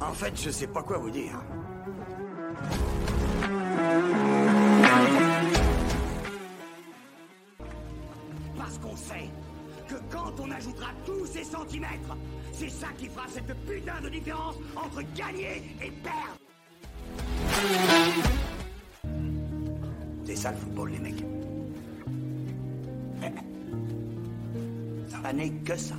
En 0.00 0.12
fait, 0.14 0.32
je 0.40 0.50
sais 0.50 0.66
pas 0.66 0.82
quoi 0.82 0.98
vous 0.98 1.10
dire. 1.10 1.38
Parce 8.56 8.78
qu'on 8.78 8.96
sait 8.96 9.28
que 9.88 9.94
quand 10.10 10.32
on 10.40 10.50
ajoutera 10.50 10.88
tous 11.04 11.26
ces 11.26 11.44
centimètres, 11.44 12.16
c'est 12.52 12.70
ça 12.70 12.88
qui 12.96 13.08
fera 13.08 13.26
cette 13.28 13.54
putain 13.66 14.00
de 14.02 14.08
différence 14.08 14.56
entre 14.74 15.02
gagner 15.14 15.62
et 15.82 15.90
perdre. 15.90 16.36
C'est 20.24 20.36
ça 20.36 20.52
le 20.52 20.56
football, 20.56 20.90
les 20.90 20.98
mecs. 20.98 21.24
Ça 25.08 25.32
n'est 25.32 25.50
que 25.50 25.76
ça. 25.76 25.94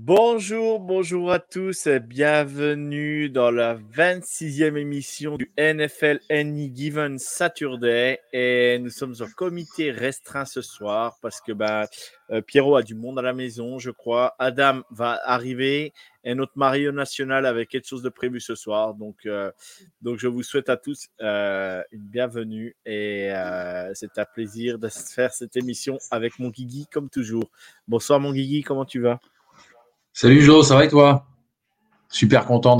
Bonjour, 0.00 0.78
bonjour 0.78 1.32
à 1.32 1.40
tous 1.40 1.88
et 1.88 1.98
bienvenue 1.98 3.30
dans 3.30 3.50
la 3.50 3.74
26e 3.74 4.76
émission 4.76 5.36
du 5.36 5.50
NFL 5.58 6.20
Any 6.30 6.70
Given 6.72 7.18
Saturday. 7.18 8.20
Et 8.32 8.78
nous 8.78 8.90
sommes 8.90 9.16
en 9.20 9.26
comité 9.26 9.90
restreint 9.90 10.44
ce 10.44 10.62
soir 10.62 11.18
parce 11.20 11.40
que 11.40 11.50
bah, 11.50 11.88
euh, 12.30 12.40
Pierrot 12.40 12.76
a 12.76 12.84
du 12.84 12.94
monde 12.94 13.18
à 13.18 13.22
la 13.22 13.32
maison, 13.32 13.80
je 13.80 13.90
crois. 13.90 14.36
Adam 14.38 14.82
va 14.92 15.18
arriver 15.24 15.92
et 16.22 16.36
notre 16.36 16.52
Mario 16.54 16.92
National 16.92 17.44
avec 17.44 17.68
quelque 17.68 17.88
chose 17.88 18.02
de 18.02 18.08
prévu 18.08 18.38
ce 18.40 18.54
soir. 18.54 18.94
Donc, 18.94 19.26
euh, 19.26 19.50
donc 20.00 20.20
je 20.20 20.28
vous 20.28 20.44
souhaite 20.44 20.68
à 20.68 20.76
tous 20.76 21.08
euh, 21.22 21.82
une 21.90 22.06
bienvenue 22.06 22.76
et 22.86 23.32
c'est 23.94 24.16
un 24.16 24.24
plaisir 24.24 24.78
de 24.78 24.88
faire 24.88 25.34
cette 25.34 25.56
émission 25.56 25.98
avec 26.12 26.38
mon 26.38 26.50
Guigui 26.50 26.86
comme 26.86 27.10
toujours. 27.10 27.50
Bonsoir 27.88 28.20
mon 28.20 28.32
Guigui, 28.32 28.62
comment 28.62 28.84
tu 28.84 29.00
vas? 29.00 29.18
Salut 30.20 30.40
Jo, 30.40 30.64
ça 30.64 30.74
va 30.74 30.84
et 30.84 30.88
toi? 30.88 31.28
Super 32.08 32.44
content 32.44 32.76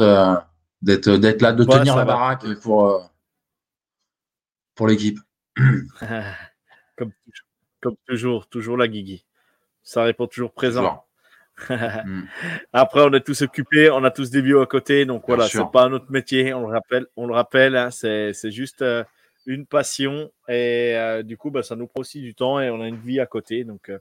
d'être 0.83 1.07
là, 1.41 1.53
de 1.53 1.63
tenir 1.63 1.95
la 1.95 2.05
baraque 2.05 2.45
pour, 2.63 2.89
euh, 2.89 2.99
pour 4.75 4.89
l'équipe. 4.89 5.21
comme, 6.97 7.13
toujours, 8.09 8.49
toujours 8.49 8.77
la 8.77 8.89
Guigui. 8.89 9.25
Ça 9.85 10.03
répond 10.03 10.27
toujours 10.27 10.53
présent. 10.53 11.05
Mm. 11.69 12.23
Après, 12.73 13.01
on 13.03 13.13
est 13.13 13.27
tous 13.27 13.43
occupés, 13.43 13.91
on 13.91 14.05
a 14.05 14.13
tous 14.13 14.31
des 14.31 14.41
vieux 14.43 14.61
à 14.61 14.67
côté, 14.67 15.05
donc 15.05 15.25
voilà, 15.27 15.49
c'est 15.49 15.71
pas 15.73 15.89
notre 15.89 16.09
métier, 16.09 16.55
on 16.55 16.69
le 16.69 16.73
rappelle, 16.73 17.07
on 17.17 17.27
le 17.27 17.35
rappelle, 17.35 17.75
hein, 17.75 17.91
c'est 17.91 18.51
juste 18.53 18.81
euh, 18.83 19.03
une 19.49 19.65
passion 19.65 20.31
et 20.47 20.95
euh, 20.95 21.23
du 21.23 21.39
coup, 21.39 21.51
bah, 21.51 21.63
ça 21.63 21.75
nous 21.75 21.87
prend 21.87 22.03
aussi 22.03 22.21
du 22.21 22.35
temps 22.35 22.61
et 22.61 22.69
on 22.69 22.83
a 22.83 22.87
une 22.87 23.01
vie 23.01 23.19
à 23.19 23.25
côté. 23.25 23.65
Donc, 23.65 23.89
euh, 23.89 23.99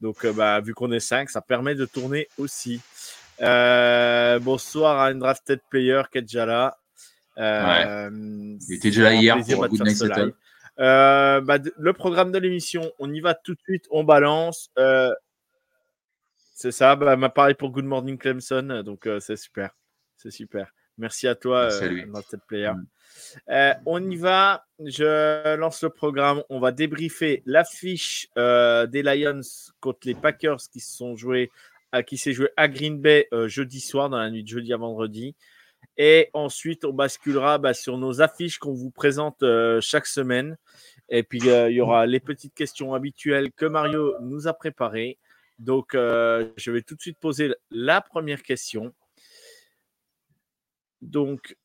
donc 0.00 0.24
euh, 0.24 0.32
bah, 0.32 0.60
vu 0.60 0.74
qu'on 0.74 0.90
est 0.90 1.00
cinq, 1.00 1.30
ça 1.30 1.40
permet 1.40 1.76
de 1.76 1.86
tourner 1.86 2.28
aussi. 2.36 2.80
bonsoir 3.38 4.98
à 4.98 5.06
un 5.06 5.14
drafted 5.14 5.60
player 5.70 6.02
qui 6.10 6.18
est 6.18 6.22
déjà 6.22 6.46
là. 6.46 6.78
Il 7.36 8.74
était 8.74 8.88
déjà 8.88 9.04
là 9.04 9.14
hier 9.14 9.36
pour 9.36 9.68
Good 9.68 10.34
bah, 10.76 11.58
le 11.76 11.92
programme 11.92 12.32
de 12.32 12.38
l'émission, 12.38 12.90
on 12.98 13.12
y 13.12 13.20
va 13.20 13.34
tout 13.34 13.54
de 13.54 13.60
suite, 13.60 13.86
on 13.92 14.02
balance. 14.02 14.72
c'est 16.54 16.72
ça, 16.72 16.96
bah, 16.96 17.16
pareil 17.28 17.54
pour 17.54 17.70
Good 17.70 17.84
Morning 17.84 18.18
Clemson, 18.18 18.82
donc 18.84 19.08
c'est 19.20 19.36
super. 19.36 19.70
C'est 20.16 20.32
super. 20.32 20.72
Merci 20.98 21.28
à 21.28 21.34
toi, 21.34 21.68
Drafted 22.08 22.40
Player. 22.46 22.72
Mm. 22.72 22.86
Euh, 23.50 23.74
on 23.86 24.10
y 24.10 24.16
va. 24.16 24.64
Je 24.84 25.56
lance 25.56 25.82
le 25.82 25.90
programme. 25.90 26.42
On 26.48 26.60
va 26.60 26.72
débriefer 26.72 27.42
l'affiche 27.46 28.28
euh, 28.38 28.86
des 28.86 29.02
Lions 29.02 29.40
contre 29.80 30.00
les 30.04 30.14
Packers 30.14 30.60
qui 30.72 30.80
se 30.80 30.96
sont 30.96 31.16
joués, 31.16 31.50
à, 31.92 32.02
qui 32.02 32.16
s'est 32.16 32.32
joué 32.32 32.50
à 32.56 32.68
Green 32.68 33.00
Bay 33.00 33.28
euh, 33.32 33.48
jeudi 33.48 33.80
soir, 33.80 34.10
dans 34.10 34.18
la 34.18 34.30
nuit 34.30 34.42
de 34.42 34.48
jeudi 34.48 34.72
à 34.72 34.76
vendredi. 34.76 35.34
Et 35.96 36.30
ensuite, 36.32 36.84
on 36.84 36.92
basculera 36.92 37.58
bah, 37.58 37.74
sur 37.74 37.98
nos 37.98 38.20
affiches 38.20 38.58
qu'on 38.58 38.74
vous 38.74 38.90
présente 38.90 39.44
chaque 39.80 40.06
semaine. 40.06 40.56
Et 41.08 41.22
puis, 41.22 41.40
il 41.40 41.72
y 41.72 41.80
aura 41.80 42.06
les 42.06 42.20
petites 42.20 42.54
questions 42.54 42.94
habituelles 42.94 43.50
que 43.52 43.66
Mario 43.66 44.14
nous 44.20 44.46
a 44.46 44.52
préparées. 44.52 45.18
Donc, 45.58 45.90
je 45.94 46.70
vais 46.70 46.82
tout 46.82 46.94
de 46.94 47.00
suite 47.00 47.18
poser 47.18 47.52
la 47.70 48.00
première 48.00 48.42
question. 48.42 48.92
Donc, 51.02 51.56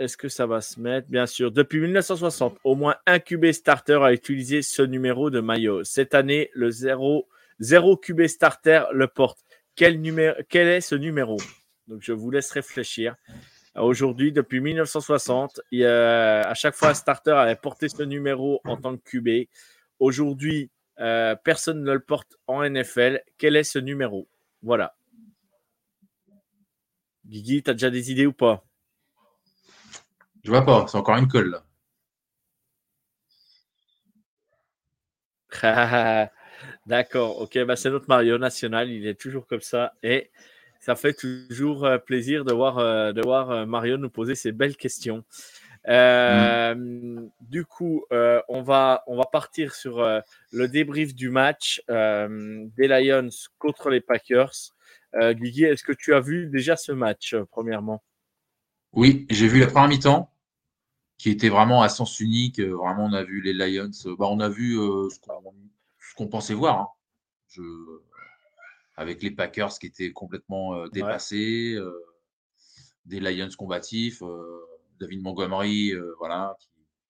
est-ce 0.00 0.16
que 0.16 0.30
ça 0.30 0.46
va 0.46 0.62
se 0.62 0.80
mettre? 0.80 1.08
Bien 1.10 1.26
sûr. 1.26 1.52
Depuis 1.52 1.78
1960, 1.78 2.58
au 2.64 2.74
moins 2.74 2.96
un 3.06 3.18
QB 3.18 3.52
starter 3.52 3.98
a 4.02 4.14
utilisé 4.14 4.62
ce 4.62 4.80
numéro 4.80 5.28
de 5.28 5.40
maillot. 5.40 5.84
Cette 5.84 6.14
année, 6.14 6.50
le 6.54 6.70
0, 6.70 7.28
0 7.58 7.96
QB 7.98 8.26
starter 8.26 8.84
le 8.92 9.08
porte. 9.08 9.44
Quel, 9.76 10.00
est 10.06 10.80
ce 10.80 10.94
numéro? 10.94 11.36
Donc, 11.86 12.00
je 12.00 12.12
vous 12.12 12.30
laisse 12.30 12.50
réfléchir. 12.50 13.14
Aujourd'hui, 13.76 14.32
depuis 14.32 14.60
1960, 14.60 15.60
il 15.70 15.80
y 15.80 15.84
a, 15.84 16.48
à 16.48 16.54
chaque 16.54 16.74
fois, 16.74 16.88
un 16.88 16.94
starter 16.94 17.32
avait 17.32 17.56
porté 17.56 17.90
ce 17.90 18.02
numéro 18.02 18.62
en 18.64 18.78
tant 18.78 18.96
que 18.96 19.02
QB. 19.04 19.48
Aujourd'hui, 19.98 20.70
euh, 20.98 21.36
personne 21.36 21.82
ne 21.82 21.92
le 21.92 22.00
porte 22.00 22.38
en 22.46 22.62
NFL. 22.62 23.20
Quel 23.36 23.54
est 23.54 23.64
ce 23.64 23.78
numéro? 23.78 24.28
Voilà. 24.62 24.94
Guigui, 27.30 27.62
tu 27.62 27.70
as 27.70 27.74
déjà 27.74 27.90
des 27.90 28.10
idées 28.10 28.26
ou 28.26 28.32
pas? 28.32 28.64
Je 30.42 30.50
vois 30.50 30.64
pas, 30.64 30.86
c'est 30.88 30.98
encore 30.98 31.16
une 31.16 31.28
colle 31.28 31.60
D'accord, 36.86 37.40
ok, 37.40 37.64
bah 37.64 37.76
c'est 37.76 37.90
notre 37.90 38.08
Mario 38.08 38.36
national, 38.36 38.90
il 38.90 39.06
est 39.06 39.14
toujours 39.14 39.46
comme 39.46 39.60
ça 39.60 39.94
et 40.02 40.30
ça 40.80 40.96
fait 40.96 41.12
toujours 41.12 41.84
euh, 41.84 41.98
plaisir 41.98 42.44
de 42.44 42.52
voir, 42.52 42.78
euh, 42.78 43.12
de 43.12 43.22
voir 43.22 43.50
euh, 43.50 43.64
Mario 43.64 43.96
nous 43.96 44.10
poser 44.10 44.34
ces 44.34 44.50
belles 44.50 44.76
questions. 44.76 45.22
Du 45.86 47.64
coup, 47.64 48.04
on, 48.10 48.62
va, 48.62 49.04
on 49.06 49.16
va 49.16 49.24
partir 49.24 49.74
sur 49.74 50.04
le 50.52 50.68
débrief 50.68 51.14
du 51.14 51.30
match 51.30 51.80
des 51.88 52.88
Lions 52.88 53.30
contre 53.58 53.88
les 53.88 54.00
Packers. 54.00 54.74
Guigui, 55.14 55.64
est-ce 55.64 55.82
que 55.82 55.92
tu 55.92 56.14
as 56.14 56.20
vu 56.20 56.46
déjà 56.46 56.76
ce 56.76 56.92
match, 56.92 57.34
premièrement? 57.50 58.02
Oui, 58.92 59.26
j'ai 59.30 59.48
vu 59.48 59.60
la 59.60 59.66
première 59.66 59.88
mi-temps 59.88 60.30
qui 61.20 61.28
était 61.28 61.50
vraiment 61.50 61.82
à 61.82 61.90
sens 61.90 62.18
unique. 62.18 62.60
Euh, 62.60 62.74
vraiment, 62.74 63.04
on 63.04 63.12
a 63.12 63.22
vu 63.22 63.42
les 63.42 63.52
Lions. 63.52 63.90
Euh, 64.06 64.16
bah, 64.16 64.26
on 64.30 64.40
a 64.40 64.48
vu 64.48 64.80
euh, 64.80 65.08
ce 65.10 66.14
qu'on 66.16 66.28
pensait 66.28 66.54
voir. 66.54 66.80
Hein. 66.80 66.88
Je, 67.48 67.62
avec 68.96 69.22
les 69.22 69.30
Packers 69.30 69.78
qui 69.78 69.86
étaient 69.86 70.12
complètement 70.12 70.86
dépassés, 70.88 71.78
des 73.06 73.18
Lions 73.18 73.48
combatifs, 73.56 74.22
David 75.00 75.22
Montgomery, 75.22 75.94
voilà, 76.18 76.54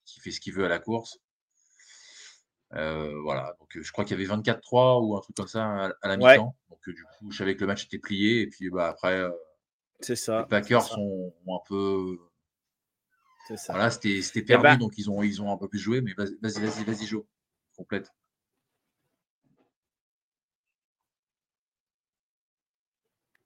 qui, 0.05 0.21
fait 0.21 0.31
ce 0.31 0.41
qu'il 0.41 0.53
veut 0.53 0.65
à 0.65 0.69
la 0.69 0.79
course. 0.79 1.19
Voilà, 2.71 3.57
donc 3.59 3.69
je 3.81 3.93
crois 3.93 4.05
qu'il 4.05 4.19
y 4.19 4.25
avait 4.25 4.33
24-3 4.33 5.05
ou 5.05 5.17
un 5.17 5.21
truc 5.21 5.37
comme 5.37 5.49
ça 5.49 5.93
à, 6.03 6.09
la 6.09 6.17
mi-temps. 6.17 6.55
Donc 6.69 6.81
du 6.87 7.05
coup, 7.05 7.31
je 7.31 7.39
savais 7.39 7.55
que 7.57 7.61
le 7.61 7.67
match 7.67 7.85
était 7.87 7.99
plié. 7.99 8.43
Et 8.43 8.47
puis 8.47 8.71
bah, 8.71 8.89
après, 8.89 9.27
c'est 10.01 10.17
ça. 10.17 10.41
Les 10.41 10.47
Packers 10.47 10.83
sont 10.83 11.35
un 11.49 11.61
peu. 11.69 12.19
C'est 13.49 13.57
ça. 13.57 13.73
Voilà, 13.73 13.91
c'était 13.91 14.21
eh 14.37 14.43
perdu, 14.43 14.63
ben 14.63 14.77
donc 14.77 14.95
ils 14.97 15.11
ont, 15.11 15.23
ils 15.23 15.43
ont 15.43 15.53
un 15.53 15.57
peu 15.57 15.69
plus 15.69 15.79
joué, 15.79 16.01
mais 16.01 16.13
vas-y, 16.15 16.37
vas-y, 16.41 16.85
vas-y, 16.85 17.07
joue. 17.07 17.27
Complète. 17.77 18.13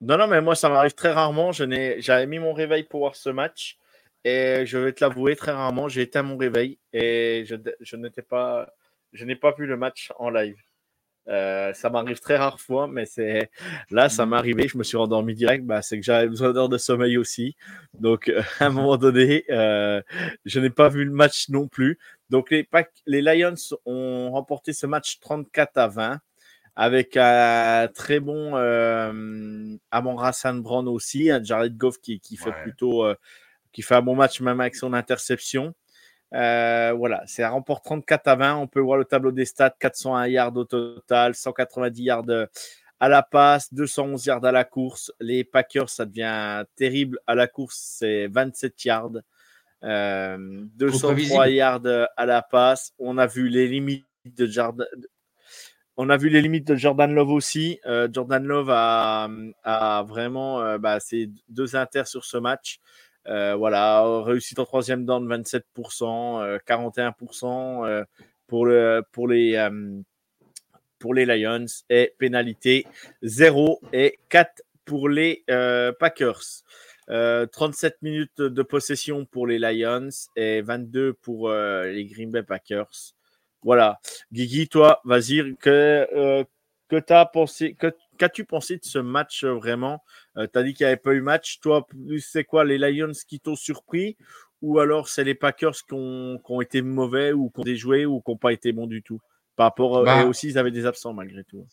Non, 0.01 0.19
non, 0.19 0.27
mais 0.27 0.41
moi, 0.43 0.55
ça 0.55 0.69
m'arrive 0.69 0.95
très 0.95 1.13
rarement. 1.13 1.53
J'avais 1.53 2.27
mis 2.27 2.39
mon 2.39 2.53
réveil 2.53 2.83
pour 2.85 3.01
voir 3.01 3.17
ce 3.17 3.31
match. 3.31 3.79
Et 4.25 4.65
je 4.67 4.79
vais 4.79 4.93
te 4.93 5.05
l'avouer, 5.05 5.37
très 5.37 5.53
rarement, 5.53 5.89
j'ai 5.89 6.03
éteint 6.03 6.23
mon 6.23 6.39
réveil 6.39 6.79
et 6.95 7.45
je, 7.47 7.57
je 7.81 7.97
n'étais 7.97 8.23
pas, 8.23 8.73
je 9.15 9.25
n'ai 9.25 9.37
pas 9.37 9.53
vu 9.57 9.67
le 9.67 9.77
match 9.77 10.13
en 10.19 10.29
live. 10.31 10.57
Euh, 11.29 11.73
ça 11.73 11.89
m'arrive 11.89 12.21
très 12.21 12.37
rare 12.37 12.61
fois, 12.61 12.87
mais 12.87 13.07
c'est 13.07 13.51
là, 13.91 14.11
ça 14.11 14.27
m'est 14.27 14.37
arrivé. 14.37 14.69
Je 14.69 14.77
me 14.77 14.83
suis 14.83 14.99
rendormi 14.99 15.35
direct. 15.35 15.65
Bah, 15.65 15.81
c'est 15.81 15.99
que 15.99 16.05
j'avais 16.05 16.29
besoin 16.29 16.53
d'heures 16.53 16.69
de 16.69 16.77
sommeil 16.77 17.17
aussi. 17.17 17.57
Donc, 17.99 18.29
à 18.61 18.67
un 18.67 18.71
moment 18.71 18.99
donné, 18.99 19.45
euh, 19.49 20.03
je 20.45 20.61
n'ai 20.61 20.69
pas 20.69 20.91
vu 20.91 21.05
le 21.07 21.13
match 21.13 21.49
non 21.49 21.67
plus. 21.67 21.99
Donc 22.29 22.51
les, 22.51 22.69
les 23.07 23.23
Lions 23.23 23.55
ont 23.87 24.33
remporté 24.33 24.73
ce 24.73 24.87
match 24.87 25.19
34 25.21 25.79
à 25.79 25.89
20 25.89 26.21
avec 26.77 27.17
un 27.17 27.89
très 27.95 28.21
bon 28.21 28.57
euh, 28.57 29.77
Amon 29.91 30.19
Hassan 30.19 30.61
Brown 30.61 30.89
aussi, 30.89 31.31
un 31.31 31.43
Jared 31.43 31.77
Goff 31.77 31.99
qui, 31.99 32.19
qui 32.21 32.37
fait 32.37 32.53
plutôt 32.63 33.05
euh, 33.05 33.15
qui 33.73 33.83
fait 33.83 33.95
un 33.95 34.03
bon 34.03 34.17
match 34.17 34.41
même 34.41 34.61
avec 34.61 34.75
son 34.75 34.93
interception. 34.93 35.75
Euh, 36.35 36.93
voilà, 36.93 37.23
c'est 37.27 37.43
un 37.43 37.51
remport 37.51 37.83
34 37.83 38.29
à 38.29 38.37
20. 38.37 38.57
On 38.57 38.67
peut 38.67 38.81
voir 38.81 38.99
le 38.99 39.05
tableau 39.05 39.33
des 39.33 39.45
stats 39.45 39.75
401 39.79 40.27
yards 40.27 40.57
au 40.57 40.65
total, 40.65 41.35
190 41.35 42.03
yards 42.03 42.25
à 43.01 43.09
la 43.09 43.23
passe, 43.23 43.73
211 43.73 44.27
yards 44.27 44.45
à 44.45 44.53
la 44.53 44.65
course. 44.65 45.13
Les 45.21 45.45
Packers, 45.45 45.89
ça 45.89 46.05
devient 46.05 46.65
terrible 46.77 47.19
à 47.27 47.35
la 47.35 47.47
course, 47.47 47.79
c'est 47.99 48.27
27 48.29 48.85
yards. 48.85 49.21
203 49.83 51.49
yards 51.49 52.09
à 52.17 52.27
la 52.27 52.43
passe. 52.43 52.93
On 52.99 53.19
a 53.19 53.27
vu 53.27 53.49
les 53.49 53.69
limites 53.69 54.07
de 54.25 54.47
Jordan, 54.47 54.87
on 55.97 56.11
a 56.11 56.17
vu 56.17 56.29
les 56.29 56.43
limites 56.43 56.67
de 56.67 56.75
Jordan 56.75 57.13
Love 57.15 57.31
aussi. 57.31 57.79
Euh, 57.87 58.09
Jordan 58.13 58.45
Love 58.45 58.71
a, 58.71 59.29
a 59.63 60.03
vraiment 60.03 60.61
euh, 60.61 60.79
bah, 60.79 60.99
ses 60.99 61.31
deux 61.49 61.77
inters 61.77 62.09
sur 62.09 62.25
ce 62.25 62.37
match. 62.37 62.81
Euh, 63.27 63.55
voilà, 63.55 64.23
réussite 64.23 64.59
en 64.59 64.65
troisième 64.65 65.07
down 65.07 65.27
27%, 65.27 66.59
41% 66.67 68.05
pour, 68.47 68.67
le, 68.67 69.03
pour, 69.13 69.29
les, 69.29 69.57
Lions 71.27 71.67
et 71.89 72.15
pénalité 72.19 72.87
0 73.23 73.81
et 73.93 74.19
4 74.29 74.63
pour 74.85 75.09
les 75.09 75.45
Packers. 75.99 76.63
37 77.07 78.03
minutes 78.03 78.41
de 78.41 78.63
possession 78.63 79.25
pour 79.25 79.47
les 79.47 79.59
Lions 79.59 80.09
et 80.37 80.63
22 80.63 81.15
pour 81.15 81.51
les 81.51 82.07
Green 82.07 82.31
Bay 82.31 82.43
Packers. 82.43 83.15
Voilà. 83.65 83.99
Guigui, 84.31 84.69
toi, 84.69 85.01
vas-y, 85.05 85.57
que, 85.57 86.07
euh, 86.15 86.45
que 86.89 87.13
as 87.13 87.27
pensé, 87.27 87.75
qu'as-tu 88.19 88.45
pensé 88.45 88.77
de 88.77 88.85
ce 88.85 88.99
match 88.99 89.45
euh, 89.45 89.55
vraiment? 89.55 90.03
Euh, 90.37 90.47
Tu 90.53 90.59
as 90.59 90.63
dit 90.63 90.75
qu'il 90.75 90.85
n'y 90.85 90.89
avait 90.89 91.01
pas 91.01 91.13
eu 91.13 91.21
match. 91.21 91.61
Toi, 91.61 91.87
c'est 92.21 92.45
quoi 92.45 92.65
les 92.65 92.79
Lions 92.79 93.13
qui 93.29 93.41
t'ont 93.41 93.57
surpris? 93.57 94.17
Ou 94.63 94.79
alors 94.79 95.09
c'est 95.09 95.25
les 95.25 95.35
Packers 95.35 95.75
qui 95.75 95.93
ont, 95.93 96.39
qui 96.39 96.53
ont, 96.53 96.61
été 96.61 96.81
mauvais 96.81 97.33
ou 97.33 97.51
qui 97.51 97.61
ont 97.61 97.65
déjoué 97.65 98.07
ou 98.07 98.21
qui 98.21 98.31
n'ont 98.31 98.39
pas 98.39 98.53
été 98.53 98.73
bons 98.73 98.87
du 98.87 99.03
tout? 99.03 99.21
Par 99.57 99.67
rapport 99.67 100.03
bah, 100.03 100.23
et 100.23 100.25
aussi, 100.25 100.49
ils 100.49 100.59
avaient 100.59 100.71
des 100.71 100.87
absents 100.87 101.13
malgré 101.13 101.45
tout. 101.45 101.67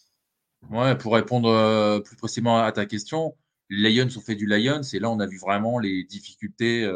Ouais, 0.69 0.95
pour 0.97 1.13
répondre 1.13 2.01
plus 2.03 2.17
précisément 2.17 2.61
à 2.61 2.71
ta 2.71 2.85
question, 2.85 3.35
les 3.69 3.89
Lions 3.91 4.09
ont 4.15 4.21
fait 4.21 4.35
du 4.35 4.45
Lions 4.45 4.81
et 4.81 4.99
là, 4.99 5.09
on 5.09 5.19
a 5.19 5.25
vu 5.25 5.37
vraiment 5.37 5.79
les 5.79 6.03
difficultés 6.03 6.91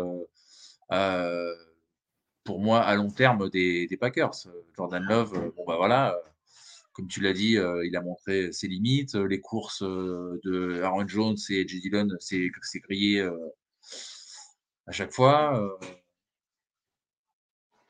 pour 2.46 2.60
moi, 2.60 2.80
à 2.82 2.96
long 2.96 3.10
terme 3.10 3.50
des, 3.50 3.98
Packers. 4.00 4.48
Jordan 4.78 5.04
Love, 5.04 5.34
euh, 5.36 5.52
bon, 5.58 5.66
bah 5.68 5.76
voilà, 5.76 6.14
euh, 6.14 6.20
comme 6.96 7.08
tu 7.08 7.20
l'as 7.20 7.34
dit, 7.34 7.58
euh, 7.58 7.86
il 7.86 7.96
a 7.98 8.02
montré 8.02 8.52
ses 8.54 8.68
limites. 8.68 9.16
Les 9.16 9.42
courses 9.42 9.84
de 9.84 10.82
Aaron 10.82 11.08
Jones 11.08 11.36
et 11.50 11.68
J. 11.68 11.82
Dillon, 11.82 12.08
c'est 12.20 12.50
grillé 12.80 13.30
à 14.88 14.92
chaque 14.92 15.12
fois. 15.12 15.78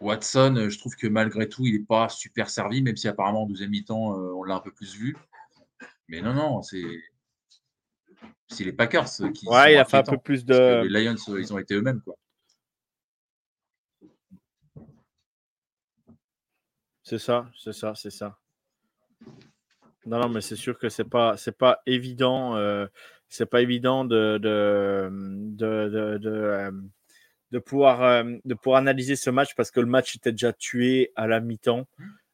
Watson, 0.01 0.67
je 0.69 0.77
trouve 0.77 0.95
que 0.95 1.07
malgré 1.07 1.47
tout, 1.47 1.65
il 1.65 1.73
n'est 1.73 1.85
pas 1.85 2.09
super 2.09 2.49
servi, 2.49 2.81
même 2.81 2.97
si 2.97 3.07
apparemment 3.07 3.43
en 3.43 3.47
deuxième 3.47 3.69
mi-temps, 3.69 4.15
on 4.15 4.43
l'a 4.43 4.55
un 4.55 4.59
peu 4.59 4.71
plus 4.71 4.95
vu. 4.95 5.15
Mais 6.07 6.21
non, 6.21 6.33
non, 6.33 6.61
c'est 6.63 6.83
c'est 8.47 8.63
les 8.63 8.73
Packers 8.73 9.09
qui. 9.33 9.47
Ouais, 9.47 9.73
il 9.73 9.77
a 9.77 9.85
fait 9.85 9.97
un 9.97 10.03
peu 10.03 10.17
plus 10.17 10.45
de. 10.45 10.83
Les 10.87 11.05
Lions, 11.05 11.15
ils 11.37 11.53
ont 11.53 11.59
été 11.59 11.75
eux-mêmes, 11.75 12.01
quoi. 12.01 12.15
C'est 17.03 17.19
ça, 17.19 17.47
c'est 17.55 17.73
ça, 17.73 17.93
c'est 17.93 18.09
ça. 18.09 18.39
Non, 20.05 20.19
non, 20.19 20.29
mais 20.29 20.41
c'est 20.41 20.55
sûr 20.55 20.77
que 20.77 20.89
c'est 20.89 21.09
pas, 21.09 21.35
c'est 21.37 21.57
pas 21.57 21.81
évident, 21.87 22.55
euh, 22.57 22.85
c'est 23.27 23.47
pas 23.47 23.61
évident 23.61 24.05
de, 24.05 24.37
de, 24.37 25.09
de, 25.09 26.17
de, 26.19 26.29
euh, 26.29 27.59
pouvoir, 27.59 28.03
euh, 28.03 28.23
de 28.45 28.53
pouvoir 28.53 28.79
analyser 28.79 29.15
ce 29.15 29.31
match 29.31 29.55
parce 29.55 29.71
que 29.71 29.79
le 29.79 29.87
match 29.87 30.15
était 30.15 30.31
déjà 30.31 30.53
tué 30.53 31.11
à 31.15 31.25
la 31.27 31.39
mi-temps. 31.39 31.87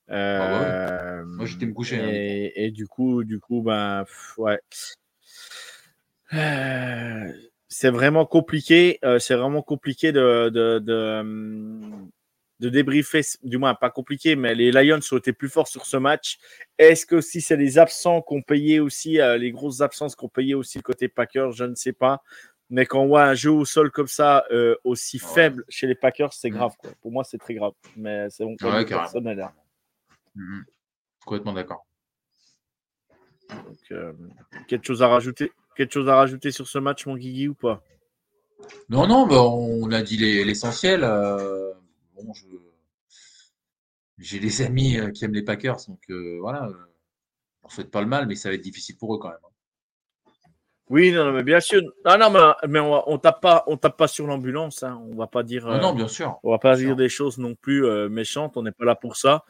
Ah 0.10 1.22
Moi, 1.26 1.46
j'étais 1.46 1.66
me 1.66 1.74
coucher. 1.74 2.00
Hein, 2.00 2.10
et, 2.56 2.72
du 2.72 2.88
coup, 2.88 3.24
du 3.24 3.40
coup, 3.40 3.62
ben, 3.62 4.04
ouais. 4.38 4.60
c'est 7.70 7.90
vraiment 7.90 8.26
compliqué. 8.26 9.00
c'est 9.20 9.36
vraiment 9.36 9.62
compliqué 9.62 10.12
de, 10.12 10.50
de, 12.62 12.70
débriefer, 12.70 13.22
du 13.44 13.58
moins 13.58 13.74
pas 13.74 13.90
compliqué, 13.90 14.36
mais 14.36 14.56
les 14.56 14.72
Lions 14.72 15.00
ont 15.12 15.18
été 15.18 15.34
plus 15.34 15.50
forts 15.50 15.68
sur 15.68 15.86
ce 15.86 15.98
match. 15.98 16.38
Est-ce 16.78 17.06
que 17.06 17.20
si 17.20 17.42
c'est 17.42 17.58
les 17.58 17.78
absents 17.78 18.22
qu'on 18.22 18.42
payait 18.42 18.80
aussi, 18.80 19.20
euh, 19.20 19.38
les 19.38 19.52
grosses 19.52 19.82
absences 19.82 20.16
qu'on 20.16 20.30
payait 20.30 20.54
aussi 20.54 20.82
côté 20.82 21.08
Packers, 21.08 21.52
je 21.52 21.64
ne 21.64 21.76
sais 21.76 21.94
pas. 21.94 22.22
Mais 22.70 22.86
quand 22.86 23.02
on 23.02 23.08
voit 23.08 23.26
un 23.26 23.34
jeu 23.34 23.52
au 23.52 23.66
sol 23.66 23.92
comme 23.92 24.08
ça, 24.08 24.46
euh, 24.52 24.76
aussi 24.84 25.20
faible 25.20 25.66
chez 25.68 25.88
les 25.88 25.96
Packers, 25.96 26.34
c'est 26.34 26.50
mm. 26.50 26.54
grave. 26.54 26.72
Pour 27.02 27.12
moi, 27.12 27.24
c'est 27.24 27.38
très 27.38 27.54
grave. 27.54 27.74
Mais 27.98 28.30
c'est 28.30 28.46
bon, 28.46 28.56
ouais, 28.62 28.86
personnel. 28.86 29.50
Mm-hmm. 30.38 30.64
Complètement 31.26 31.54
d'accord. 31.54 31.86
Euh, 33.92 34.14
quelque 34.70 34.86
chose 34.86 35.04
à 35.04 35.10
rajouter 35.10 35.52
Quelque 35.76 35.94
chose 35.94 36.08
à 36.10 36.16
rajouter 36.16 36.52
sur 36.52 36.68
ce 36.68 36.78
match, 36.80 37.06
mon 37.06 37.16
Guigui, 37.16 37.48
ou 37.48 37.54
pas? 37.54 37.82
Non, 38.90 39.08
non, 39.08 39.26
bah, 39.26 39.42
on 39.42 39.92
a 39.92 40.02
dit 40.02 40.18
l'essentiel 40.18 41.04
j'ai 44.22 44.40
des 44.40 44.62
amis 44.66 44.98
euh, 44.98 45.10
qui 45.12 45.26
aiment 45.26 45.34
les 45.34 45.44
Packers, 45.44 45.78
donc 45.88 46.00
euh, 46.10 46.38
voilà, 46.40 46.66
euh, 46.66 46.74
on 47.64 47.68
ne 47.68 47.72
souhaite 47.72 47.92
pas 47.92 48.02
le 48.02 48.08
mal, 48.08 48.28
mais 48.28 48.36
ça 48.36 48.50
va 48.50 48.56
être 48.56 48.62
difficile 48.62 48.98
pour 48.98 49.16
eux 49.16 49.20
quand 49.20 49.30
même. 49.30 49.38
Hein. 49.44 50.32
Oui, 50.90 51.12
non, 51.14 51.32
mais 51.32 51.44
bien 51.44 51.62
sûr. 51.62 51.82
Ah, 52.04 52.18
non, 52.18 52.34
mais, 52.68 52.80
on, 52.80 53.10
on 53.10 53.18
tape 53.18 53.40
pas, 53.40 53.64
on 53.68 53.78
tape 53.78 53.96
pas 53.96 54.10
sur 54.10 54.28
l'ambulance. 54.28 54.84
Hein. 54.84 55.02
On 55.10 55.16
va 55.16 55.28
pas 55.28 55.42
dire. 55.42 55.66
non, 55.66 55.94
bien 55.94 56.10
sûr. 56.10 56.38
On 56.44 56.52
va 56.52 56.60
pas 56.60 56.76
dire 56.76 56.98
des 56.98 57.08
choses 57.08 57.38
non 57.38 57.56
plus 57.56 57.88
méchantes. 58.10 58.58
On 58.58 58.64
n'est 58.64 58.74
pas 58.74 58.84
là 58.84 58.96
pour 58.96 59.16
ça. 59.16 59.46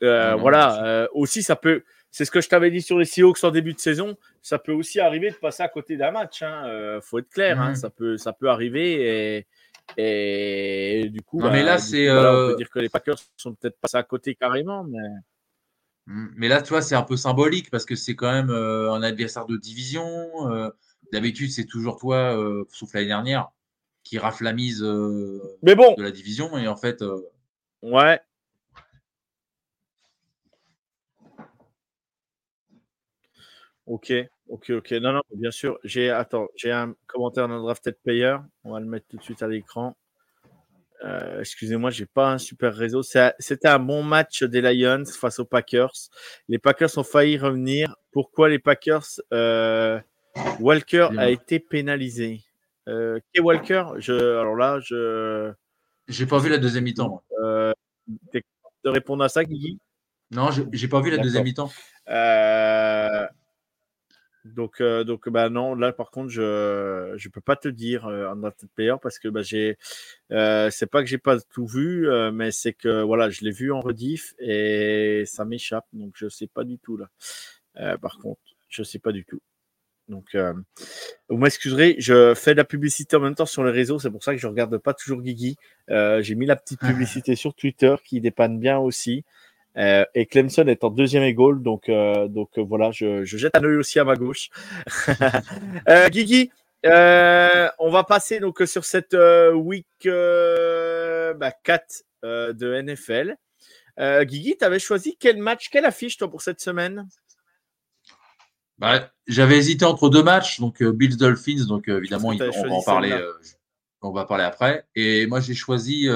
voilà. 0.00 1.06
aussi, 1.12 1.44
ça 1.44 1.54
peut. 1.54 1.84
C'est 2.10 2.24
ce 2.24 2.32
que 2.32 2.40
je 2.40 2.48
t'avais 2.48 2.72
dit 2.72 2.82
sur 2.82 2.98
les 2.98 3.04
Seahawks 3.04 3.44
en 3.44 3.52
début 3.52 3.72
de 3.72 3.78
saison. 3.78 4.16
Ça 4.42 4.58
peut 4.58 4.72
aussi 4.72 4.98
arriver 4.98 5.30
de 5.30 5.36
passer 5.36 5.62
à 5.62 5.68
côté 5.68 5.96
d'un 5.96 6.10
match. 6.10 6.42
Hein. 6.42 6.98
faut 7.02 7.20
être 7.20 7.30
clair. 7.30 7.60
Hein. 7.60 7.70
Mmh. 7.70 7.76
Ça 7.76 7.90
peut, 7.90 8.16
ça 8.16 8.32
peut 8.32 8.50
arriver 8.50 9.36
et 9.36 9.46
et 9.96 11.08
du 11.10 11.22
coup, 11.22 11.40
mais 11.40 11.62
là, 11.62 11.74
bah, 11.74 11.78
c'est. 11.78 12.10
on 12.10 12.14
peut 12.14 12.52
euh, 12.52 12.56
dire 12.56 12.70
que 12.70 12.78
les 12.78 12.88
Packers 12.88 13.18
sont 13.36 13.54
peut-être 13.54 13.78
passés 13.80 13.96
à 13.96 14.02
côté 14.02 14.34
carrément, 14.34 14.84
mais. 14.84 14.98
Mmh, 16.06 16.28
mais 16.36 16.48
là, 16.48 16.62
tu 16.62 16.70
vois, 16.70 16.82
c'est 16.82 16.94
un 16.94 17.02
peu 17.02 17.16
symbolique 17.16 17.70
parce 17.70 17.84
que 17.84 17.94
c'est 17.94 18.16
quand 18.16 18.30
même 18.30 18.50
euh, 18.50 18.92
un 18.92 19.02
adversaire 19.02 19.46
de 19.46 19.56
division. 19.56 20.50
Euh, 20.50 20.70
d'habitude, 21.12 21.50
c'est 21.50 21.66
toujours 21.66 21.98
toi, 21.98 22.36
sauf 22.70 22.94
l'année 22.94 23.06
dernière, 23.06 23.48
qui 24.02 24.18
rafle 24.18 24.44
la 24.44 24.52
mise 24.52 24.82
mais 25.62 25.74
bon. 25.74 25.94
de 25.94 26.02
la 26.02 26.10
division. 26.10 26.56
Et 26.58 26.68
en 26.68 26.76
fait. 26.76 27.04
Ouais. 27.82 28.20
Ok. 33.90 34.12
Ok, 34.46 34.70
ok. 34.70 34.92
Non, 34.92 35.12
non, 35.12 35.22
bien 35.34 35.50
sûr. 35.50 35.76
J'ai, 35.82 36.10
attends, 36.10 36.46
j'ai 36.54 36.70
un 36.70 36.94
commentaire 37.08 37.48
d'un 37.48 37.60
drafted 37.60 37.96
player. 38.04 38.36
On 38.62 38.72
va 38.72 38.78
le 38.78 38.86
mettre 38.86 39.06
tout 39.08 39.16
de 39.16 39.22
suite 39.22 39.42
à 39.42 39.48
l'écran. 39.48 39.96
Euh, 41.04 41.40
excusez-moi, 41.40 41.90
j'ai 41.90 42.06
pas 42.06 42.30
un 42.30 42.38
super 42.38 42.72
réseau. 42.72 43.02
C'était 43.02 43.66
un 43.66 43.80
bon 43.80 44.04
match 44.04 44.44
des 44.44 44.60
Lions 44.60 45.04
face 45.06 45.40
aux 45.40 45.44
Packers. 45.44 45.94
Les 46.48 46.58
Packers 46.58 46.96
ont 46.98 47.02
failli 47.02 47.36
revenir. 47.36 47.96
Pourquoi 48.12 48.48
les 48.48 48.60
Packers 48.60 49.06
euh, 49.32 49.98
Walker 50.60 51.08
a 51.18 51.28
été 51.30 51.58
pénalisé? 51.58 52.42
Euh, 52.88 53.18
Walker 53.40 53.86
je, 53.98 54.12
Alors 54.12 54.54
là, 54.54 54.78
je. 54.78 55.52
J'ai 56.06 56.26
pas 56.26 56.38
vu 56.38 56.48
la 56.48 56.58
deuxième 56.58 56.84
mi-temps. 56.84 57.24
Euh, 57.42 57.72
de 58.32 58.88
répondre 58.88 59.24
à 59.24 59.28
ça, 59.28 59.44
Guigui? 59.44 59.80
Non, 60.30 60.50
j'ai 60.70 60.88
pas 60.88 61.00
vu 61.00 61.10
la 61.10 61.18
deuxième 61.18 61.42
mi-temps. 61.42 61.72
Euh, 62.08 63.26
donc, 64.44 64.80
euh, 64.80 65.04
donc 65.04 65.28
bah 65.28 65.50
non, 65.50 65.74
là 65.74 65.92
par 65.92 66.10
contre, 66.10 66.30
je 66.30 67.12
ne 67.12 67.30
peux 67.30 67.40
pas 67.40 67.56
te 67.56 67.68
dire 67.68 68.06
euh, 68.06 68.50
player 68.74 68.94
parce 69.02 69.18
que 69.18 69.28
bah, 69.28 69.42
j'ai 69.42 69.76
euh, 70.32 70.70
c'est 70.70 70.86
pas 70.86 71.02
que 71.02 71.08
j'ai 71.08 71.18
pas 71.18 71.38
tout 71.40 71.66
vu, 71.66 72.08
mais 72.32 72.50
c'est 72.50 72.72
que 72.72 73.02
voilà, 73.02 73.28
je 73.30 73.42
l'ai 73.44 73.50
vu 73.50 73.72
en 73.72 73.80
rediff 73.80 74.34
et 74.38 75.24
ça 75.26 75.44
m'échappe, 75.44 75.86
donc 75.92 76.14
je 76.16 76.28
sais 76.28 76.46
pas 76.46 76.64
du 76.64 76.78
tout 76.78 76.96
là. 76.96 77.08
Par 77.98 78.18
contre, 78.18 78.40
je 78.68 78.82
sais 78.82 78.98
pas 78.98 79.12
du 79.12 79.24
tout. 79.24 79.40
Donc, 80.08 80.36
vous 81.28 81.36
m'excuserez, 81.36 81.96
je 81.98 82.34
fais 82.34 82.52
de 82.52 82.56
la 82.56 82.64
publicité 82.64 83.14
en 83.16 83.20
même 83.20 83.34
temps 83.36 83.46
sur 83.46 83.62
les 83.62 83.70
réseaux, 83.70 83.98
c'est 83.98 84.10
pour 84.10 84.24
ça 84.24 84.32
que 84.34 84.40
je 84.40 84.46
regarde 84.46 84.76
pas 84.78 84.94
toujours 84.94 85.20
Guigui. 85.22 85.56
j'ai 85.88 86.34
mis 86.34 86.46
la 86.46 86.56
petite 86.56 86.80
publicité 86.80 87.36
sur 87.36 87.54
Twitter 87.54 87.94
qui 88.04 88.20
dépanne 88.20 88.58
bien 88.58 88.78
aussi. 88.78 89.24
Euh, 89.76 90.04
et 90.14 90.26
Clemson 90.26 90.66
est 90.66 90.82
en 90.84 90.90
deuxième 90.90 91.22
égale, 91.22 91.62
donc, 91.62 91.88
euh, 91.88 92.26
donc 92.28 92.50
euh, 92.58 92.62
voilà, 92.62 92.90
je, 92.90 93.24
je, 93.24 93.36
jette 93.36 93.56
un 93.56 93.64
œil 93.64 93.76
aussi 93.76 93.98
à 94.00 94.04
ma 94.04 94.16
gauche. 94.16 94.50
Guigui, 96.10 96.50
on 96.84 97.90
va 97.90 98.04
passer 98.04 98.40
donc 98.40 98.62
sur 98.66 98.84
cette 98.84 99.16
week 99.54 99.86
bah, 100.04 101.52
4 101.62 102.04
euh, 102.24 102.52
de 102.52 102.82
NFL. 102.82 103.36
Guigui, 104.22 104.56
tu 104.58 104.64
avais 104.64 104.78
choisi 104.78 105.16
quel 105.18 105.38
match, 105.38 105.68
quelle 105.70 105.84
affiche 105.84 106.16
toi 106.16 106.28
pour 106.28 106.42
cette 106.42 106.60
semaine? 106.60 107.06
Bah, 108.78 109.10
J'avais 109.26 109.58
hésité 109.58 109.84
entre 109.84 110.08
deux 110.08 110.22
matchs, 110.22 110.58
donc 110.58 110.82
Bills 110.82 111.16
Dolphins, 111.16 111.66
donc 111.68 111.88
évidemment 111.88 112.28
on 112.28 112.36
va 112.36 112.74
en 112.74 112.82
parler, 112.82 113.16
on 114.02 114.10
va 114.10 114.24
parler 114.24 114.44
après. 114.44 114.86
Et 114.96 115.26
moi 115.26 115.40
j'ai 115.40 115.54
choisi 115.54 116.08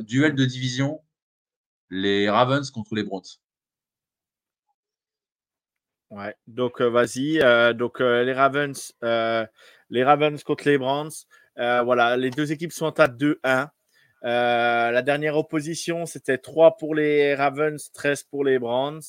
duel 0.00 0.34
de 0.34 0.44
division, 0.44 1.00
les 1.90 2.28
Ravens 2.28 2.70
contre 2.70 2.94
les 2.94 3.02
Browns. 3.02 3.38
Ouais, 6.10 6.34
donc 6.46 6.80
vas-y. 6.80 7.38
donc 7.74 8.00
les 8.00 8.32
Ravens, 8.32 8.94
les 9.02 10.04
Ravens 10.04 10.42
contre 10.42 10.68
les 10.68 10.78
Browns. 10.78 11.10
voilà, 11.56 12.16
les 12.16 12.30
deux 12.30 12.50
équipes 12.50 12.72
sont 12.72 12.98
à 12.98 13.08
2-1. 13.08 13.68
la 14.22 15.02
dernière 15.02 15.36
opposition, 15.36 16.06
c'était 16.06 16.38
3 16.38 16.76
pour 16.78 16.94
les 16.94 17.34
Ravens, 17.34 17.92
13 17.92 18.22
pour 18.24 18.44
les 18.44 18.58
Browns. 18.58 19.02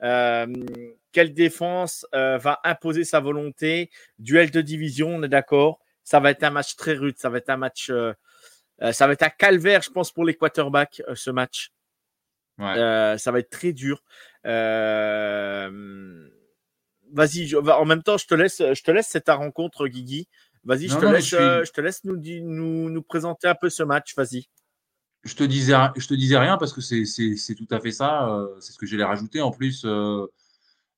quelle 0.00 1.34
défense 1.34 2.06
va 2.12 2.60
imposer 2.64 3.04
sa 3.04 3.20
volonté? 3.20 3.90
Duel 4.18 4.50
de 4.50 4.62
division, 4.62 5.16
on 5.16 5.22
est 5.22 5.28
d'accord. 5.28 5.80
Ça 6.02 6.18
va 6.18 6.30
être 6.30 6.44
un 6.44 6.50
match 6.50 6.76
très 6.76 6.94
rude. 6.94 7.18
Ça 7.18 7.28
va 7.28 7.38
être 7.38 7.50
un 7.50 7.58
match. 7.58 7.92
ça 8.92 9.06
va 9.06 9.12
être 9.12 9.22
un 9.22 9.28
calvaire, 9.28 9.82
je 9.82 9.90
pense, 9.90 10.10
pour 10.12 10.24
les 10.24 10.34
quarterbacks, 10.34 11.02
ce 11.14 11.30
match. 11.30 11.72
Ça 12.58 13.30
va 13.32 13.38
être 13.38 13.50
très 13.50 13.72
dur. 13.72 14.02
Vas-y, 17.12 17.54
en 17.54 17.84
même 17.84 18.02
temps, 18.02 18.18
je 18.18 18.26
te 18.26 18.34
laisse, 18.34 18.58
je 18.58 18.82
te 18.82 18.90
laisse 18.90 19.08
cette 19.08 19.24
ta 19.24 19.34
rencontre, 19.34 19.88
Guigui. 19.88 20.28
Vas-y, 20.64 20.88
je, 20.88 20.98
te 20.98 21.06
laisse, 21.06 21.32
euh, 21.32 21.64
je 21.64 21.72
te 21.72 21.80
laisse 21.80 22.04
nous, 22.04 22.16
nous, 22.16 22.90
nous 22.90 23.02
présenter 23.02 23.48
un 23.48 23.54
peu 23.54 23.70
ce 23.70 23.82
match. 23.82 24.14
Vas-y. 24.16 24.48
Je 25.24 25.34
te 25.34 25.44
disais, 25.44 25.74
je 25.96 26.06
te 26.06 26.14
disais 26.14 26.38
rien 26.38 26.58
parce 26.58 26.72
que 26.72 26.80
c'est 26.80 27.54
tout 27.54 27.66
à 27.70 27.80
fait 27.80 27.90
ça. 27.90 28.28
Euh, 28.28 28.48
c'est 28.60 28.72
ce 28.72 28.78
que 28.78 28.86
j'allais 28.86 29.04
rajouter. 29.04 29.40
En 29.40 29.50
plus, 29.50 29.84
euh, 29.84 30.26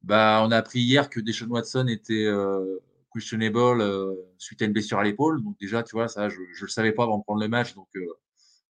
bah, 0.02 0.42
on 0.44 0.50
a 0.50 0.56
appris 0.56 0.80
hier 0.80 1.08
que 1.08 1.20
Deshaun 1.20 1.48
Watson 1.50 1.86
était 1.88 2.28
questionable 3.14 3.84
suite 4.38 4.62
à 4.62 4.64
une 4.64 4.72
blessure 4.72 4.98
à 4.98 5.04
l'épaule. 5.04 5.42
Donc 5.42 5.56
déjà, 5.60 5.82
tu 5.82 5.92
vois, 5.92 6.08
ça, 6.08 6.28
je 6.28 6.40
ne 6.40 6.60
le 6.60 6.68
savais 6.68 6.92
pas 6.92 7.04
avant 7.04 7.18
de 7.18 7.22
prendre 7.22 7.40
le 7.40 7.48
match. 7.48 7.74
Donc 7.74 7.88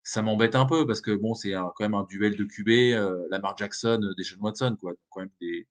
ça 0.09 0.23
m'embête 0.23 0.55
un 0.55 0.67
peu 0.67 0.87
parce 0.87 1.01
que 1.01 1.11
bon, 1.11 1.35
c'est 1.35 1.53
quand 1.53 1.81
même 1.81 1.95
un 1.95 2.05
duel 2.05 2.37
de 2.37 2.45
QB, 2.45 3.31
Lamar 3.31 3.57
Jackson, 3.57 4.01
Deshaun 4.17 4.39
Watson, 4.41 4.77
quoi. 4.81 4.93
quand 5.11 5.21
même 5.21 5.31
des, 5.41 5.67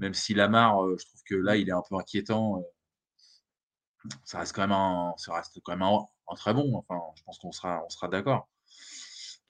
même 0.00 0.14
si 0.14 0.34
Lamar, 0.34 0.84
euh, 0.84 0.96
je 0.98 1.06
trouve 1.06 1.22
que 1.24 1.34
là, 1.34 1.56
il 1.56 1.68
est 1.68 1.72
un 1.72 1.82
peu 1.88 1.94
inquiétant. 1.96 2.58
Euh, 2.58 4.08
ça 4.24 4.40
reste 4.40 4.54
quand 4.54 4.62
même 4.62 4.72
un, 4.72 5.12
ça 5.18 5.34
reste 5.34 5.60
quand 5.62 5.72
même 5.76 5.82
un, 5.82 6.34
très 6.34 6.54
bon. 6.54 6.74
Enfin, 6.74 7.00
je 7.16 7.22
pense 7.22 7.38
qu'on 7.38 7.52
sera, 7.52 7.84
on 7.84 7.90
sera 7.90 8.08
d'accord. 8.08 8.48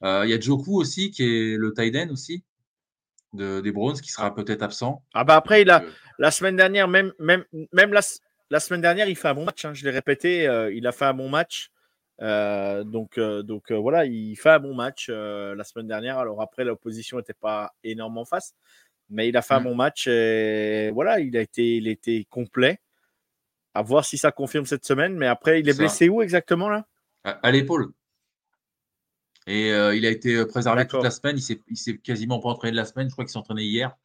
Euh, 0.02 0.22
il 0.24 0.30
y 0.30 0.34
a 0.34 0.40
Joku 0.40 0.76
aussi, 0.76 1.10
qui 1.10 1.22
est 1.22 1.56
le 1.56 1.72
tight 1.72 1.94
end 1.94 2.08
aussi, 2.10 2.44
de, 3.32 3.60
des 3.60 3.70
Browns, 3.70 4.00
qui 4.00 4.10
sera 4.10 4.34
peut-être 4.34 4.62
absent. 4.62 5.04
Ah 5.14 5.24
bah 5.24 5.36
après, 5.36 5.62
il 5.62 5.70
a, 5.70 5.84
la 6.18 6.30
semaine 6.30 6.56
dernière, 6.56 6.88
même, 6.88 7.12
même, 7.18 7.44
même 7.72 7.92
la, 7.92 8.00
la 8.50 8.60
semaine 8.60 8.80
dernière, 8.80 9.08
il 9.08 9.16
fait 9.16 9.28
un 9.28 9.34
bon 9.34 9.44
match. 9.44 9.64
Hein, 9.64 9.74
je 9.74 9.84
l'ai 9.84 9.92
répété, 9.92 10.44
il 10.74 10.86
a 10.86 10.92
fait 10.92 11.04
un 11.04 11.14
bon 11.14 11.28
match. 11.28 11.70
Donc, 12.20 13.18
donc 13.18 13.72
voilà, 13.72 14.04
il 14.04 14.36
fait 14.36 14.50
un 14.50 14.60
bon 14.60 14.74
match 14.74 15.08
la 15.08 15.64
semaine 15.64 15.86
dernière. 15.86 16.18
Alors 16.18 16.40
après, 16.42 16.64
l'opposition 16.64 17.16
n'était 17.16 17.34
pas 17.34 17.72
énorme 17.82 18.18
en 18.18 18.24
face, 18.24 18.54
mais 19.08 19.28
il 19.28 19.36
a 19.36 19.42
fait 19.42 19.54
un 19.54 19.60
mmh. 19.60 19.64
bon 19.64 19.74
match 19.74 20.06
et 20.06 20.90
voilà, 20.92 21.20
il 21.20 21.36
a 21.36 21.40
été, 21.40 21.76
il 21.76 21.88
était 21.88 22.26
complet. 22.30 22.80
À 23.72 23.82
voir 23.82 24.04
si 24.04 24.18
ça 24.18 24.32
confirme 24.32 24.66
cette 24.66 24.84
semaine. 24.84 25.16
Mais 25.16 25.26
après, 25.26 25.60
il 25.60 25.68
est 25.68 25.76
blessé 25.76 26.08
où 26.08 26.22
exactement 26.22 26.68
là? 26.68 26.86
À, 27.24 27.50
l'épaule. 27.50 27.92
Et 29.46 29.72
euh, 29.72 29.94
il 29.94 30.06
a 30.06 30.10
été 30.10 30.36
euh, 30.36 30.46
préservé 30.46 30.86
toute 30.86 31.04
la 31.04 31.10
semaine. 31.10 31.36
Il 31.38 31.60
ne 31.70 31.76
s'est 31.76 31.98
quasiment 31.98 32.40
pas 32.40 32.48
entraîné 32.48 32.72
de 32.72 32.76
la 32.76 32.84
semaine. 32.84 33.08
Je 33.08 33.12
crois 33.12 33.24
qu'il 33.24 33.32
s'est 33.32 33.38
entraîné 33.38 33.64
hier. 33.64 33.96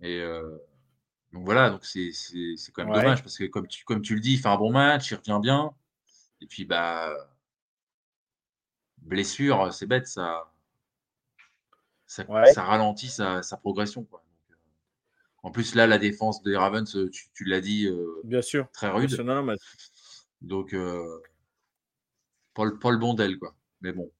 Et 0.00 0.20
euh, 0.20 0.56
donc 1.32 1.44
voilà, 1.44 1.70
donc 1.70 1.84
c'est 1.84 2.12
quand 2.72 2.84
même 2.84 2.94
dommage 2.94 3.22
parce 3.22 3.38
que 3.38 3.44
comme 3.44 3.66
tu, 3.66 3.84
comme 3.84 4.02
tu 4.02 4.14
le 4.14 4.20
dis, 4.20 4.34
il 4.34 4.38
fait 4.38 4.48
un 4.48 4.56
bon 4.56 4.70
match, 4.70 5.10
il 5.10 5.14
revient 5.16 5.40
bien. 5.42 5.72
Et 6.40 6.46
puis 6.46 6.64
bah 6.64 7.12
blessure, 8.98 9.72
c'est 9.72 9.86
bête 9.86 10.06
ça 10.06 10.50
ça, 12.06 12.24
ralentit 12.62 13.08
sa, 13.08 13.42
progression. 13.60 14.06
Euh, 14.12 14.16
en 15.42 15.50
plus, 15.50 15.74
là, 15.74 15.86
la 15.86 15.98
défense 15.98 16.42
des 16.42 16.56
Ravens, 16.56 16.96
euh, 16.96 17.10
tu, 17.10 17.44
l'as 17.44 17.60
dit, 17.60 17.86
euh, 17.86 18.20
bien 18.24 18.42
sûr, 18.42 18.70
très 18.72 18.88
rude. 18.88 19.10
Donc, 20.42 20.74
pas, 22.54 22.64
le, 22.64 22.96
bon 22.96 23.14
d'elle, 23.14 23.38
quoi. 23.38 23.54
Mais 23.80 23.92
bon, 23.92 24.10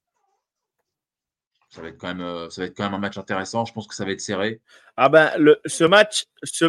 ça 1.69 1.81
va 1.81 1.89
être 1.89 1.97
quand 1.97 2.13
même, 2.13 2.49
ça 2.49 2.61
va 2.61 2.67
être 2.67 2.75
quand 2.75 2.83
même 2.83 2.93
un 2.93 2.99
match 2.99 3.17
intéressant. 3.17 3.65
Je 3.65 3.73
pense 3.73 3.87
que 3.87 3.95
ça 3.95 4.05
va 4.05 4.11
être 4.11 4.21
serré. 4.21 4.61
Ah 4.95 5.09
ben, 5.09 5.31
le, 5.37 5.59
ce 5.65 5.83
match, 5.83 6.25
ce, 6.43 6.65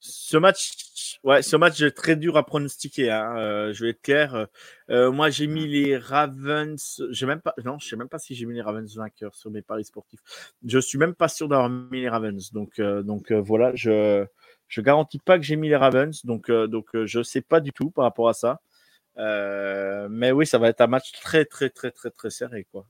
ce 0.00 0.36
match, 0.36 0.72
ouais, 1.24 1.42
ce 1.42 1.56
match 1.56 1.80
est 1.80 1.90
très 1.90 2.16
dur 2.16 2.36
à 2.36 2.44
pronostiquer. 2.44 3.10
Hein. 3.10 3.36
Euh, 3.36 3.72
je 3.72 3.84
vais 3.84 3.90
être 3.90 4.02
clair. 4.02 4.46
Euh, 4.90 5.10
moi, 5.10 5.30
j'ai 5.30 5.46
mis 5.46 5.66
les 5.66 5.96
Ravens. 5.96 7.02
J'ai 7.10 7.26
même 7.26 7.40
pas, 7.40 7.54
non, 7.64 7.78
je 7.78 7.88
sais 7.88 7.96
même 7.96 8.08
pas 8.08 8.18
si 8.18 8.34
j'ai 8.34 8.46
mis 8.46 8.54
les 8.54 8.62
Ravens 8.62 8.94
vainqueurs 8.96 9.34
sur 9.34 9.50
mes 9.50 9.62
paris 9.62 9.84
sportifs. 9.84 10.20
Je 10.66 10.78
suis 10.78 10.98
même 10.98 11.14
pas 11.14 11.28
sûr 11.28 11.48
d'avoir 11.48 11.68
mis 11.68 12.00
les 12.00 12.08
Ravens. 12.08 12.52
Donc, 12.52 12.78
euh, 12.78 13.02
donc 13.02 13.32
voilà, 13.32 13.74
je 13.74 14.24
je 14.68 14.80
garantis 14.80 15.18
pas 15.18 15.36
que 15.38 15.44
j'ai 15.44 15.56
mis 15.56 15.68
les 15.68 15.76
Ravens. 15.76 16.24
Donc, 16.24 16.50
donc 16.50 16.88
je 17.04 17.22
sais 17.22 17.42
pas 17.42 17.60
du 17.60 17.72
tout 17.72 17.90
par 17.90 18.04
rapport 18.04 18.28
à 18.28 18.34
ça. 18.34 18.60
mais 19.16 20.32
oui, 20.32 20.46
ça 20.46 20.58
va 20.58 20.68
être 20.68 20.80
un 20.80 20.86
match 20.86 21.12
très, 21.12 21.44
très, 21.44 21.70
très, 21.70 21.90
très, 21.90 22.10
très 22.10 22.30
serré, 22.30 22.66
quoi. 22.70 22.86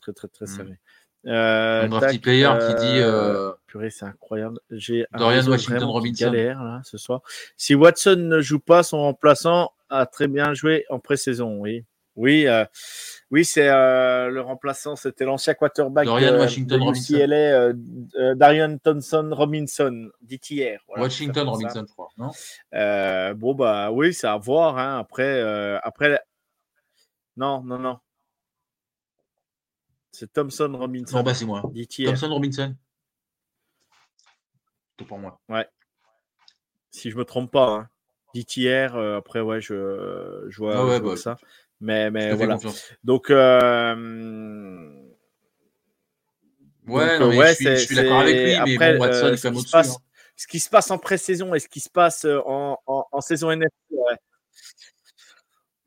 Très, 0.00 0.12
très, 0.12 0.28
très 0.28 0.46
mmh. 0.46 0.48
serré. 0.48 0.78
Euh, 1.26 1.88
un 1.90 2.18
player 2.18 2.50
qui 2.60 2.74
dit. 2.74 2.98
Euh, 2.98 3.50
euh, 3.50 3.52
purée, 3.66 3.90
c'est 3.90 4.04
incroyable. 4.04 4.58
J'ai 4.70 5.06
Dorian 5.16 5.46
Washington 5.46 5.84
Robinson. 5.84 6.26
Galère, 6.26 6.62
là, 6.62 6.80
ce 6.84 6.98
soir. 6.98 7.20
Si 7.56 7.74
Watson 7.74 8.16
ne 8.16 8.40
joue 8.40 8.58
pas, 8.58 8.82
son 8.82 8.98
remplaçant 8.98 9.70
a 9.88 10.06
très 10.06 10.26
bien 10.26 10.54
joué 10.54 10.84
en 10.90 10.98
pré-saison, 10.98 11.58
oui. 11.60 11.84
Oui, 12.14 12.46
euh, 12.46 12.66
oui 13.30 13.42
c'est 13.42 13.68
euh, 13.68 14.28
le 14.28 14.42
remplaçant, 14.42 14.96
c'était 14.96 15.24
l'ancien 15.24 15.54
quarterback 15.54 16.04
Dorian 16.04 16.36
Washington 16.36 16.78
de 16.78 16.84
Robinson. 16.84 18.34
Darian 18.36 18.76
Thompson 18.76 19.30
Robinson, 19.32 20.10
dit 20.20 20.40
hier. 20.50 20.80
Washington 20.88 21.48
Robinson, 21.48 21.86
je 21.88 21.92
crois, 21.92 22.08
non 22.18 22.30
Bon, 23.34 23.54
bah 23.54 23.90
oui, 23.90 24.12
c'est 24.12 24.26
à 24.26 24.36
voir. 24.36 24.76
Hein. 24.76 24.98
Après, 24.98 25.40
après, 25.82 26.20
non, 27.36 27.62
non, 27.62 27.78
non. 27.78 27.98
C'est 30.12 30.30
Thompson 30.32 30.70
Robinson. 30.74 31.16
Non, 31.16 31.22
bah 31.22 31.34
c'est 31.34 31.46
moi. 31.46 31.62
Thompson 31.62 32.28
Robinson. 32.28 32.74
C'est 34.98 35.06
pour 35.06 35.18
moi. 35.18 35.40
Ouais. 35.48 35.66
Si 36.90 37.10
je 37.10 37.16
me 37.16 37.24
trompe 37.24 37.50
pas. 37.50 37.68
Hein. 37.68 37.88
Dit 38.34 38.46
hier. 38.56 38.94
Euh, 38.94 39.16
après, 39.16 39.40
ouais, 39.40 39.60
je, 39.60 40.46
je 40.48 40.58
vois, 40.58 40.94
ah 40.94 41.00
bah, 41.00 41.16
ça. 41.16 41.36
Mais, 41.80 42.10
mais 42.10 42.34
voilà. 42.34 42.58
Donc. 43.02 43.30
Euh... 43.30 44.90
Ouais, 46.86 47.18
non, 47.18 47.28
ouais 47.28 47.54
je, 47.58 47.76
suis, 47.76 47.94
d'accord 47.94 48.20
avec 48.20 48.36
lui, 48.36 48.42
mais 48.44 48.74
après, 48.74 48.94
bon, 48.94 49.04
Watson, 49.04 49.26
euh, 49.26 49.30
il 49.32 49.38
fait 49.38 49.54
ce, 49.54 49.64
qui 49.64 49.70
passe, 49.70 49.90
hein. 49.94 50.00
ce 50.34 50.46
qui 50.48 50.58
se 50.58 50.68
passe 50.68 50.90
en 50.90 50.98
pré-saison 50.98 51.54
et 51.54 51.60
ce 51.60 51.68
qui 51.68 51.78
se 51.78 51.88
passe 51.88 52.24
euh, 52.24 52.40
en, 52.44 52.76
en, 52.86 53.06
en 53.12 53.20
saison 53.20 53.54
NFL, 53.54 53.68
ouais. 53.92 54.16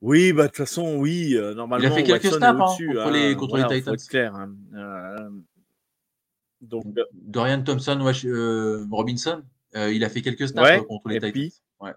Oui, 0.02 0.34
bah 0.34 0.44
de 0.44 0.48
toute 0.48 0.58
façon, 0.58 0.98
oui. 0.98 1.36
Euh, 1.36 1.54
normalement, 1.54 1.88
il 1.88 1.92
a 1.92 1.96
fait 1.96 2.04
quelques 2.04 2.34
snaps 2.34 2.60
hein, 2.60 2.86
contre, 2.88 3.10
les, 3.12 3.32
hein, 3.32 3.36
contre 3.36 3.58
les 3.58 3.80
Titans. 3.80 3.98
Clair, 4.10 4.36
hein. 4.36 4.54
euh, 4.75 5.30
donc, 6.62 6.86
euh, 6.98 7.06
Dorian 7.14 7.64
Thompson, 7.64 8.00
euh, 8.25 8.86
Robinson, 8.92 9.44
il 9.74 10.04
a 10.04 10.10
fait 10.10 10.22
quelques 10.22 10.48
snaps 10.50 10.70
ouais, 10.70 10.86
contre 10.86 11.10
les 11.10 11.16
Titans. 11.16 11.32
Puis... 11.32 11.54
Ouais. 11.80 11.94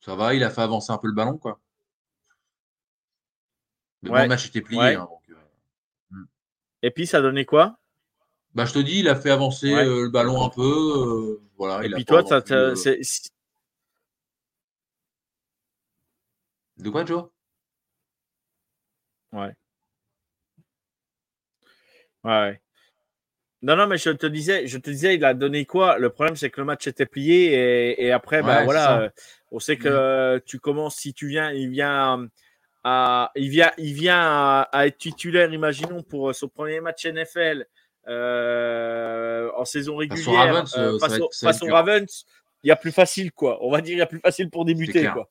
Ça 0.00 0.14
va, 0.14 0.34
il 0.34 0.42
a 0.44 0.50
fait 0.50 0.62
avancer 0.62 0.92
un 0.92 0.98
peu 0.98 1.08
le 1.08 1.14
ballon, 1.14 1.38
quoi. 1.38 1.60
Mais 4.02 4.10
ouais. 4.10 4.16
bon, 4.16 4.22
le 4.22 4.28
match 4.28 4.46
était 4.46 4.60
plié. 4.62 4.80
Ouais. 4.80 4.96
Donc, 4.96 5.20
hmm. 6.10 6.24
Et 6.82 6.90
puis, 6.90 7.06
ça 7.06 7.20
donnait 7.20 7.44
quoi? 7.44 7.78
Bah, 8.54 8.64
je 8.64 8.72
te 8.72 8.78
dis, 8.78 9.00
il 9.00 9.08
a 9.08 9.16
fait 9.16 9.30
avancer 9.30 9.70
le 9.70 10.08
ballon 10.08 10.44
un 10.44 10.48
peu. 10.48 11.40
voilà, 11.56 11.84
et 11.84 11.88
il 11.88 11.94
puis 11.94 12.04
toi, 12.04 12.24
ça, 12.24 12.42
c'est 12.74 13.00
De 16.82 16.90
quoi, 16.90 17.04
Joe? 17.04 17.28
Ouais. 19.32 19.54
Ouais. 22.24 22.60
Non, 23.62 23.76
non, 23.76 23.86
mais 23.86 23.96
je 23.96 24.10
te 24.10 24.26
disais, 24.26 24.66
je 24.66 24.78
te 24.78 24.90
disais, 24.90 25.14
il 25.14 25.24
a 25.24 25.34
donné 25.34 25.64
quoi? 25.64 25.96
Le 25.98 26.10
problème, 26.10 26.34
c'est 26.34 26.50
que 26.50 26.60
le 26.60 26.64
match 26.66 26.88
était 26.88 27.06
plié 27.06 28.04
et, 28.04 28.10
après, 28.10 28.42
ben 28.42 28.64
voilà, 28.64 29.02
euh, 29.02 29.08
on 29.52 29.60
sait 29.60 29.76
que 29.76 30.36
mmh. 30.36 30.40
tu 30.44 30.58
commences, 30.58 30.96
si 30.96 31.14
tu 31.14 31.28
viens, 31.28 31.52
il 31.52 31.70
vient 31.70 32.26
à, 32.82 33.30
il 33.36 33.48
vient, 33.48 33.70
il 33.78 33.94
vient 33.94 34.66
à, 34.72 34.86
être 34.86 34.98
titulaire, 34.98 35.52
imaginons, 35.52 36.02
pour 36.02 36.34
son 36.34 36.48
premier 36.48 36.80
match 36.80 37.06
NFL 37.06 37.64
euh, 38.08 39.48
en 39.56 39.64
saison 39.64 39.94
régulière, 39.94 40.64
face, 41.40 41.62
aux 41.62 41.72
Ravens, 41.72 42.26
il 42.62 42.68
y 42.68 42.70
a 42.70 42.76
plus 42.76 42.92
facile, 42.92 43.32
quoi. 43.32 43.58
On 43.64 43.70
va 43.70 43.80
dire, 43.80 43.94
il 43.94 43.98
y 43.98 44.02
a 44.02 44.06
plus 44.06 44.20
facile 44.20 44.50
pour 44.50 44.64
débuter, 44.64 45.08
quoi. 45.12 45.28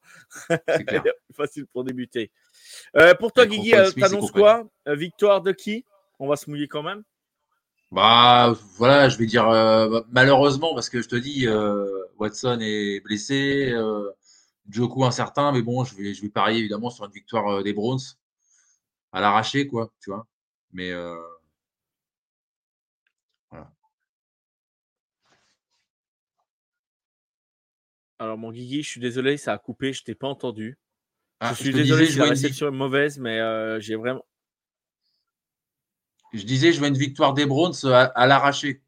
il 0.50 0.94
y 0.94 0.96
a 0.98 1.02
plus 1.02 1.34
facile 1.36 1.66
pour 1.68 1.84
débuter. 1.84 2.32
Euh, 2.98 3.14
pour 3.16 3.32
toi, 3.32 3.46
Guigui, 3.46 3.74
euh, 3.74 3.92
t'annonces 3.92 4.32
quoi? 4.32 4.68
Euh, 4.88 4.96
Victoire 4.96 5.42
de 5.42 5.52
qui? 5.52 5.86
On 6.20 6.28
va 6.28 6.36
se 6.36 6.50
mouiller 6.50 6.68
quand 6.68 6.84
même. 6.84 7.04
Bah 7.92 8.56
voilà, 8.78 9.10
je 9.10 9.18
vais 9.18 9.26
dire 9.26 9.50
euh, 9.50 10.02
malheureusement 10.12 10.74
parce 10.74 10.90
que 10.90 11.02
je 11.02 11.10
te 11.10 11.16
dis 11.18 11.46
euh, 11.46 12.06
Watson 12.18 12.60
est 12.62 13.02
blessé, 13.02 13.76
Joku 14.70 15.04
incertain, 15.04 15.52
mais 15.52 15.62
bon, 15.62 15.84
je 15.84 15.96
vais 15.98 16.14
je 16.14 16.22
vais 16.22 16.30
parier 16.30 16.60
évidemment 16.60 16.90
sur 16.90 17.04
une 17.04 17.12
victoire 17.12 17.62
des 17.64 17.74
Browns 17.74 18.00
à 19.12 19.20
l'arraché 19.20 19.68
quoi, 19.68 19.92
tu 20.00 20.10
vois. 20.10 20.26
Mais 20.72 20.94
Alors, 28.22 28.38
mon 28.38 28.52
Guigui, 28.52 28.84
je 28.84 28.88
suis 28.88 29.02
désolé, 29.02 29.36
ça 29.36 29.52
a 29.52 29.58
coupé, 29.58 29.94
je 29.94 30.04
t'ai 30.04 30.14
pas 30.14 30.28
entendu. 30.28 30.78
ah, 31.40 31.56
je 31.56 31.64
suis 31.64 31.74
désolé 31.74 32.02
disais, 32.02 32.14
je 32.14 32.20
la 32.20 32.26
une 32.26 32.30
réception 32.30 32.68
est 32.68 32.72
mauvaise, 32.72 33.18
mais 33.18 33.40
euh, 33.40 33.80
j'ai 33.80 33.96
vraiment. 33.96 34.24
je 36.32 36.44
disais 36.44 36.72
je 36.72 36.78
vois 36.78 36.90
une 36.90 36.98
victoire 37.00 37.34
des 37.34 37.48
Browns 37.48 37.74
à, 37.86 38.04
à 38.04 38.28
l'arraché. 38.28 38.84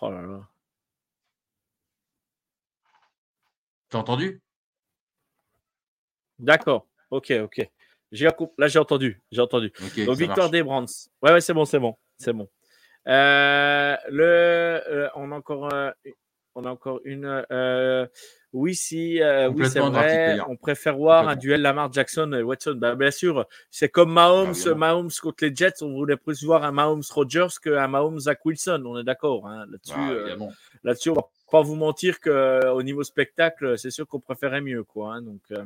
Oh 0.00 0.10
là 0.10 0.20
là. 0.20 0.48
T'as 3.88 3.98
entendu? 3.98 4.42
D'accord. 6.40 6.88
Ok, 7.12 7.32
ok. 7.40 7.70
J'ai 8.10 8.28
Là, 8.58 8.66
j'ai 8.66 8.80
entendu. 8.80 9.22
J'ai 9.30 9.42
entendu. 9.42 9.72
Donc, 9.78 10.16
victoire 10.16 10.38
marche. 10.38 10.50
des 10.50 10.64
Brands. 10.64 10.86
Ouais, 11.22 11.30
ouais, 11.30 11.40
c'est 11.40 11.54
bon, 11.54 11.64
c'est 11.66 11.78
bon. 11.78 11.96
C'est 12.18 12.32
bon. 12.32 12.48
Euh, 13.06 13.96
le, 14.08 14.24
euh, 14.24 15.08
on, 15.14 15.30
a 15.30 15.36
encore, 15.36 15.72
euh, 15.72 15.92
on 16.56 16.64
a 16.64 16.70
encore 16.70 17.00
une. 17.04 17.44
euh, 17.52 18.06
oui, 18.52 18.74
si, 18.74 19.22
euh, 19.22 19.48
oui, 19.50 19.68
c'est 19.68 19.80
vrai. 19.80 20.38
On 20.48 20.56
préfère 20.56 20.96
voir 20.96 21.28
un 21.28 21.36
duel 21.36 21.60
Lamar 21.60 21.92
Jackson 21.92 22.32
et 22.32 22.42
Watson. 22.42 22.76
Bah, 22.76 22.94
bien 22.94 23.10
sûr, 23.10 23.46
c'est 23.70 23.90
comme 23.90 24.12
Mahomes, 24.12 24.54
Ah. 24.66 24.74
Mahomes 24.74 25.10
contre 25.22 25.44
les 25.44 25.54
Jets. 25.54 25.82
On 25.82 25.92
voulait 25.92 26.16
plus 26.16 26.42
voir 26.42 26.64
un 26.64 26.72
Mahomes 26.72 27.02
Rogers 27.10 27.48
qu'un 27.62 27.86
Mahomes 27.86 28.20
Zach 28.20 28.44
Wilson. 28.46 28.82
On 28.86 28.98
est 28.98 29.04
d'accord 29.04 29.46
hein, 29.46 29.66
là-dessus. 29.70 29.92
Ah, 29.96 30.10
euh, 30.10 30.20
évidemment. 30.22 30.52
là-dessus, 30.84 31.10
on 31.10 31.14
va 31.14 31.28
pas 31.50 31.60
vous 31.62 31.74
mentir 31.76 32.20
qu'au 32.20 32.82
niveau 32.82 33.04
spectacle, 33.04 33.76
c'est 33.78 33.90
sûr 33.90 34.06
qu'on 34.08 34.20
préférait 34.20 34.62
mieux, 34.62 34.82
quoi. 34.84 35.14
hein, 35.14 35.22
donc. 35.22 35.40
euh, 35.52 35.62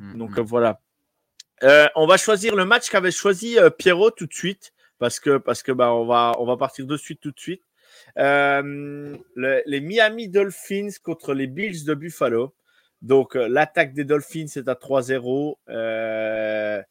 Mm, 0.00 0.18
donc 0.18 0.30
mm. 0.36 0.40
euh, 0.40 0.42
voilà. 0.42 0.80
On 1.94 2.06
va 2.08 2.16
choisir 2.16 2.56
le 2.56 2.64
match 2.64 2.90
qu'avait 2.90 3.12
choisi 3.12 3.56
Pierrot 3.78 4.10
tout 4.10 4.26
de 4.26 4.34
suite 4.34 4.72
parce 4.98 5.20
que 5.20 5.38
parce 5.38 5.62
que 5.62 5.70
bah 5.70 5.92
on 5.92 6.04
va 6.04 6.32
on 6.38 6.44
va 6.46 6.56
partir 6.56 6.84
de 6.86 6.96
suite 6.96 7.20
tout 7.20 7.30
de 7.30 7.38
suite. 7.38 7.62
Euh, 8.18 9.16
le- 9.34 9.62
les 9.66 9.80
Miami 9.80 10.28
Dolphins 10.28 10.88
contre 11.02 11.34
les 11.34 11.46
Bills 11.46 11.84
de 11.84 11.94
Buffalo. 11.94 12.54
Donc 13.02 13.36
euh, 13.36 13.48
l'attaque 13.48 13.92
des 13.92 14.04
Dolphins 14.04 14.46
est 14.56 14.68
à 14.68 14.74
3-0. 14.74 15.56
Euh, 15.68 16.82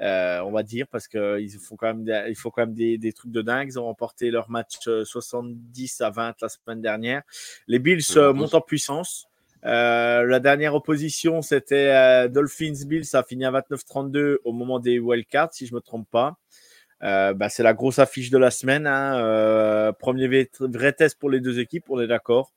euh, 0.00 0.40
on 0.42 0.52
va 0.52 0.62
dire 0.62 0.86
parce 0.86 1.08
que 1.08 1.40
ils 1.40 1.50
font 1.58 1.74
quand 1.74 1.88
même 1.88 2.04
des, 2.04 2.26
il 2.28 2.36
faut 2.36 2.52
quand 2.52 2.62
même 2.62 2.74
des, 2.74 2.98
des 2.98 3.12
trucs 3.12 3.32
de 3.32 3.42
dingue. 3.42 3.68
Ils 3.68 3.78
ont 3.80 3.84
remporté 3.86 4.30
leur 4.30 4.48
match 4.50 4.76
euh, 4.86 5.04
70 5.04 6.00
à 6.02 6.10
20 6.10 6.36
la 6.40 6.48
semaine 6.48 6.80
dernière. 6.80 7.22
Les 7.66 7.78
Bills 7.80 8.02
euh, 8.16 8.32
montent 8.32 8.54
en 8.54 8.60
puissance. 8.60 9.26
Euh, 9.64 10.22
la 10.22 10.38
dernière 10.38 10.76
opposition, 10.76 11.42
c'était 11.42 11.88
euh, 11.92 12.28
Dolphins 12.28 12.74
Bills. 12.86 13.04
Ça 13.06 13.20
a 13.20 13.22
fini 13.24 13.44
à 13.44 13.50
29-32 13.50 14.36
au 14.44 14.52
moment 14.52 14.78
des 14.78 15.00
wildcards, 15.00 15.52
si 15.52 15.66
je 15.66 15.74
me 15.74 15.80
trompe 15.80 16.08
pas. 16.08 16.36
Euh, 17.02 17.32
bah, 17.32 17.48
c'est 17.48 17.62
la 17.62 17.74
grosse 17.74 17.98
affiche 17.98 18.30
de 18.30 18.38
la 18.38 18.50
semaine. 18.50 18.86
hein. 18.86 19.18
Euh, 19.18 19.92
premier 19.92 20.26
vrai- 20.60 20.92
test 20.92 21.18
pour 21.18 21.30
les 21.30 21.40
deux 21.40 21.60
équipes, 21.60 21.84
on 21.90 22.00
est 22.00 22.06
d'accord. 22.08 22.52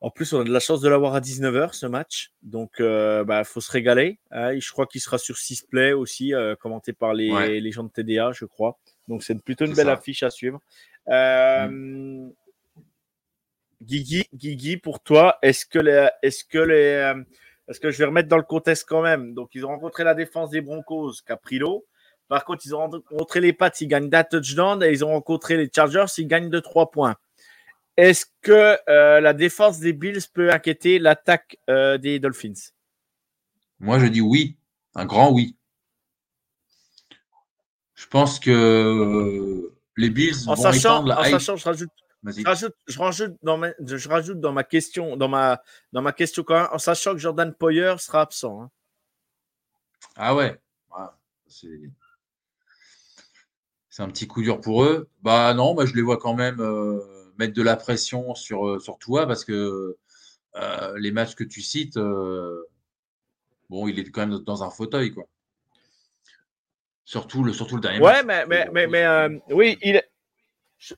En 0.00 0.10
plus, 0.10 0.34
on 0.34 0.40
a 0.40 0.44
de 0.44 0.52
la 0.52 0.60
chance 0.60 0.82
de 0.82 0.88
l'avoir 0.90 1.14
à 1.14 1.20
19h 1.20 1.72
ce 1.74 1.86
match. 1.86 2.30
Donc, 2.42 2.72
il 2.78 3.22
bah, 3.26 3.42
faut 3.44 3.62
se 3.62 3.72
régaler. 3.72 4.18
hein. 4.30 4.58
Je 4.58 4.70
crois 4.70 4.86
qu'il 4.86 5.00
sera 5.00 5.16
sur 5.16 5.38
6 5.38 5.62
play 5.62 5.92
aussi, 5.94 6.34
euh, 6.34 6.54
commenté 6.56 6.92
par 6.92 7.14
les, 7.14 7.30
Ouais. 7.32 7.58
les 7.60 7.72
gens 7.72 7.84
de 7.84 7.88
TDA, 7.88 8.32
je 8.32 8.44
crois. 8.44 8.78
Donc, 9.08 9.22
c'est 9.22 9.34
plutôt 9.42 9.64
une 9.64 9.74
belle 9.74 9.86
ça. 9.86 9.92
affiche 9.92 10.22
à 10.22 10.28
suivre. 10.28 10.60
Euh, 11.08 12.28
Guigui, 13.82 14.24
Guigui, 14.34 14.76
pour 14.76 15.00
toi, 15.00 15.38
est-ce 15.42 15.66
que 15.66 15.78
les, 15.78 16.08
est-ce 16.22 16.44
que 16.44 16.58
les, 16.58 16.74
euh, 17.14 17.22
que 17.80 17.90
je 17.90 17.98
vais 17.98 18.04
remettre 18.06 18.28
dans 18.28 18.36
le 18.36 18.42
contexte 18.42 18.86
quand 18.88 19.02
même? 19.02 19.34
Donc, 19.34 19.50
ils 19.54 19.64
ont 19.64 19.68
rencontré 19.68 20.04
la 20.04 20.14
défense 20.14 20.50
des 20.50 20.60
Broncos, 20.60 21.12
qui 21.26 21.32
a 21.32 21.36
pris 21.36 21.58
l'eau. 21.58 21.86
Par 22.34 22.44
contre, 22.44 22.66
ils 22.66 22.74
ont 22.74 22.78
rencontré 22.80 23.40
les 23.40 23.52
Pats, 23.52 23.70
ils 23.80 23.86
gagnent 23.86 24.10
d'un 24.10 24.24
touchdown, 24.24 24.82
et 24.82 24.90
ils 24.90 25.04
ont 25.04 25.10
rencontré 25.10 25.56
les 25.56 25.70
Chargers, 25.72 26.06
ils 26.18 26.26
gagnent 26.26 26.50
de 26.50 26.58
3 26.58 26.90
points. 26.90 27.14
Est-ce 27.96 28.26
que 28.42 28.76
euh, 28.88 29.20
la 29.20 29.32
défense 29.34 29.78
des 29.78 29.92
Bills 29.92 30.18
peut 30.32 30.50
inquiéter 30.50 30.98
l'attaque 30.98 31.58
euh, 31.70 31.96
des 31.96 32.18
Dolphins? 32.18 32.72
Moi, 33.78 34.00
je 34.00 34.06
dis 34.06 34.20
oui, 34.20 34.56
un 34.96 35.04
grand 35.04 35.30
oui. 35.30 35.56
Je 37.94 38.08
pense 38.08 38.40
que 38.40 38.50
euh, 38.50 39.72
les 39.96 40.10
Bills 40.10 40.48
En 40.48 40.54
vont 40.54 40.62
sachant, 40.64 40.78
étendre 41.04 41.08
la 41.10 41.20
en 41.20 41.22
sachant, 41.22 41.54
je 41.54 41.64
rajoute, 41.64 41.90
je 42.24 42.44
rajoute, 42.44 42.74
je 42.88 42.98
rajoute 42.98 43.36
dans 43.44 43.58
ma, 43.58 43.68
je 43.78 44.08
rajoute 44.08 44.40
dans 44.40 44.52
ma 44.52 44.64
question, 44.64 45.16
dans 45.16 45.28
ma, 45.28 45.62
dans 45.92 46.02
ma 46.02 46.10
question 46.12 46.42
quand 46.42 46.62
même, 46.62 46.68
en 46.72 46.78
sachant 46.78 47.12
que 47.12 47.18
Jordan 47.18 47.54
Poyer 47.54 47.94
sera 47.98 48.22
absent. 48.22 48.60
hein. 48.60 48.70
Ah 50.16 50.34
ouais. 50.34 50.60
C'est 51.46 51.68
c'est 53.94 54.02
un 54.02 54.08
petit 54.08 54.26
coup 54.26 54.42
dur 54.42 54.60
pour 54.60 54.82
eux. 54.82 55.08
Bah 55.22 55.54
non, 55.54 55.72
moi 55.72 55.86
je 55.86 55.94
les 55.94 56.02
vois 56.02 56.16
quand 56.16 56.34
même 56.34 56.58
euh, 56.58 56.98
mettre 57.38 57.54
de 57.54 57.62
la 57.62 57.76
pression 57.76 58.34
sur, 58.34 58.66
euh, 58.66 58.80
sur 58.80 58.98
toi 58.98 59.24
parce 59.24 59.44
que 59.44 59.96
euh, 60.56 60.98
les 60.98 61.12
matchs 61.12 61.36
que 61.36 61.44
tu 61.44 61.62
cites, 61.62 61.96
euh, 61.96 62.64
bon, 63.70 63.86
il 63.86 63.96
est 64.00 64.10
quand 64.10 64.26
même 64.26 64.40
dans 64.40 64.64
un 64.64 64.70
fauteuil, 64.70 65.12
quoi. 65.12 65.26
Surtout 67.04 67.44
le, 67.44 67.52
surtout 67.52 67.76
le 67.76 67.82
dernier 67.82 68.00
Ouais, 68.00 68.24
match. 68.24 68.46
mais, 68.48 68.66
mais, 68.72 68.86
mais, 68.88 69.28
mais, 69.28 69.40
oui, 69.50 69.78
il 69.80 70.02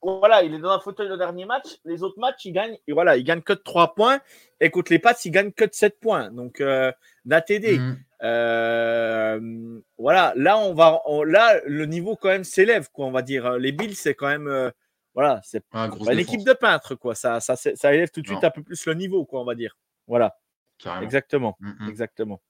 voilà, 0.02 0.42
il 0.42 0.54
est 0.54 0.58
dans 0.58 0.70
un 0.70 0.80
fauteuil 0.80 1.08
le 1.08 1.18
dernier 1.18 1.44
match. 1.44 1.76
Les 1.84 2.02
autres 2.02 2.18
matchs, 2.18 2.46
il 2.46 2.52
gagne, 2.52 2.78
et 2.86 2.92
voilà, 2.92 3.18
il 3.18 3.24
gagne 3.24 3.42
que 3.42 3.52
de 3.52 3.58
3 3.58 3.94
points. 3.94 4.20
Et 4.58 4.70
contre 4.70 4.90
les 4.90 4.98
Pats, 4.98 5.14
il 5.24 5.30
gagne 5.30 5.52
que 5.52 5.64
de 5.64 5.74
7 5.74 6.00
points. 6.00 6.30
Donc, 6.30 6.60
euh, 6.62 6.90
d'un 7.24 7.42
TD. 7.42 7.78
Euh, 8.22 9.80
voilà, 9.98 10.32
là 10.36 10.58
on 10.58 10.74
va, 10.74 11.00
on- 11.06 11.22
là 11.22 11.60
le 11.66 11.84
niveau 11.86 12.16
quand 12.16 12.28
même 12.28 12.44
s'élève, 12.44 12.88
quoi. 12.92 13.06
On 13.06 13.10
va 13.10 13.22
dire, 13.22 13.58
les 13.58 13.72
Bills 13.72 13.94
c'est 13.96 14.14
quand 14.14 14.28
même, 14.28 14.48
euh, 14.48 14.70
voilà, 15.14 15.40
c'est 15.44 15.62
Ah, 15.72 15.88
une 16.12 16.18
équipe 16.18 16.44
de 16.44 16.52
peintres, 16.52 16.94
quoi. 16.94 17.14
Ça, 17.14 17.40
ça, 17.40 17.56
ça, 17.56 17.94
élève 17.94 18.10
tout 18.10 18.22
de 18.22 18.26
suite 18.26 18.42
Non. 18.42 18.48
un 18.48 18.50
peu 18.50 18.62
plus 18.62 18.86
le 18.86 18.94
niveau, 18.94 19.24
quoi. 19.24 19.40
On 19.40 19.44
va 19.44 19.54
dire. 19.54 19.76
Voilà, 20.06 20.36
carrément. 20.78 21.02
exactement, 21.04 21.56
Mhm. 21.60 21.88
exactement. 21.88 22.42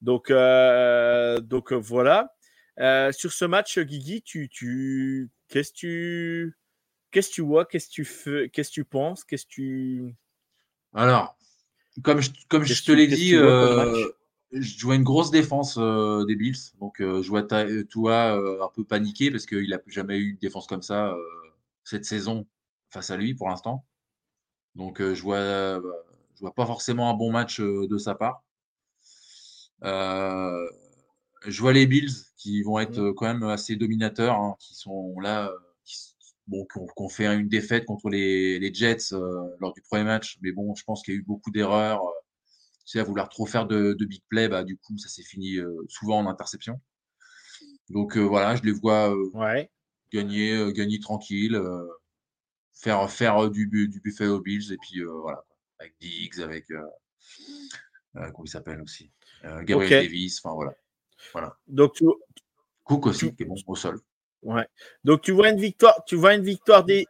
Donc, 0.00 0.30
euh, 0.30 1.40
donc 1.40 1.72
euh, 1.72 1.76
voilà. 1.76 2.34
Sur 3.12 3.32
ce 3.32 3.44
match, 3.44 3.78
Guigui, 3.78 4.22
tu, 4.22 4.48
tu, 4.48 5.30
qu'est-ce 5.48 5.72
que 5.72 5.76
tu, 5.76 6.56
qu'est-ce 7.10 7.28
que 7.30 7.34
tu 7.34 7.42
vois, 7.42 7.64
qu'est-ce 7.64 7.86
que 7.88 7.92
tu 7.92 8.04
fais, 8.04 8.50
qu'est-ce 8.50 8.70
que 8.70 8.74
tu 8.74 8.84
penses, 8.84 9.24
qu'est-ce 9.24 9.44
que 9.46 9.50
tu, 9.50 10.14
Alors, 10.92 11.36
comme 12.02 12.20
je, 12.20 12.30
comme 12.48 12.64
je 12.64 12.82
te 12.84 12.92
l'ai 12.92 13.06
dit, 13.06 13.36
vois 13.36 13.94
je 14.54 14.84
vois 14.84 14.94
une 14.96 15.02
grosse 15.02 15.30
défense 15.30 15.76
euh, 15.78 16.24
des 16.26 16.36
Bills. 16.36 16.56
Donc, 16.80 17.00
euh, 17.00 17.22
je 17.22 17.28
vois 17.28 17.46
euh, 17.52 17.84
Tua 17.84 18.36
euh, 18.36 18.62
un 18.62 18.68
peu 18.74 18.84
paniqué 18.84 19.30
parce 19.30 19.46
qu'il 19.46 19.68
n'a 19.68 19.78
jamais 19.86 20.18
eu 20.18 20.30
une 20.30 20.38
défense 20.38 20.66
comme 20.66 20.82
ça 20.82 21.14
cette 21.84 22.04
saison 22.04 22.46
face 22.90 23.10
à 23.10 23.16
lui 23.16 23.34
pour 23.34 23.48
l'instant. 23.48 23.84
Donc, 24.76 25.00
je 25.00 25.22
vois, 25.22 25.80
je 26.34 26.40
vois 26.40 26.54
pas 26.54 26.66
forcément 26.66 27.10
un 27.10 27.14
bon 27.14 27.30
match 27.32 27.60
de 27.60 27.98
sa 27.98 28.14
part. 28.14 28.42
Je 29.82 31.60
vois 31.60 31.72
les 31.72 31.86
Bills 31.86 32.12
qui 32.36 32.62
vont 32.62 32.78
être 32.78 33.10
quand 33.12 33.26
même 33.26 33.42
assez 33.44 33.76
dominateurs, 33.76 34.36
hein, 34.36 34.56
qui 34.58 34.74
sont 34.74 35.18
là, 35.20 35.52
qui, 35.84 35.96
bon, 36.46 36.66
ont 36.96 37.08
fait 37.08 37.26
une 37.26 37.48
défaite 37.48 37.84
contre 37.84 38.08
les, 38.08 38.58
les 38.58 38.72
Jets 38.74 39.12
lors 39.60 39.72
du 39.74 39.82
premier 39.82 40.04
match. 40.04 40.38
Mais 40.42 40.52
bon, 40.52 40.74
je 40.74 40.84
pense 40.84 41.02
qu'il 41.02 41.14
y 41.14 41.16
a 41.16 41.20
eu 41.20 41.24
beaucoup 41.24 41.50
d'erreurs. 41.50 42.02
Sais, 42.84 43.00
à 43.00 43.04
vouloir 43.04 43.28
trop 43.28 43.46
faire 43.46 43.66
de, 43.66 43.94
de 43.94 44.04
big 44.04 44.22
play, 44.28 44.48
bah, 44.48 44.64
du 44.64 44.76
coup, 44.76 44.96
ça 44.98 45.08
s'est 45.08 45.22
fini 45.22 45.56
euh, 45.56 45.84
souvent 45.88 46.18
en 46.18 46.28
interception. 46.28 46.80
Donc 47.90 48.16
euh, 48.16 48.22
voilà, 48.22 48.56
je 48.56 48.62
les 48.62 48.72
vois 48.72 49.14
euh, 49.14 49.30
ouais. 49.34 49.70
gagner, 50.10 50.72
gagner 50.72 51.00
tranquille, 51.00 51.60
faire, 52.72 53.10
faire 53.10 53.50
du, 53.50 53.66
du 53.66 54.00
Buffalo 54.00 54.40
Bills 54.40 54.72
et 54.72 54.78
puis 54.78 55.02
voilà, 55.02 55.44
avec 55.78 55.94
Diggs, 56.00 56.40
avec 56.40 56.66
comment 58.14 58.44
il 58.44 58.48
s'appelle 58.48 58.80
aussi, 58.80 59.10
Gabriel. 59.42 60.04
Davis, 60.04 60.40
enfin 60.42 60.54
voilà. 60.54 60.74
Voilà. 61.32 61.56
Donc 61.66 61.94
tu, 61.94 62.04
Cook 62.84 63.06
aussi, 63.06 63.34
qui 63.34 63.42
est 63.42 63.46
bon 63.46 63.56
au 63.66 63.76
sol. 63.76 64.00
Ouais. 64.42 64.66
Donc 65.04 65.22
tu 65.22 65.32
vois 65.32 65.48
une 65.48 65.60
victoire, 65.60 66.04
tu 66.06 66.16
vois 66.16 66.34
une 66.34 66.44
victoire 66.44 66.84
des. 66.84 67.06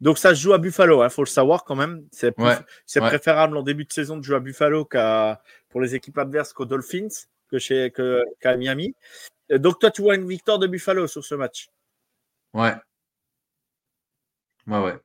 Donc 0.00 0.16
ça 0.18 0.34
se 0.34 0.40
joue 0.40 0.52
à 0.54 0.58
Buffalo, 0.58 1.04
il 1.04 1.10
faut 1.10 1.22
le 1.22 1.26
savoir 1.28 1.64
quand 1.64 1.76
même. 1.76 2.06
C'est 2.10 2.38
Ouais, 2.38 2.56
ouais. 2.96 3.00
préférable 3.08 3.56
en 3.56 3.62
début 3.62 3.84
de 3.84 3.92
saison 3.92 4.16
de 4.16 4.22
jouer 4.22 4.36
à 4.36 4.40
Buffalo 4.40 4.84
qu'à 4.84 5.42
pour 5.68 5.80
les 5.80 5.94
équipes 5.94 6.16
adverses 6.18 6.52
qu'aux 6.54 6.64
Dolphins, 6.64 7.08
que 7.50 7.58
chez 7.58 7.90
que- 7.90 8.24
qu'à 8.40 8.56
Miami. 8.56 8.94
Donc 9.50 9.78
toi 9.78 9.90
tu 9.90 10.00
vois 10.02 10.14
une 10.14 10.26
victoire 10.26 10.58
de 10.58 10.66
Buffalo 10.66 11.06
sur 11.06 11.24
ce 11.24 11.34
match. 11.34 11.68
Ouais. 12.54 12.74
Ouais, 14.66 14.78
ouais. 14.78 14.96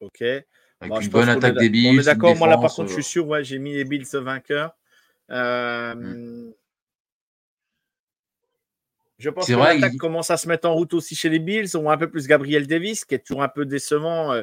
Ok. 0.00 0.20
Avec 0.22 0.44
Bon, 0.88 1.00
une 1.00 1.08
bonne 1.08 1.28
attaque 1.28 1.56
des 1.56 1.68
Bills. 1.70 1.88
On 1.88 1.92
est 1.92 1.96
une 1.98 2.02
d'accord. 2.02 2.36
Moi 2.36 2.48
là 2.48 2.58
par 2.58 2.74
contre 2.74 2.88
je 2.88 2.94
suis 2.94 3.04
sûr, 3.04 3.26
ouais, 3.28 3.44
j'ai 3.44 3.58
mis 3.58 3.74
les 3.74 3.84
Bills 3.84 4.06
vainqueurs. 4.14 4.76
Euh, 5.30 5.94
Mm. 5.94 6.52
Je 9.18 9.30
pense 9.30 9.46
que 9.46 9.52
l'attaque 9.74 9.92
il- 9.94 9.98
commence 9.98 10.30
à 10.30 10.36
se 10.36 10.48
mettre 10.48 10.68
en 10.68 10.74
route 10.74 10.92
aussi 10.94 11.14
chez 11.14 11.28
les 11.28 11.38
Bills. 11.38 11.68
On 11.76 11.82
voit 11.82 11.92
un 11.92 11.98
peu 11.98 12.10
plus 12.10 12.26
Gabriel 12.26 12.66
Davis, 12.66 13.04
qui 13.04 13.14
est 13.14 13.20
toujours 13.24 13.42
un 13.42 13.48
peu 13.48 13.64
décevant 13.64 14.32
euh, 14.32 14.42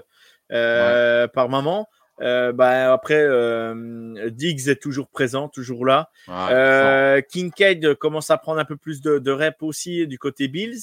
euh, 0.51 1.27
par 1.27 1.49
moment. 1.49 1.87
Euh, 2.21 2.51
bah, 2.53 2.93
après, 2.93 3.21
euh, 3.21 4.29
Diggs 4.29 4.67
est 4.69 4.81
toujours 4.81 5.09
présent, 5.09 5.49
toujours 5.49 5.85
là. 5.85 6.09
Fort. 6.25 6.49
Euh, 6.51 7.21
Kincaid 7.21 7.95
commence 7.95 8.29
à 8.29 8.37
prendre 8.37 8.59
un 8.59 8.65
peu 8.65 8.77
plus 8.77 9.01
de, 9.01 9.17
de 9.19 9.31
reps 9.31 9.61
aussi 9.63 10.05
du 10.07 10.19
côté 10.19 10.47
Bills. 10.47 10.79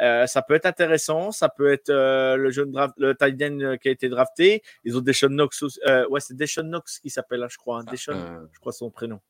Ça 0.00 0.42
peut 0.46 0.54
être 0.54 0.66
intéressant. 0.66 1.30
Ça 1.32 1.48
peut 1.48 1.70
être 1.72 1.90
le 1.92 2.50
jeune 2.50 2.72
draft, 2.72 2.94
le 2.98 3.14
tight 3.14 3.42
end 3.42 3.58
euh, 3.60 3.76
qui 3.76 3.88
a 3.88 3.90
été 3.92 4.08
drafté. 4.08 4.62
Ils 4.84 4.96
ont 4.96 5.00
Deshaun 5.00 5.28
Knox. 5.30 5.62
aussi- 5.62 5.80
ouais, 6.10 6.20
c'est 6.20 6.34
Deshaun 6.36 6.64
Knox 6.68 6.98
qui 7.00 7.10
s'appelle, 7.10 7.42
hein, 7.42 7.48
je 7.50 7.58
crois. 7.58 7.80
hein. 7.80 7.84
Deshaun, 7.90 8.16
Euh, 8.16 8.46
je 8.52 8.58
crois 8.60 8.72
son 8.72 8.90
prénom. 8.90 9.20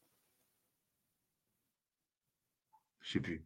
je 3.01 3.13
sais 3.13 3.21
plus. 3.21 3.43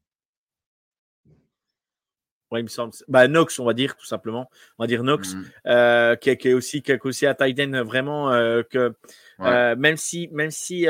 Ouais, 2.52 2.60
il 2.60 2.64
me 2.64 2.68
semble. 2.68 2.92
Bah, 3.08 3.26
Knox, 3.26 3.58
on 3.58 3.64
va 3.64 3.72
dire 3.72 3.96
tout 3.96 4.04
simplement. 4.06 4.48
On 4.78 4.84
va 4.84 4.86
dire 4.86 5.02
Knox, 5.02 5.34
Mhm. 5.34 5.44
euh, 5.66 6.16
qui, 6.16 6.30
est- 6.30 6.36
qui 6.36 6.48
est 6.50 6.52
aussi, 6.52 6.82
qui 6.82 6.92
est 6.92 7.00
aussi 7.04 7.26
tight 7.38 7.58
end 7.60 7.82
vraiment 7.84 8.30
euh, 8.32 8.62
que 8.62 8.94
Ouais. 9.38 9.48
Euh, 9.48 9.74
même 9.76 9.96
si, 9.96 10.28
même 10.32 10.50
si, 10.52 10.86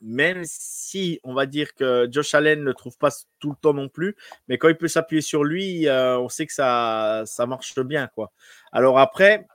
même 0.00 0.42
si, 0.44 1.18
on 1.24 1.34
va 1.34 1.46
dire 1.46 1.74
que 1.74 2.06
Josh 2.10 2.34
Allen 2.34 2.60
ne 2.60 2.64
le 2.64 2.74
trouve 2.74 2.96
pas 2.98 3.10
tout 3.40 3.50
le 3.50 3.56
temps 3.60 3.72
non 3.74 3.88
plus, 3.88 4.14
mais 4.46 4.58
quand 4.58 4.68
il 4.68 4.76
peut 4.76 4.88
s'appuyer 4.88 5.22
sur 5.22 5.42
lui, 5.44 5.86
on 5.90 6.28
sait 6.28 6.46
que 6.46 6.52
ça, 6.52 7.22
ça 7.26 7.46
marche 7.46 7.78
bien, 7.80 8.08
quoi. 8.14 8.30
Alors 8.72 8.98
après, 8.98 9.46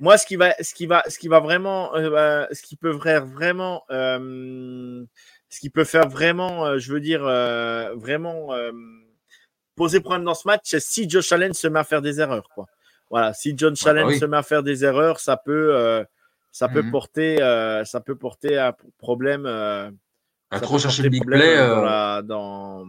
moi, 0.00 0.18
ce 0.18 0.26
qui 0.26 0.36
va, 0.36 0.54
ce 0.60 0.74
qui 0.74 0.86
va, 0.86 1.02
ce 1.08 1.18
qui 1.18 1.28
va 1.28 1.40
vraiment, 1.40 1.94
euh, 1.96 2.46
ce 2.52 2.62
qui 2.62 2.76
peut 2.76 2.96
faire 2.98 3.24
vraiment, 3.26 3.84
ce 3.88 5.60
qui 5.60 5.70
peut 5.70 5.84
faire 5.84 6.08
vraiment, 6.08 6.78
je 6.78 6.92
veux 6.92 7.00
dire, 7.00 7.22
vraiment 7.96 8.50
poser 9.76 10.00
problème 10.00 10.24
dans 10.24 10.34
ce 10.34 10.46
match, 10.46 10.62
c'est 10.64 10.80
si 10.80 11.08
Josh 11.08 11.32
Allen 11.32 11.52
se 11.52 11.66
met 11.68 11.78
à 11.80 11.84
faire 11.84 12.02
des 12.02 12.20
erreurs, 12.20 12.48
quoi. 12.54 12.66
Voilà, 13.10 13.32
si 13.34 13.54
John 13.56 13.74
Ah 13.84 13.88
Allen 13.90 14.06
oui. 14.06 14.18
se 14.18 14.24
met 14.24 14.36
à 14.36 14.42
faire 14.42 14.62
des 14.62 14.84
erreurs, 14.84 15.20
ça 15.20 15.36
peut, 15.36 15.74
euh, 15.74 16.04
ça 16.50 16.68
peut 16.68 16.82
Mhm. 16.82 16.90
porter, 16.90 17.42
euh, 17.42 17.84
ça 17.84 18.00
peut 18.00 18.16
porter 18.16 18.58
un 18.58 18.74
problème. 18.98 19.44
euh, 19.46 19.90
À 20.50 20.60
trop 20.60 20.78
chercher 20.78 21.02
le 21.02 21.08
big 21.10 21.24
play. 21.24 21.56
dans 21.56 21.80
euh, 21.80 21.84
la, 21.84 22.22
dans, 22.22 22.86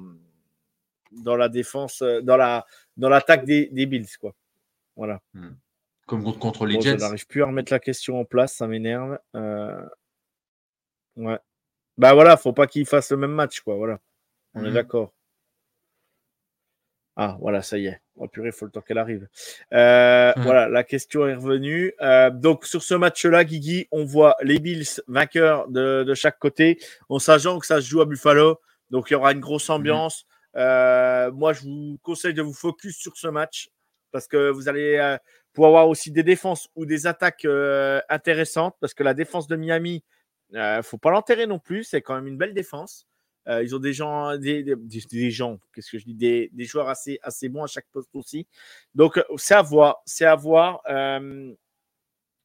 dans 1.11 1.35
la 1.35 1.49
défense, 1.49 2.01
dans 2.23 2.37
la, 2.37 2.65
dans 2.97 3.09
l'attaque 3.09 3.45
des, 3.45 3.67
des 3.67 3.85
Bills, 3.85 4.07
quoi. 4.19 4.33
Voilà. 4.95 5.19
Comme 6.07 6.23
contre- 6.23 6.39
contre 6.39 6.65
les 6.65 6.75
Bon, 6.75 6.81
je 6.81 6.89
Jets. 6.89 6.97
n'arrive 6.97 7.25
plus 7.27 7.41
à 7.43 7.47
remettre 7.47 7.71
la 7.73 7.79
question 7.79 8.19
en 8.19 8.25
place, 8.25 8.53
ça 8.55 8.67
m'énerve. 8.67 9.17
Ouais. 11.15 11.39
Bah 11.97 12.13
voilà, 12.13 12.35
faut 12.37 12.53
pas 12.53 12.67
qu'ils 12.67 12.85
fassent 12.85 13.11
le 13.11 13.17
même 13.17 13.31
match, 13.31 13.61
quoi. 13.61 13.75
Voilà. 13.75 13.99
On 14.53 14.63
est 14.63 14.67
Mhm. 14.69 14.73
d'accord. 14.73 15.13
Ah, 17.17 17.37
voilà, 17.39 17.61
ça 17.61 17.77
y 17.77 17.87
est. 17.87 18.01
Oh 18.17 18.27
purée, 18.27 18.47
il 18.49 18.51
faut 18.53 18.65
le 18.65 18.71
temps 18.71 18.81
qu'elle 18.81 18.97
arrive. 18.97 19.27
Euh, 19.73 20.33
Mhm. 20.35 20.43
Voilà, 20.43 20.67
la 20.67 20.83
question 20.83 21.27
est 21.27 21.35
revenue. 21.35 21.93
Euh, 22.01 22.29
donc, 22.29 22.65
sur 22.65 22.83
ce 22.83 22.93
match-là, 22.93 23.43
Guigui, 23.45 23.87
on 23.91 24.03
voit 24.03 24.35
les 24.41 24.59
Bills 24.59 24.85
vainqueurs 25.07 25.67
de, 25.69 26.03
de 26.03 26.13
chaque 26.13 26.39
côté, 26.39 26.77
en 27.09 27.19
sachant 27.19 27.59
que 27.59 27.65
ça 27.65 27.81
se 27.81 27.87
joue 27.87 28.01
à 28.01 28.05
Buffalo. 28.05 28.59
Donc, 28.89 29.09
il 29.09 29.13
y 29.13 29.15
aura 29.15 29.31
une 29.31 29.39
grosse 29.39 29.69
ambiance. 29.69 30.25
Euh, 30.57 31.31
moi, 31.31 31.53
je 31.53 31.61
vous 31.61 31.97
conseille 32.03 32.33
de 32.33 32.41
vous 32.41 32.53
focus 32.53 32.97
sur 32.97 33.15
ce 33.17 33.27
match 33.27 33.69
parce 34.11 34.27
que 34.27 34.49
vous 34.49 34.69
allez 34.69 35.17
pouvoir 35.53 35.69
avoir 35.69 35.89
aussi 35.89 36.11
des 36.11 36.23
défenses 36.23 36.69
ou 36.75 36.85
des 36.85 37.07
attaques 37.07 37.45
intéressantes 38.09 38.75
parce 38.79 38.93
que 38.93 39.03
la 39.03 39.13
défense 39.13 39.47
de 39.47 39.55
Miami, 39.57 40.03
euh, 40.53 40.81
faut 40.83 40.97
pas 40.97 41.11
l'enterrer 41.11 41.47
non 41.47 41.59
plus. 41.59 41.83
C'est 41.83 42.01
quand 42.01 42.15
même 42.15 42.27
une 42.27 42.37
belle 42.37 42.53
défense. 42.53 43.07
Euh, 43.47 43.63
ils 43.63 43.75
ont 43.75 43.79
des 43.79 43.93
gens, 43.93 44.35
des, 44.37 44.63
des, 44.63 44.75
des- 44.75 45.31
gens, 45.31 45.59
qu'est-ce 45.73 45.91
que 45.91 45.99
je 45.99 46.05
dis, 46.05 46.15
des, 46.15 46.49
des 46.53 46.65
joueurs 46.65 46.89
assez, 46.89 47.19
assez 47.21 47.47
bons 47.49 47.63
à 47.63 47.67
chaque 47.67 47.85
poste 47.91 48.09
aussi. 48.15 48.47
Donc, 48.95 49.17
euh, 49.17 49.23
c'est 49.37 49.53
à 49.53 49.61
voir, 49.61 50.01
c'est 50.05 50.25
à 50.25 50.35
voir. 50.35 50.81
Euh, 50.89 51.53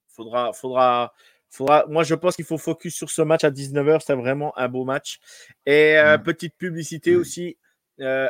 faudra, 0.08 0.52
faudra, 0.52 1.14
faudra. 1.48 1.86
Moi, 1.88 2.02
je 2.04 2.14
pense 2.14 2.36
qu'il 2.36 2.44
faut 2.44 2.58
focus 2.58 2.94
sur 2.94 3.08
ce 3.10 3.22
match 3.22 3.44
à 3.44 3.50
19h. 3.50 4.02
C'est 4.04 4.14
vraiment 4.14 4.56
un 4.58 4.68
beau 4.68 4.84
match. 4.84 5.18
Et 5.64 5.96
euh, 5.98 6.18
Mm. 6.18 6.22
petite 6.22 6.54
publicité 6.56 7.12
Mm. 7.14 7.20
aussi. 7.20 7.56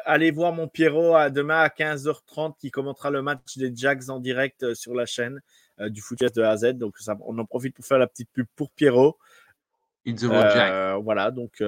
allez 0.04 0.32
voir 0.32 0.52
mon 0.52 0.66
Pierrot 0.66 1.14
à 1.14 1.30
demain 1.30 1.60
à 1.60 1.68
15h30 1.68 2.56
qui 2.58 2.72
commentera 2.72 3.08
le 3.10 3.22
match 3.22 3.56
des 3.56 3.70
Jags 3.74 4.10
en 4.10 4.18
direct 4.18 4.74
sur 4.74 4.94
la 4.96 5.06
chaîne 5.06 5.40
du 5.78 6.00
Footcast 6.00 6.34
de 6.34 6.42
A 6.42 6.50
à 6.50 6.56
Z. 6.56 6.72
Donc, 6.72 6.98
ça, 6.98 7.16
on 7.24 7.38
en 7.38 7.44
profite 7.44 7.74
pour 7.76 7.84
faire 7.84 7.98
la 7.98 8.08
petite 8.08 8.28
pub 8.32 8.46
pour 8.56 8.70
Pierrot. 8.72 9.16
It's 10.04 10.22
the 10.22 10.28
Jack. 10.30 11.00
Voilà, 11.04 11.30
donc, 11.30 11.62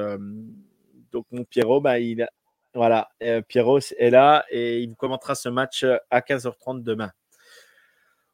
donc 1.12 1.26
mon 1.30 1.44
Pierrot, 1.44 1.80
bah, 1.80 1.98
il, 1.98 2.26
voilà, 2.74 3.08
euh, 3.22 3.42
Pierrot 3.42 3.80
est 3.98 4.10
là 4.10 4.44
et 4.50 4.80
il 4.80 4.88
vous 4.88 4.94
commentera 4.96 5.34
ce 5.34 5.48
match 5.48 5.84
euh, 5.84 5.96
à 6.10 6.20
15h30 6.20 6.82
demain. 6.82 7.10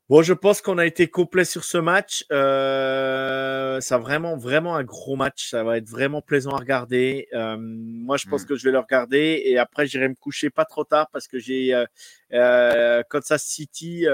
Bon, 0.09 0.23
je 0.23 0.33
pense 0.33 0.62
qu'on 0.62 0.79
a 0.79 0.87
été 0.87 1.07
complet 1.09 1.45
sur 1.45 1.64
ce 1.64 1.77
match. 1.77 2.25
Euh, 2.33 3.79
ça 3.83 3.99
vraiment, 3.99 4.38
vraiment 4.38 4.75
un 4.75 4.83
gros 4.85 5.17
match. 5.17 5.51
Ça 5.51 5.64
va 5.64 5.77
être 5.77 5.88
vraiment 5.91 6.23
plaisant 6.23 6.53
à 6.53 6.57
regarder. 6.57 7.29
Euh, 7.35 7.57
moi, 7.61 8.17
je 8.17 8.27
pense 8.27 8.45
Mm. 8.45 8.47
que 8.47 8.57
je 8.57 8.64
vais 8.64 8.71
le 8.73 8.79
regarder 8.79 9.43
et 9.45 9.59
après, 9.59 9.87
j'irai 9.87 10.09
me 10.09 10.14
coucher 10.14 10.49
pas 10.49 10.64
trop 10.64 10.85
tard 10.85 11.09
parce 11.12 11.29
que 11.29 11.38
j'ai 11.38 11.85
euh, 12.33 13.03
Kansas 13.11 13.45
City 13.45 14.07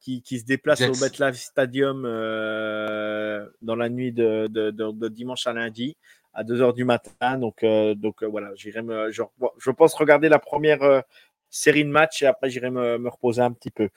qui, 0.00 0.20
qui 0.20 0.40
se 0.40 0.44
déplace 0.44 0.80
au. 0.80 0.94
MetLife 1.00 1.36
Stadium 1.36 2.02
dans 2.02 3.76
la 3.76 3.88
nuit 3.88 4.10
de, 4.10 4.48
de, 4.48 4.72
de- 4.72 4.90
de 4.90 5.08
dimanche 5.08 5.46
à 5.46 5.52
lundi 5.52 5.96
à 6.34 6.44
2 6.44 6.60
heures 6.60 6.74
du 6.74 6.84
matin. 6.84 7.38
Donc, 7.38 7.62
euh, 7.62 7.94
donc 7.94 8.22
euh, 8.22 8.26
voilà, 8.26 8.50
j'irai 8.54 8.82
me, 8.82 9.10
je, 9.10 9.22
je 9.58 9.70
pense 9.70 9.94
regarder 9.94 10.28
la 10.28 10.38
première 10.38 10.82
euh, 10.82 11.00
série 11.50 11.84
de 11.84 11.90
matchs 11.90 12.22
et 12.22 12.26
après, 12.26 12.50
j'irai 12.50 12.70
me, 12.70 12.98
me 12.98 13.08
reposer 13.08 13.42
un 13.42 13.52
petit 13.52 13.70
peu 13.70 13.88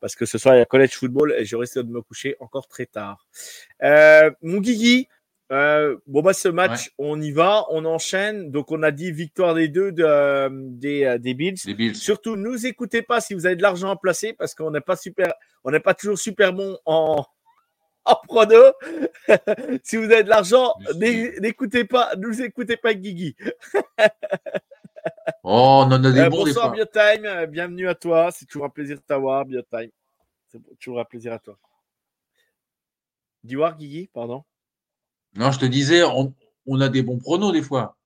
parce 0.00 0.16
que 0.16 0.26
ce 0.26 0.38
soir, 0.38 0.54
il 0.54 0.58
y 0.58 0.62
a 0.62 0.64
college 0.64 0.94
football 0.94 1.34
et 1.36 1.44
je 1.44 1.56
risque 1.56 1.78
de 1.78 1.90
me 1.90 2.02
coucher 2.02 2.36
encore 2.40 2.66
très 2.66 2.86
tard. 2.86 3.26
Euh, 3.82 4.30
mon 4.42 4.60
Guigui, 4.60 5.08
euh, 5.52 5.96
bon, 6.06 6.22
bah, 6.22 6.32
ce 6.32 6.48
match, 6.48 6.90
on 6.98 7.20
y 7.20 7.32
va, 7.32 7.66
on 7.70 7.84
enchaîne. 7.84 8.50
Donc, 8.50 8.70
on 8.72 8.82
a 8.82 8.90
dit 8.90 9.12
victoire 9.12 9.54
des 9.54 9.68
deux 9.68 9.92
de, 9.92 10.04
euh, 10.04 10.48
des, 10.52 11.18
des 11.18 11.34
Bills. 11.34 11.56
Les 11.66 11.74
Bills. 11.74 11.96
Surtout, 11.96 12.36
ne 12.36 12.42
nous 12.42 12.66
écoutez 12.66 13.02
pas 13.02 13.20
si 13.20 13.34
vous 13.34 13.46
avez 13.46 13.56
de 13.56 13.62
l'argent 13.62 13.90
à 13.90 13.96
placer 13.96 14.32
parce 14.32 14.54
qu'on 14.54 14.70
n'est 14.70 14.80
pas 14.80 14.96
super, 14.96 15.34
on 15.64 15.70
n'est 15.70 15.80
pas 15.80 15.94
toujours 15.94 16.18
super 16.18 16.52
bon 16.52 16.78
en, 16.86 17.26
en 18.04 18.14
prono. 18.26 18.72
si 19.84 19.96
vous 19.96 20.04
avez 20.04 20.22
de 20.24 20.28
l'argent, 20.28 20.74
n'écoutez 20.96 21.84
pas, 21.84 22.14
ne 22.16 22.26
nous 22.26 22.42
écoutez 22.42 22.76
pas 22.76 22.94
Guigui. 22.94 23.36
Oh, 25.42 25.84
on 25.86 25.92
en 25.92 26.04
a 26.04 26.10
des 26.12 26.20
Euh, 26.20 26.28
bons 26.28 26.44
bonsoir. 26.44 26.72
Biotime, 26.72 27.24
euh, 27.24 27.46
bienvenue 27.46 27.88
à 27.88 27.94
toi. 27.94 28.30
C'est 28.32 28.44
toujours 28.44 28.66
un 28.66 28.68
plaisir 28.70 28.96
de 28.96 29.02
t'avoir, 29.02 29.46
Biotime. 29.46 29.90
C'est 30.48 30.60
toujours 30.78 31.00
un 31.00 31.04
plaisir 31.06 31.32
à 31.32 31.38
toi. 31.38 31.56
Diwar, 33.42 33.78
Guigui, 33.78 34.10
pardon. 34.12 34.44
Non, 35.36 35.50
je 35.52 35.58
te 35.58 35.64
disais, 35.64 36.02
on, 36.04 36.34
on 36.66 36.80
a 36.82 36.90
des 36.90 37.02
bons 37.02 37.18
pronos 37.18 37.50
des 37.52 37.62
fois. 37.62 37.96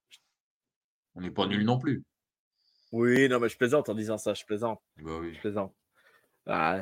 On 1.17 1.21
n'est 1.21 1.33
pas 1.33 1.47
nuls 1.47 1.65
non 1.65 1.79
plus. 1.81 2.05
Oui, 2.93 3.29
non, 3.29 3.41
mais 3.41 3.49
je 3.49 3.57
plaisante 3.57 3.89
en 3.89 3.95
disant 3.95 4.17
ça, 4.19 4.33
je 4.35 4.45
plaisante, 4.45 4.81
Bah 4.99 5.19
oui. 5.21 5.35
je 5.35 5.41
plaisante. 5.41 5.75
Ah, 6.47 6.79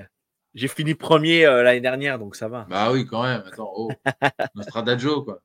J'ai 0.55 0.69
fini 0.69 0.95
premier 0.95 1.47
euh, 1.47 1.63
l'année 1.63 1.81
dernière, 1.81 2.19
donc 2.19 2.37
ça 2.37 2.49
va. 2.49 2.67
Bah 2.69 2.93
oui, 2.93 3.07
quand 3.07 3.23
même. 3.23 3.43
Attends, 3.47 3.73
oh. 3.75 3.91
Nostradamio, 4.55 5.23
quoi. 5.23 5.41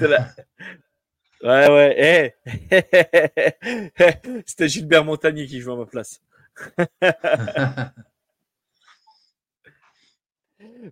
La- 0.00 0.28
Ouais, 1.40 1.68
ouais. 1.70 2.34
eh. 2.42 2.82
C'était 4.46 4.68
Gilbert 4.68 5.04
Montagnier 5.04 5.46
qui 5.46 5.60
jouait 5.60 5.74
à 5.74 5.76
ma 5.76 5.86
place. 5.86 6.20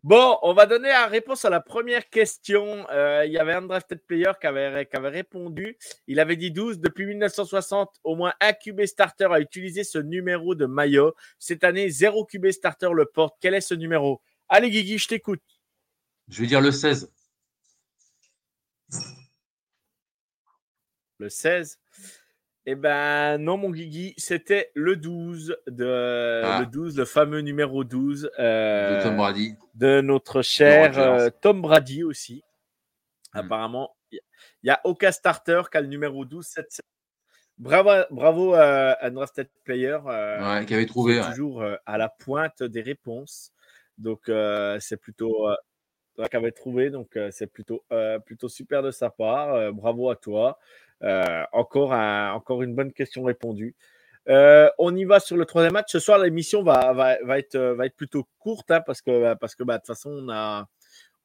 Bon, 0.03 0.39
on 0.43 0.53
va 0.53 0.67
donner 0.67 0.89
la 0.89 1.07
réponse 1.07 1.45
à 1.45 1.51
la 1.51 1.61
première 1.61 2.09
question. 2.09 2.89
Euh, 2.91 3.25
il 3.27 3.33
y 3.33 3.39
avait 3.39 3.53
un 3.53 3.63
drafted 3.63 4.01
player 4.07 4.33
qui 4.41 4.47
avait, 4.47 4.87
qui 4.87 4.97
avait 4.97 5.09
répondu. 5.09 5.77
Il 6.07 6.21
avait 6.21 6.37
dit 6.37 6.51
12. 6.51 6.81
Depuis 6.81 7.07
1960, 7.07 8.01
au 8.05 8.17
moins 8.17 8.33
un 8.41 8.53
QB 8.53 8.85
starter 8.87 9.29
a 9.31 9.41
utilisé 9.41 9.85
ce 9.85 9.99
numéro 9.99 10.55
de 10.55 10.67
maillot. 10.67 11.15
Cette 11.39 11.65
année, 11.65 11.91
zéro 11.91 12.25
QB 12.25 12.51
starter 12.51 12.91
le 12.95 13.07
porte. 13.07 13.37
Quel 13.41 13.55
est 13.55 13.61
ce 13.61 13.75
numéro? 13.75 14.23
Allez, 14.49 14.71
Guigui, 14.71 14.99
je 14.99 15.09
t'écoute. 15.09 15.43
Je 16.29 16.43
vais 16.43 16.49
dire 16.49 16.61
le 16.61 16.73
16. 16.73 17.11
Le 21.19 21.29
16. 21.29 21.79
Eh 22.69 22.75
ben 22.75 23.39
non, 23.39 23.57
mon 23.57 23.71
Guigui, 23.71 24.13
c'était 24.17 24.73
le 24.75 24.97
12 24.97 25.57
de 25.69 26.43
Ah. 26.45 26.61
le 26.61 26.67
12, 26.67 26.97
le 26.99 27.05
fameux 27.05 27.41
numéro 27.41 27.85
12 27.85 28.29
euh, 28.41 28.99
de 28.99 29.03
Tom 29.05 29.17
Brady. 29.17 29.55
de 29.75 30.01
notre 30.01 30.43
cher 30.43 30.99
euh, 30.99 31.31
Tom 31.41 31.63
Brady 31.63 32.03
aussi. 32.03 32.43
Mm. 33.35 33.39
Apparemment, 33.39 33.97
il 34.11 34.19
n'y 34.65 34.71
a 34.71 34.81
aucun 34.83 35.13
starter 35.13 35.63
qui 35.71 35.79
a 35.79 35.81
le 35.81 35.87
numéro 35.87 36.25
12. 36.25 36.45
cette- 36.47 36.81
Bravo, 37.59 37.91
bravo 38.11 38.53
à 38.55 38.99
un 39.03 39.11
drafted 39.13 39.49
player. 39.65 39.97
euh, 40.07 40.59
Ouais, 40.59 40.67
qui 40.67 40.75
avait 40.75 40.85
qui 40.87 40.91
trouvé. 40.91 41.21
ouais. 41.21 41.27
toujours 41.27 41.63
euh, 41.63 41.77
à 41.87 41.97
la 41.99 42.09
pointe 42.09 42.63
des 42.65 42.83
réponses. 42.83 43.53
Donc, 43.97 44.29
euh, 44.29 44.77
c'est 44.81 44.99
plutôt, 44.99 45.49
euh, 45.49 46.27
qu'avait 46.31 46.51
trouvé. 46.51 46.91
Donc, 46.91 47.17
c'est 47.31 47.47
plutôt, 47.47 47.85
plutôt 48.27 48.49
super 48.49 48.83
de 48.83 48.91
sa 48.91 49.09
part. 49.09 49.73
bravo 49.73 50.11
à 50.11 50.17
toi. 50.17 50.59
Encore, 51.53 51.93
encore 51.93 52.63
une 52.63 52.75
bonne 52.75 52.93
question 52.93 53.25
répondue. 53.25 53.75
on 54.27 54.97
y 54.97 55.05
va 55.05 55.21
sur 55.21 55.37
le 55.37 55.45
troisième 55.45 55.75
match. 55.75 55.91
Ce 55.93 55.99
soir, 55.99 56.19
l'émission 56.19 56.63
va, 56.63 56.93
va, 56.93 57.39
être, 57.39 57.77
plutôt 57.97 58.27
courte 58.39 58.71
hein, 58.71 58.81
parce 58.81 59.01
que, 59.01 59.35
bah, 59.35 59.35
de 59.35 59.79
toute 59.79 59.87
façon, 59.87 60.27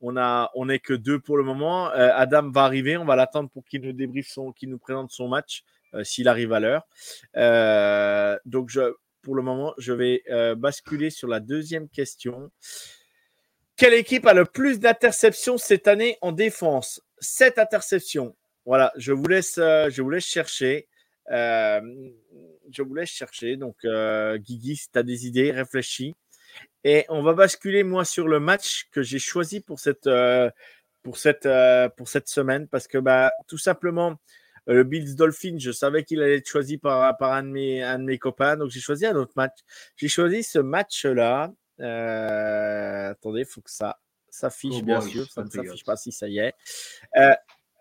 on 0.02 0.66
n'est 0.66 0.80
que 0.80 0.94
deux 0.94 1.20
pour 1.20 1.38
le 1.38 1.44
moment. 1.44 1.90
Adam 1.90 2.50
va 2.50 2.64
arriver. 2.64 2.98
On 2.98 3.06
va 3.06 3.16
l'attendre 3.16 3.50
pour 3.50 3.66
qu'il 3.66 3.82
nous 3.82 3.94
débriefe 3.94 4.28
son, 4.28 4.52
qu'il 4.52 4.70
nous 4.70 4.80
présente 4.80 5.12
son 5.12 5.28
match 5.28 5.64
s'il 6.04 6.28
arrive 6.28 6.54
à 6.54 6.60
l'heure. 6.60 6.88
donc, 8.46 8.72
pour 9.22 9.36
le 9.36 9.42
moment, 9.42 9.74
je 9.78 9.94
vais 9.94 10.24
basculer 10.56 11.10
sur 11.10 11.28
la 11.28 11.40
deuxième 11.40 11.90
question. 11.90 12.52
Quelle 13.82 13.96
équipe 13.96 14.28
a 14.28 14.36
le 14.36 14.46
plus 14.46 14.80
d'interceptions 14.80 15.58
cette 15.58 15.88
année 15.88 16.20
en 16.22 16.32
défense? 16.32 17.02
Sept 17.20 17.58
interceptions. 17.58 18.36
Voilà, 18.66 18.92
je 18.96 19.12
vous 19.12 19.28
laisse, 19.28 19.58
euh, 19.58 19.90
je 19.90 20.02
vous 20.02 20.10
laisse 20.10 20.26
chercher. 20.26 20.88
Euh, 21.32 21.82
je 22.72 22.82
vous 22.82 22.94
laisse 22.94 23.10
chercher. 23.10 23.58
Donc, 23.58 23.76
euh, 23.86 24.38
Guigui, 24.38 24.76
si 24.76 24.90
tu 24.92 25.00
as 25.00 25.04
des 25.04 25.28
idées, 25.28 25.52
réfléchis. 25.52 26.16
Et 26.84 27.06
on 27.10 27.22
va 27.22 27.34
basculer, 27.34 27.84
moi, 27.84 28.06
sur 28.06 28.28
le 28.28 28.40
match 28.40 28.88
que 28.92 29.02
j'ai 29.02 29.20
choisi 29.20 29.62
pour 29.62 29.80
cette, 29.80 30.10
pour 31.04 31.18
cette, 31.18 31.48
pour 31.98 32.08
cette 32.08 32.28
semaine. 32.28 32.68
Parce 32.68 32.88
que, 32.88 32.98
bah, 32.98 33.32
tout 33.48 33.58
simplement, 33.58 34.20
le 34.68 34.84
Bills 34.84 35.16
Dolphins, 35.16 35.58
je 35.60 35.72
savais 35.72 36.04
qu'il 36.04 36.22
allait 36.22 36.38
être 36.38 36.50
choisi 36.50 36.78
par, 36.78 37.18
par 37.18 37.34
un, 37.34 37.44
de 37.44 37.50
mes, 37.50 37.84
un 37.84 38.00
de 38.00 38.04
mes 38.04 38.18
copains. 38.18 38.58
Donc, 38.58 38.72
j'ai 38.72 38.80
choisi 38.80 39.06
un 39.06 39.16
autre 39.16 39.34
match. 39.36 39.58
J'ai 39.96 40.08
choisi 40.08 40.44
ce 40.44 40.60
match-là 40.60 41.52
euh, 41.82 43.12
attendez, 43.12 43.42
il 43.42 43.46
faut 43.46 43.62
que 43.62 43.72
ça 43.72 43.98
s'affiche, 44.30 44.76
oh 44.78 44.84
bien 44.84 45.02
sûr. 45.02 45.30
Ça 45.30 45.44
ne 45.44 45.50
s'affiche 45.50 45.84
pas 45.84 45.96
si 45.96 46.12
ça 46.12 46.28
y 46.28 46.40
est. 46.40 46.54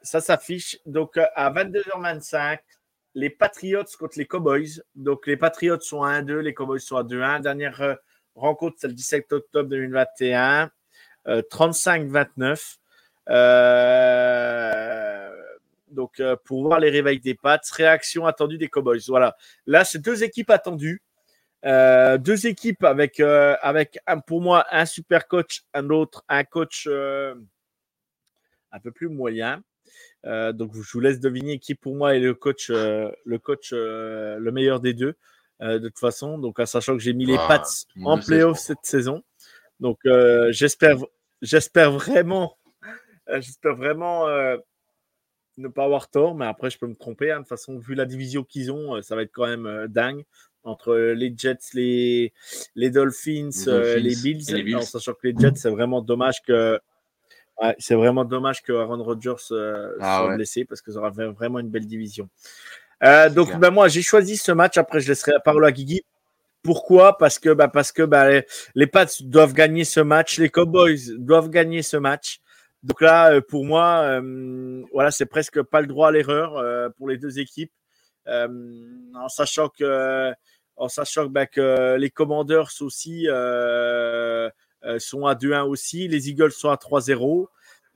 Euh, 0.00 0.04
ça 0.04 0.20
s'affiche. 0.20 0.78
Donc, 0.86 1.16
euh, 1.16 1.26
à 1.34 1.50
22h25, 1.50 2.58
les 3.14 3.30
Patriots 3.30 3.84
contre 3.98 4.18
les 4.18 4.26
Cowboys. 4.26 4.82
Donc, 4.94 5.26
les 5.26 5.36
Patriots 5.36 5.80
sont 5.80 6.02
à 6.02 6.20
1-2, 6.20 6.38
les 6.38 6.54
Cowboys 6.54 6.80
sont 6.80 6.96
à 6.96 7.02
2-1. 7.02 7.40
Dernière 7.40 7.98
rencontre, 8.34 8.76
c'est 8.80 8.88
le 8.88 8.94
17 8.94 9.32
octobre 9.32 9.68
2021. 9.68 10.70
35-29. 11.26 12.78
donc, 15.90 16.22
pour 16.44 16.62
voir 16.62 16.80
les 16.80 16.90
réveils 16.90 17.20
des 17.20 17.34
Pats, 17.34 17.60
réaction 17.72 18.26
attendue 18.26 18.58
des 18.58 18.68
Cowboys. 18.68 19.00
Voilà. 19.08 19.36
Là, 19.66 19.84
c'est 19.84 19.98
deux 19.98 20.24
équipes 20.24 20.50
attendues. 20.50 21.02
Euh, 21.66 22.16
deux 22.16 22.46
équipes 22.46 22.84
avec, 22.84 23.20
euh, 23.20 23.56
avec 23.60 23.98
pour 24.26 24.40
moi 24.40 24.66
un 24.70 24.86
super 24.86 25.28
coach, 25.28 25.64
un 25.74 25.90
autre, 25.90 26.24
un 26.28 26.44
coach 26.44 26.86
euh, 26.88 27.34
un 28.72 28.80
peu 28.80 28.90
plus 28.90 29.08
moyen. 29.08 29.62
Donc 30.24 30.74
je 30.74 30.92
vous 30.92 31.00
laisse 31.00 31.20
deviner 31.20 31.58
qui 31.58 31.74
pour 31.74 31.94
moi 31.94 32.14
est 32.14 32.20
le 32.20 32.34
coach, 32.34 32.70
le 32.70 33.38
coach 33.38 33.72
le 33.72 34.50
meilleur 34.50 34.80
des 34.80 34.94
deux 34.94 35.14
de 35.60 35.78
toute 35.78 35.98
façon. 35.98 36.38
Donc 36.38 36.58
en 36.58 36.66
sachant 36.66 36.96
que 36.96 37.02
j'ai 37.02 37.12
mis 37.12 37.26
les 37.26 37.36
ah, 37.38 37.46
Pats 37.48 37.64
en 38.04 38.18
playoff 38.18 38.58
cette 38.58 38.84
saison. 38.84 39.22
Donc 39.78 39.98
j'espère, 40.50 40.98
j'espère 41.42 41.92
vraiment, 41.92 42.56
j'espère 43.28 43.76
vraiment 43.76 44.26
ne 45.56 45.68
pas 45.68 45.84
avoir 45.84 46.08
tort, 46.08 46.34
mais 46.34 46.46
après 46.46 46.70
je 46.70 46.78
peux 46.78 46.86
me 46.86 46.96
tromper. 46.96 47.30
Hein. 47.30 47.36
De 47.36 47.40
toute 47.40 47.48
façon, 47.48 47.78
vu 47.78 47.94
la 47.94 48.04
division 48.04 48.44
qu'ils 48.44 48.70
ont, 48.72 49.00
ça 49.02 49.16
va 49.16 49.22
être 49.22 49.32
quand 49.32 49.46
même 49.46 49.86
dingue 49.88 50.24
entre 50.62 50.94
les 50.94 51.32
Jets, 51.36 51.72
les, 51.74 52.32
les 52.74 52.90
Dolphins, 52.90 53.50
les, 53.66 53.68
euh, 53.68 54.22
Bills, 54.22 54.76
en 54.76 54.82
sachant 54.82 55.14
que 55.14 55.26
les 55.26 55.34
Jets, 55.36 55.56
c'est 55.56 55.70
vraiment 55.70 56.02
dommage 56.02 56.42
que 56.42 56.78
c'est 57.78 57.94
vraiment 57.94 58.24
dommage 58.24 58.62
que 58.62 58.72
Aaron 58.72 59.02
Rodgers 59.02 59.34
euh, 59.50 59.96
ah 60.00 60.20
soit 60.20 60.34
blessé 60.36 60.64
parce 60.64 60.80
que 60.80 60.92
ça 60.92 60.98
aurait 60.98 61.28
vraiment 61.28 61.58
une 61.58 61.68
belle 61.68 61.86
division. 61.86 62.28
Euh, 63.02 63.28
donc 63.30 63.56
ben, 63.58 63.70
moi 63.70 63.88
j'ai 63.88 64.02
choisi 64.02 64.36
ce 64.36 64.52
match. 64.52 64.78
Après 64.78 65.00
je 65.00 65.08
laisserai 65.08 65.32
la 65.32 65.40
parole 65.40 65.64
à 65.64 65.72
Guigui. 65.72 66.02
Pourquoi? 66.62 67.16
Parce 67.16 67.38
que 67.38 67.50
bah, 67.50 67.68
parce 67.68 67.92
que 67.92 68.02
bah, 68.02 68.42
les, 68.74 68.86
Pats 68.86 69.06
doivent 69.20 69.54
gagner 69.54 69.84
ce 69.84 70.00
match, 70.00 70.38
les 70.38 70.50
Cowboys 70.50 71.16
doivent 71.18 71.50
gagner 71.50 71.82
ce 71.82 71.96
match. 71.96 72.40
Donc 72.82 73.00
là 73.00 73.40
pour 73.42 73.64
moi 73.64 74.20
voilà 74.92 75.10
c'est 75.10 75.26
presque 75.26 75.62
pas 75.62 75.80
le 75.80 75.86
droit 75.86 76.08
à 76.08 76.10
l'erreur 76.12 76.92
pour 76.94 77.08
les 77.08 77.18
deux 77.18 77.38
équipes. 77.38 77.72
en 78.26 79.28
sachant 79.28 79.68
que 79.68 80.32
en 80.80 80.88
sachant 80.88 81.26
bah, 81.26 81.46
que 81.46 81.96
les 81.96 82.10
Commanders 82.10 82.70
aussi 82.80 83.28
euh, 83.28 84.48
euh, 84.48 84.50
sont 84.98 85.26
à 85.26 85.34
2-1 85.34 85.62
aussi, 85.62 86.08
les 86.08 86.28
Eagles 86.28 86.52
sont 86.52 86.70
à 86.70 86.76
3-0. 86.76 87.46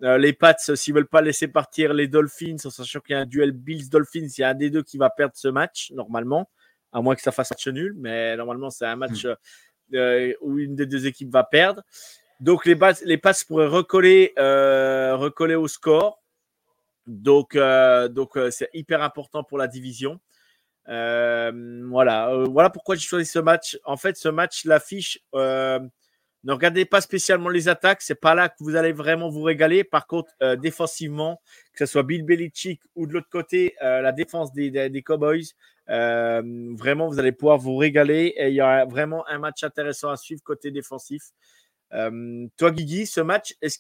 Euh, 0.03 0.19
les 0.19 0.33
Pats, 0.33 0.55
s'ils 0.59 0.93
ne 0.93 0.99
veulent 0.99 1.09
pas 1.09 1.23
laisser 1.23 1.49
partir 1.49 1.95
les 1.95 2.09
Dolphins, 2.09 2.57
en 2.65 2.71
sachant 2.71 3.01
qu'il 3.01 3.15
y 3.15 3.17
a 3.17 3.21
un 3.21 3.27
duel 3.27 3.53
Bills-Dolphins, 3.53 4.27
il 4.37 4.41
y 4.41 4.45
a 4.45 4.51
un 4.51 4.55
des 4.55 4.71
deux 4.71 4.83
qui 4.83 4.99
va 4.99 5.09
perdre 5.09 5.35
ce 5.37 5.49
match, 5.49 5.93
normalement, 5.93 6.51
à 6.93 7.01
moins 7.01 7.15
que 7.15 7.23
ça 7.23 7.33
fasse 7.33 7.51
match 7.51 7.69
nul, 7.69 7.95
mais 7.97 8.37
normalement, 8.37 8.71
c'est 8.71 8.87
un 8.87 8.97
match 8.97 9.25
hmm. 9.25 10.33
où 10.41 10.59
une 10.59 10.75
des 10.75 10.87
deux 10.87 11.07
équipes 11.07 11.33
va 11.33 11.45
perdre. 11.45 11.83
Donc, 12.41 12.67
les, 12.67 12.77
Pats, 12.77 12.95
les 13.05 13.17
Pats 13.17 13.33
pourraient 13.47 13.67
recoller, 13.67 14.33
recoller 14.37 15.55
au 15.55 15.69
score. 15.69 16.23
Donc, 17.07 17.57
donc 18.11 18.39
c'est 18.51 18.69
hyper 18.75 19.03
important 19.03 19.45
pour 19.45 19.59
la 19.59 19.69
division. 19.69 20.21
Euh, 20.89 21.83
voilà, 21.89 22.31
euh, 22.31 22.45
voilà 22.45 22.71
pourquoi 22.71 22.95
j'ai 22.95 23.07
choisi 23.07 23.31
ce 23.31 23.39
match. 23.39 23.79
En 23.85 23.97
fait, 23.97 24.17
ce 24.17 24.29
match, 24.29 24.65
l'affiche, 24.65 25.21
euh, 25.35 25.81
ne 26.45 26.53
regardez 26.53 26.85
pas 26.85 27.01
spécialement 27.01 27.49
les 27.49 27.69
attaques, 27.69 28.03
c'est 28.03 28.15
pas 28.15 28.35
là 28.35 28.49
que 28.49 28.57
vous 28.61 28.77
allez 28.77 28.93
vraiment 28.93 29.29
vous 29.29 29.43
régaler. 29.43 29.85
Par 29.85 30.07
contre, 30.07 30.31
défensivement, 30.61 31.41
que 31.73 31.85
ce 31.85 31.93
soit 31.93 32.03
Bill 32.03 32.25
Belichick 32.25 32.81
ou 32.95 33.07
de 33.07 33.13
l'autre 33.15 33.29
côté, 33.31 33.75
la 33.81 34.13
défense 34.13 34.53
des, 34.53 34.71
des, 34.71 35.03
Cowboys, 35.03 35.45
vraiment, 35.89 37.09
vous 37.09 37.19
allez 37.19 37.33
pouvoir 37.33 37.59
vous 37.59 37.77
régaler. 37.77 38.35
Et 38.37 38.49
il 38.49 38.55
y 38.55 38.61
aura 38.61 38.85
vraiment 38.85 39.27
un 39.29 39.39
match 39.39 39.65
intéressant 39.65 40.11
à 40.11 40.17
suivre 40.17 40.43
côté 40.45 40.71
défensif. 40.71 41.23
toi, 41.91 42.71
Guigui, 42.71 43.07
ce 43.07 43.21
match, 43.21 43.55
est-ce, 43.63 43.79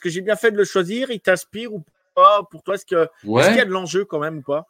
que 0.00 0.10
j'ai 0.10 0.20
bien 0.20 0.36
fait 0.36 0.50
de 0.50 0.58
le 0.58 0.64
choisir? 0.64 1.10
Il 1.10 1.20
t'inspire 1.20 1.72
ou 1.72 1.84
pas? 2.14 2.42
Pour 2.50 2.62
toi, 2.62 2.74
est-ce, 2.74 2.84
qu'il 2.84 2.98
y 2.98 3.60
a 3.60 3.64
de 3.64 3.70
l'enjeu 3.70 4.04
quand 4.04 4.18
même 4.18 4.38
ou 4.38 4.42
pas? 4.42 4.66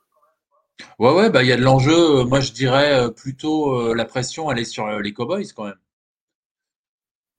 Ouais, 0.99 1.13
ouais, 1.13 1.31
bah, 1.31 1.43
il 1.43 1.49
y 1.49 1.53
a 1.53 1.57
de 1.57 1.63
l'enjeu. 1.63 2.25
Moi, 2.25 2.41
je 2.41 2.53
dirais 2.53 2.93
euh, 2.93 3.09
plutôt 3.09 3.79
euh, 3.79 3.95
la 3.95 4.05
pression, 4.05 4.51
elle 4.51 4.59
est 4.59 4.65
sur 4.65 4.87
euh, 4.87 5.01
les 5.01 5.13
Cowboys 5.13 5.47
quand 5.55 5.65
même. 5.65 5.79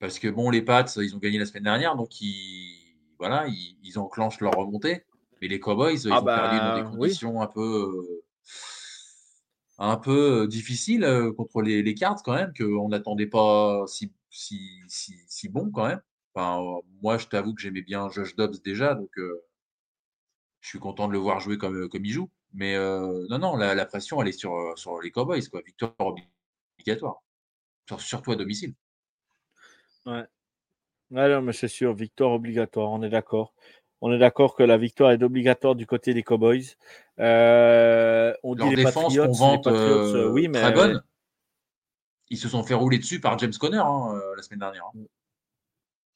Parce 0.06 0.20
que 0.20 0.28
bon, 0.28 0.52
les 0.52 0.62
Pats, 0.62 0.86
ils 0.98 1.16
ont 1.16 1.18
gagné 1.18 1.40
la 1.40 1.48
semaine 1.48 1.64
dernière, 1.64 1.96
donc 1.96 2.22
ils, 2.22 2.96
voilà, 3.18 3.48
ils, 3.48 3.98
enclenchent 3.98 4.40
leur 4.40 4.54
remontée. 4.54 5.04
Mais 5.42 5.48
les 5.48 5.60
Cowboys, 5.60 5.96
ils 5.96 6.12
ah 6.12 6.22
ont 6.22 6.24
perdu 6.24 6.58
dans 6.60 6.76
des 6.78 6.98
conditions 6.98 7.42
un 7.42 7.48
peu, 7.48 8.24
un 9.80 9.98
peu 9.98 10.48
difficiles 10.48 11.32
contre 11.36 11.64
les, 11.64 11.82
les 11.82 11.96
Cards 11.96 12.22
quand 12.24 12.36
même, 12.36 12.54
qu'on 12.56 12.90
n'attendait 12.90 13.26
pas 13.26 13.84
si, 13.88 14.14
si, 14.30 14.80
si, 14.88 15.16
si 15.28 15.50
bon 15.50 15.72
quand 15.72 15.88
même. 15.88 16.02
Enfin, 16.36 16.64
moi, 17.02 17.18
je 17.18 17.26
t'avoue 17.26 17.56
que 17.56 17.62
j'aimais 17.62 17.82
bien 17.82 18.08
Josh 18.10 18.36
Dobbs 18.36 18.62
déjà, 18.64 18.94
donc 18.94 19.10
je 19.18 20.70
suis 20.70 20.80
content 20.80 21.08
de 21.08 21.14
le 21.14 21.20
voir 21.20 21.40
jouer 21.40 21.58
comme, 21.58 21.90
comme 21.90 22.06
il 22.06 22.12
joue. 22.12 22.30
Mais 22.54 22.76
euh, 22.76 23.26
non, 23.30 23.40
non, 23.40 23.56
la, 23.56 23.86
pression, 23.88 24.22
elle 24.22 24.28
est 24.28 24.40
sur, 24.40 24.54
euh, 24.54 24.76
sur 24.76 25.02
les 25.02 25.10
Cowboys, 25.10 25.50
quoi. 25.50 25.64
Victoire 25.66 25.96
obligatoire. 26.78 27.24
surtout 27.98 28.34
à 28.34 28.36
domicile. 28.36 28.76
Ouais. 30.06 30.24
non, 31.12 31.42
mais 31.42 31.54
c'est 31.54 31.68
sûr, 31.68 31.94
victoire 31.94 32.32
obligatoire, 32.32 32.92
on 32.92 33.02
est 33.04 33.10
d'accord. 33.10 33.54
On 34.02 34.12
est 34.12 34.20
d'accord 34.20 34.56
que 34.56 34.64
la 34.64 34.78
victoire 34.78 35.12
est 35.12 35.24
obligatoire 35.24 35.76
du 35.76 35.88
côté 35.88 36.14
des 36.14 36.22
Cowboys. 36.22 36.76
Euh, 37.20 38.34
on 38.44 38.56
dit 38.56 38.70
les 38.70 38.84
défense 38.84 39.16
Patriots, 39.16 39.32
vante, 39.32 39.68
oui, 40.32 40.48
mais 40.48 40.62
très 40.62 40.74
bonne. 40.74 41.04
Ils 42.30 42.38
se 42.38 42.50
sont 42.50 42.64
fait 42.64 42.74
rouler 42.74 42.98
dessus 42.98 43.20
par 43.20 43.38
James 43.40 43.54
Conner 43.60 43.78
hein, 43.78 44.20
la 44.36 44.42
semaine 44.42 44.60
dernière. 44.60 44.86
Hein. 44.96 45.00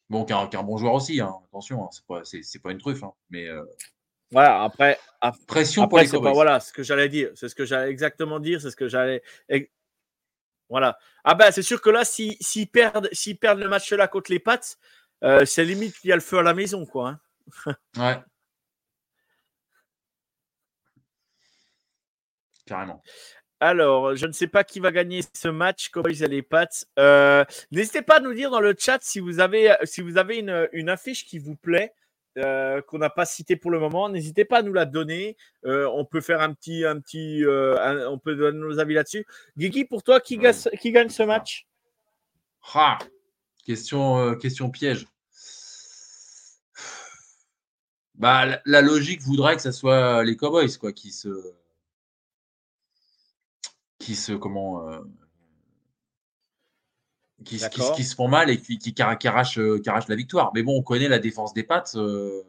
Bon, 0.09 0.25
qui 0.25 0.33
est 0.33 0.55
un, 0.55 0.63
bon 0.63 0.77
joueur 0.77 0.95
aussi, 0.95 1.21
hein. 1.21 1.33
attention, 1.47 1.87
c'est 1.91 2.05
pas, 2.05 2.21
pas, 2.63 2.71
une 2.71 2.79
truffe, 2.79 3.03
mais 3.29 3.47
voilà, 4.31 4.63
après, 4.63 4.99
pression 5.47 5.87
pour 5.87 5.99
les 5.99 6.07
pas, 6.07 6.31
Voilà, 6.31 6.59
ce 6.59 6.71
que 6.71 6.83
j'allais 6.83 7.09
dire, 7.09 7.31
c'est 7.33 7.49
ce 7.49 7.55
que 7.55 7.65
j'allais 7.65 7.89
exactement 7.89 8.39
dire, 8.39 8.61
c'est 8.61 8.69
ce 8.69 8.75
que 8.75 8.87
j'allais. 8.87 9.23
Voilà. 10.69 10.97
Ah 11.23 11.35
ben, 11.35 11.51
c'est 11.51 11.63
sûr 11.63 11.81
que 11.81 11.89
là, 11.89 12.05
s'ils 12.05 12.37
si, 12.39 12.65
perdent, 12.65 13.09
perdent 13.41 13.59
le 13.59 13.67
match 13.69 13.91
là 13.91 14.07
contre 14.07 14.31
les 14.31 14.39
Pats, 14.39 14.59
euh, 15.23 15.45
c'est 15.45 15.65
limite 15.65 15.97
qu'il 15.97 16.09
y 16.09 16.13
a 16.13 16.15
le 16.15 16.21
feu 16.21 16.37
à 16.39 16.43
la 16.43 16.53
maison, 16.53 16.85
quoi. 16.85 17.19
Hein. 17.65 17.75
ouais. 17.97 18.19
Carrément. 22.65 23.01
Alors, 23.59 24.15
je 24.15 24.25
ne 24.25 24.31
sais 24.31 24.47
pas 24.47 24.63
qui 24.63 24.79
va 24.79 24.91
gagner 24.91 25.21
ce 25.33 25.49
match, 25.49 25.89
Cowboys 25.89 26.23
et 26.23 26.27
les 26.27 26.41
Pats. 26.41 26.67
Euh, 26.97 27.43
n'hésitez 27.71 28.01
pas 28.01 28.17
à 28.17 28.19
nous 28.21 28.33
dire 28.33 28.51
dans 28.51 28.61
le 28.61 28.73
chat 28.77 28.99
si 29.01 29.19
vous 29.19 29.39
avez, 29.39 29.75
si 29.83 30.01
vous 30.01 30.17
avez 30.17 30.37
une, 30.37 30.69
une 30.71 30.89
affiche 30.89 31.25
qui 31.25 31.39
vous 31.39 31.55
plaît. 31.55 31.93
Euh, 32.37 32.81
qu'on 32.83 32.99
n'a 32.99 33.09
pas 33.09 33.25
cité 33.25 33.55
pour 33.55 33.71
le 33.71 33.79
moment, 33.79 34.07
n'hésitez 34.07 34.45
pas 34.45 34.59
à 34.59 34.61
nous 34.61 34.71
la 34.71 34.85
donner. 34.85 35.35
Euh, 35.65 35.89
on 35.93 36.05
peut 36.05 36.21
faire 36.21 36.41
un 36.41 36.53
petit, 36.53 36.85
un 36.85 36.99
petit, 36.99 37.43
euh, 37.43 38.07
on 38.09 38.19
peut 38.19 38.35
donner 38.35 38.59
nos 38.59 38.79
avis 38.79 38.93
là-dessus. 38.93 39.25
Guigui, 39.57 39.85
pour 39.85 40.03
toi, 40.03 40.19
qui, 40.19 40.37
gagne, 40.37 40.55
qui 40.79 40.91
gagne 40.91 41.09
ce 41.09 41.23
match? 41.23 41.67
Ah, 42.73 42.99
question, 43.65 44.35
question 44.35 44.69
piège. 44.69 45.07
Bah, 48.13 48.45
la, 48.45 48.61
la 48.65 48.81
logique 48.81 49.21
voudrait 49.21 49.55
que 49.55 49.61
ce 49.61 49.71
soit 49.71 50.23
les 50.23 50.35
Cowboys 50.35 50.77
quoi, 50.77 50.91
qui 50.91 51.11
se. 51.11 51.29
qui 53.97 54.15
se. 54.15 54.33
comment. 54.33 54.87
Qui, 57.45 57.57
se- 57.59 57.69
qui, 57.69 57.79
se- 57.79 57.79
D'accord. 57.79 57.95
qui 57.95 58.03
se 58.03 58.15
font 58.15 58.27
mal 58.27 58.49
et 58.49 58.59
qui, 58.61 58.77
qui, 58.77 58.93
qui 58.93 59.01
arrachent, 59.01 59.59
euh, 59.59 59.79
qui 59.79 59.89
arrachent 59.89 60.07
la 60.07 60.15
victoire. 60.15 60.51
Mais 60.53 60.63
bon, 60.63 60.77
on 60.77 60.83
connaît 60.83 61.07
la 61.09 61.19
défense 61.19 61.53
des 61.53 61.63
Pats. 61.63 61.83
euh, 61.95 62.43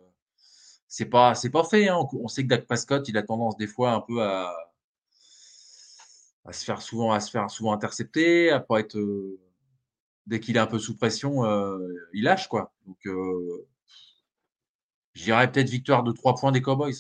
c'est 0.88 1.07
pas, 1.07 1.35
c'est 1.35 1.50
pas 1.50 1.64
fait. 1.64 1.88
hein. 1.88 1.96
On, 2.12 2.24
on 2.24 2.29
sait 2.29 2.42
que 2.42 2.48
Dak 2.48 2.66
Prescott, 2.66 3.09
il 3.09 3.16
a 3.16 3.22
tendance 3.22 3.57
des 3.57 3.66
fois 3.68 3.92
un 3.92 4.00
peu 4.00 4.22
à, 4.22 4.53
à 6.44 6.53
se 6.53 6.64
faire 6.64 6.83
souvent, 6.83 7.12
à 7.12 7.20
se 7.20 7.31
faire 7.31 7.50
souvent 7.50 7.72
intercepter, 7.72 8.50
à 8.50 8.61
pas 8.61 8.81
être. 8.81 8.96
euh, 8.98 9.38
dès 10.26 10.40
qu'il 10.40 10.57
est 10.57 10.61
un 10.61 10.66
peu 10.66 10.79
sous 10.79 10.96
pression, 10.96 11.44
euh, 11.44 11.79
il 12.12 12.24
lâche 12.24 12.48
quoi. 12.48 12.72
Donc, 12.87 12.98
je 15.14 15.24
dirais 15.24 15.50
peut-être 15.50 15.68
victoire 15.68 16.03
de 16.03 16.12
3 16.12 16.35
points 16.37 16.53
des 16.53 16.62
Cowboys. 16.62 16.94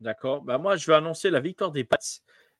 D'accord. 0.00 0.42
Bah, 0.42 0.58
moi, 0.58 0.76
je 0.76 0.86
vais 0.86 0.94
annoncer 0.96 1.30
la 1.30 1.40
victoire 1.40 1.72
des 1.72 1.84
Pats. 1.84 1.98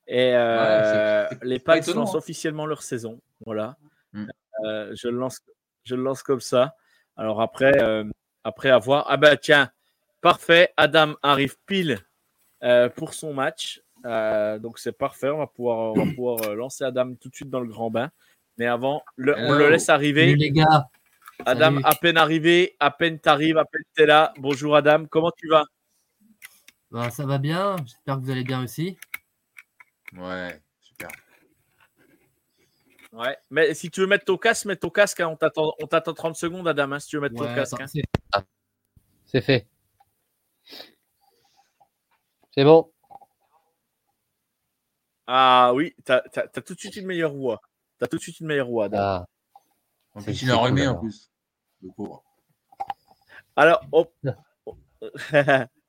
Et 0.07 0.35
euh, 0.35 1.27
c'est- 1.29 1.35
c'est 1.39 1.45
les 1.45 1.55
étonnant, 1.55 2.01
lancent 2.01 2.15
hein. 2.15 2.17
officiellement 2.17 2.65
leur 2.65 2.81
saison. 2.81 3.19
Voilà. 3.45 3.77
Mm. 4.13 4.25
Euh, 4.65 4.95
je, 4.95 5.07
le 5.07 5.17
lance, 5.17 5.39
je 5.83 5.95
le 5.95 6.03
lance 6.03 6.23
comme 6.23 6.41
ça. 6.41 6.75
Alors 7.17 7.41
après, 7.41 7.81
euh, 7.81 8.03
après 8.43 8.69
avoir. 8.69 9.05
Ah 9.09 9.17
bah 9.17 9.37
tiens, 9.37 9.71
parfait. 10.21 10.73
Adam 10.77 11.15
arrive 11.23 11.55
pile 11.65 11.99
euh, 12.63 12.89
pour 12.89 13.13
son 13.13 13.33
match. 13.33 13.81
Euh, 14.05 14.57
donc 14.59 14.79
c'est 14.79 14.91
parfait. 14.97 15.29
On 15.29 15.37
va 15.37 15.47
pouvoir, 15.47 15.93
on 15.93 16.05
va 16.05 16.11
pouvoir 16.13 16.55
lancer 16.55 16.83
Adam 16.83 17.13
tout 17.15 17.29
de 17.29 17.35
suite 17.35 17.49
dans 17.49 17.59
le 17.61 17.67
grand 17.67 17.89
bain. 17.91 18.09
Mais 18.57 18.65
avant, 18.67 19.03
le- 19.15 19.35
on 19.37 19.53
le 19.53 19.69
laisse 19.69 19.89
arriver. 19.89 20.25
Salut 20.27 20.35
les 20.37 20.51
gars. 20.51 20.87
Adam, 21.45 21.71
Salut. 21.75 21.81
à 21.85 21.95
peine 21.95 22.17
arrivé, 22.17 22.75
à 22.79 22.91
peine 22.91 23.17
t'arrives, 23.19 23.57
à 23.57 23.65
peine 23.65 23.81
t'es 23.95 24.05
là. 24.05 24.33
Bonjour 24.37 24.75
Adam, 24.75 25.05
comment 25.09 25.31
tu 25.35 25.47
vas? 25.47 25.63
Bah, 26.91 27.09
ça 27.09 27.25
va 27.25 27.37
bien. 27.37 27.77
J'espère 27.85 28.17
que 28.17 28.21
vous 28.21 28.29
allez 28.31 28.43
bien 28.43 28.63
aussi. 28.63 28.97
Ouais, 30.17 30.61
super. 30.81 31.09
Ouais. 33.13 33.37
Mais 33.49 33.73
si 33.73 33.89
tu 33.89 34.01
veux 34.01 34.07
mettre 34.07 34.25
ton 34.25 34.37
casque, 34.37 34.65
mets 34.65 34.75
ton 34.75 34.89
casque. 34.89 35.19
hein. 35.19 35.27
On 35.29 35.35
t'attend 35.35 35.73
on 35.81 35.87
t'attend 35.87 36.13
30 36.13 36.35
secondes, 36.35 36.67
Adam, 36.67 36.91
hein, 36.93 36.99
si 36.99 37.07
tu 37.09 37.15
veux 37.17 37.21
mettre 37.21 37.35
ton 37.35 37.53
casque. 37.53 37.79
hein. 37.79 37.87
c'est- 37.87 39.41
fait. 39.41 39.67
C'est 42.53 42.63
bon. 42.65 42.91
Ah 45.27 45.71
oui, 45.73 45.95
t'as 46.03 46.21
as, 46.35 46.47
tout 46.61 46.73
de 46.73 46.79
suite 46.79 46.95
une 46.97 47.05
meilleure 47.05 47.33
voix. 47.33 47.61
T'as 47.97 48.07
tout 48.07 48.17
de 48.17 48.21
suite 48.21 48.39
une 48.41 48.47
meilleure 48.47 48.67
voix, 48.67 48.85
Adam. 48.85 48.97
Ah, 48.99 49.25
En 50.15 50.21
plus, 50.21 50.41
il 50.41 50.51
a 50.51 50.55
remis 50.57 50.81
en 50.85 50.89
alors. 50.91 50.99
plus. 51.01 51.31
Le 51.81 51.89
pauvre. 51.95 52.23
Alors, 53.55 53.81
on... 53.93 54.05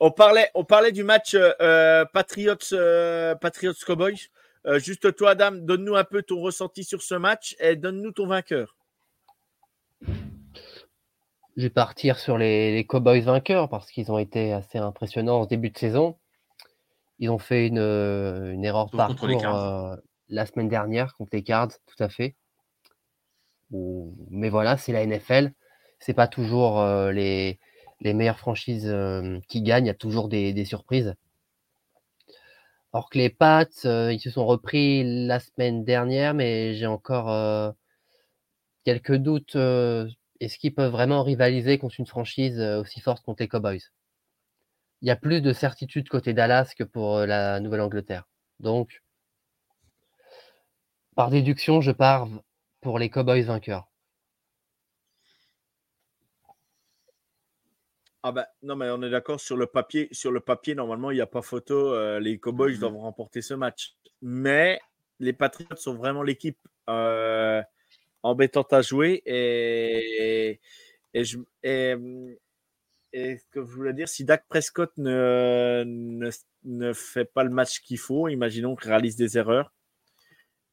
on 0.00 0.10
parlait, 0.10 0.50
on 0.54 0.64
parlait 0.64 0.92
du 0.92 1.04
match 1.04 1.34
euh, 1.34 1.52
euh, 1.60 2.04
Patriots, 2.12 2.56
euh, 2.72 3.34
Patriots 3.34 3.74
Cowboys. 3.86 4.28
Euh, 4.66 4.78
juste 4.78 5.14
toi, 5.16 5.30
Adam, 5.30 5.52
donne-nous 5.52 5.94
un 5.94 6.04
peu 6.04 6.22
ton 6.22 6.40
ressenti 6.40 6.82
sur 6.84 7.02
ce 7.02 7.14
match 7.14 7.54
et 7.60 7.76
donne-nous 7.76 8.12
ton 8.12 8.26
vainqueur. 8.26 8.76
je 11.56 11.62
vais 11.62 11.70
partir 11.70 12.18
sur 12.18 12.36
les, 12.36 12.74
les 12.74 12.84
Cowboys 12.86 13.20
vainqueurs 13.20 13.68
parce 13.68 13.90
qu'ils 13.90 14.10
ont 14.12 14.18
été 14.18 14.52
assez 14.52 14.78
impressionnants 14.78 15.40
en 15.40 15.44
ce 15.44 15.48
début 15.48 15.70
de 15.70 15.78
saison. 15.78 16.18
Ils 17.18 17.30
ont 17.30 17.38
fait 17.38 17.66
une, 17.68 17.78
une 17.78 18.64
erreur 18.64 18.86
de 18.86 18.92
les 18.92 18.96
parcours 18.98 19.46
euh, 19.46 19.96
la 20.28 20.44
semaine 20.44 20.68
dernière 20.68 21.14
contre 21.14 21.30
les 21.34 21.42
Cards, 21.42 21.70
tout 21.86 22.02
à 22.02 22.08
fait. 22.10 22.34
Ou- 23.70 24.14
Mais 24.30 24.50
voilà, 24.50 24.76
c'est 24.76 24.92
la 24.92 25.06
NFL. 25.06 25.52
C'est 25.98 26.12
pas 26.12 26.28
toujours 26.28 26.78
euh, 26.80 27.10
les, 27.10 27.58
les 28.00 28.14
meilleures 28.14 28.38
franchises 28.38 28.88
euh, 28.88 29.38
qui 29.48 29.62
gagnent. 29.62 29.86
Il 29.86 29.88
y 29.88 29.90
a 29.90 29.94
toujours 29.94 30.28
des, 30.28 30.64
surprises. 30.64 31.14
Alors 32.92 33.10
que 33.10 33.18
les 33.18 33.30
Pats, 33.30 33.66
euh, 33.84 34.12
ils 34.12 34.20
se 34.20 34.30
sont 34.30 34.46
repris 34.46 35.26
la 35.26 35.40
semaine 35.40 35.84
dernière, 35.84 36.34
mais 36.34 36.74
j'ai 36.74 36.86
encore 36.86 37.30
euh, 37.30 37.70
quelques 38.84 39.16
doutes. 39.16 39.56
Est-ce 39.56 40.58
qu'ils 40.58 40.74
peuvent 40.74 40.92
vraiment 40.92 41.22
rivaliser 41.22 41.78
contre 41.78 41.96
une 41.98 42.06
franchise 42.06 42.60
aussi 42.60 43.00
forte 43.00 43.24
contre 43.24 43.42
les 43.42 43.48
Cowboys? 43.48 43.90
Il 45.02 45.08
y 45.08 45.10
a 45.10 45.16
plus 45.16 45.40
de 45.42 45.52
certitude 45.52 46.08
côté 46.08 46.32
Dallas 46.32 46.72
que 46.76 46.84
pour 46.84 47.20
la 47.20 47.60
Nouvelle-Angleterre. 47.60 48.28
Donc, 48.60 49.02
par 51.14 51.30
déduction, 51.30 51.80
je 51.80 51.92
pars 51.92 52.28
pour 52.80 52.98
les 52.98 53.10
Cowboys 53.10 53.42
vainqueurs. 53.42 53.88
Ah 58.22 58.32
ben 58.32 58.44
non 58.62 58.76
mais 58.76 58.90
on 58.90 59.02
est 59.02 59.10
d'accord 59.10 59.40
sur 59.40 59.56
le 59.56 59.66
papier. 59.66 60.08
Sur 60.12 60.32
le 60.32 60.40
papier, 60.40 60.74
normalement, 60.74 61.10
il 61.10 61.14
n'y 61.16 61.20
a 61.20 61.26
pas 61.26 61.42
photo. 61.42 61.92
euh, 61.94 62.18
les 62.20 62.38
Cowboys 62.38 62.72
Mhm. 62.74 62.80
doivent 62.80 62.96
remporter 62.96 63.42
ce 63.42 63.54
match. 63.54 63.94
Mais 64.22 64.80
les 65.20 65.32
Patriots 65.32 65.76
sont 65.76 65.94
vraiment 65.94 66.22
l'équipe 66.22 66.58
euh, 66.90 67.62
embêtante 68.22 68.72
à 68.72 68.82
jouer. 68.82 69.22
Et, 69.26 70.60
et, 71.14 71.24
je, 71.24 71.38
et, 71.62 71.94
et 73.12 73.38
ce 73.38 73.44
que 73.50 73.60
je 73.64 73.70
voulais 73.70 73.92
dire, 73.92 74.08
si 74.08 74.24
Dak 74.24 74.44
Prescott 74.48 74.92
ne, 74.96 75.82
ne, 75.86 76.30
ne 76.64 76.92
fait 76.92 77.24
pas 77.24 77.44
le 77.44 77.50
match 77.50 77.80
qu'il 77.80 77.98
faut, 77.98 78.28
imaginons 78.28 78.76
qu'il 78.76 78.88
réalise 78.90 79.16
des 79.16 79.38
erreurs. 79.38 79.72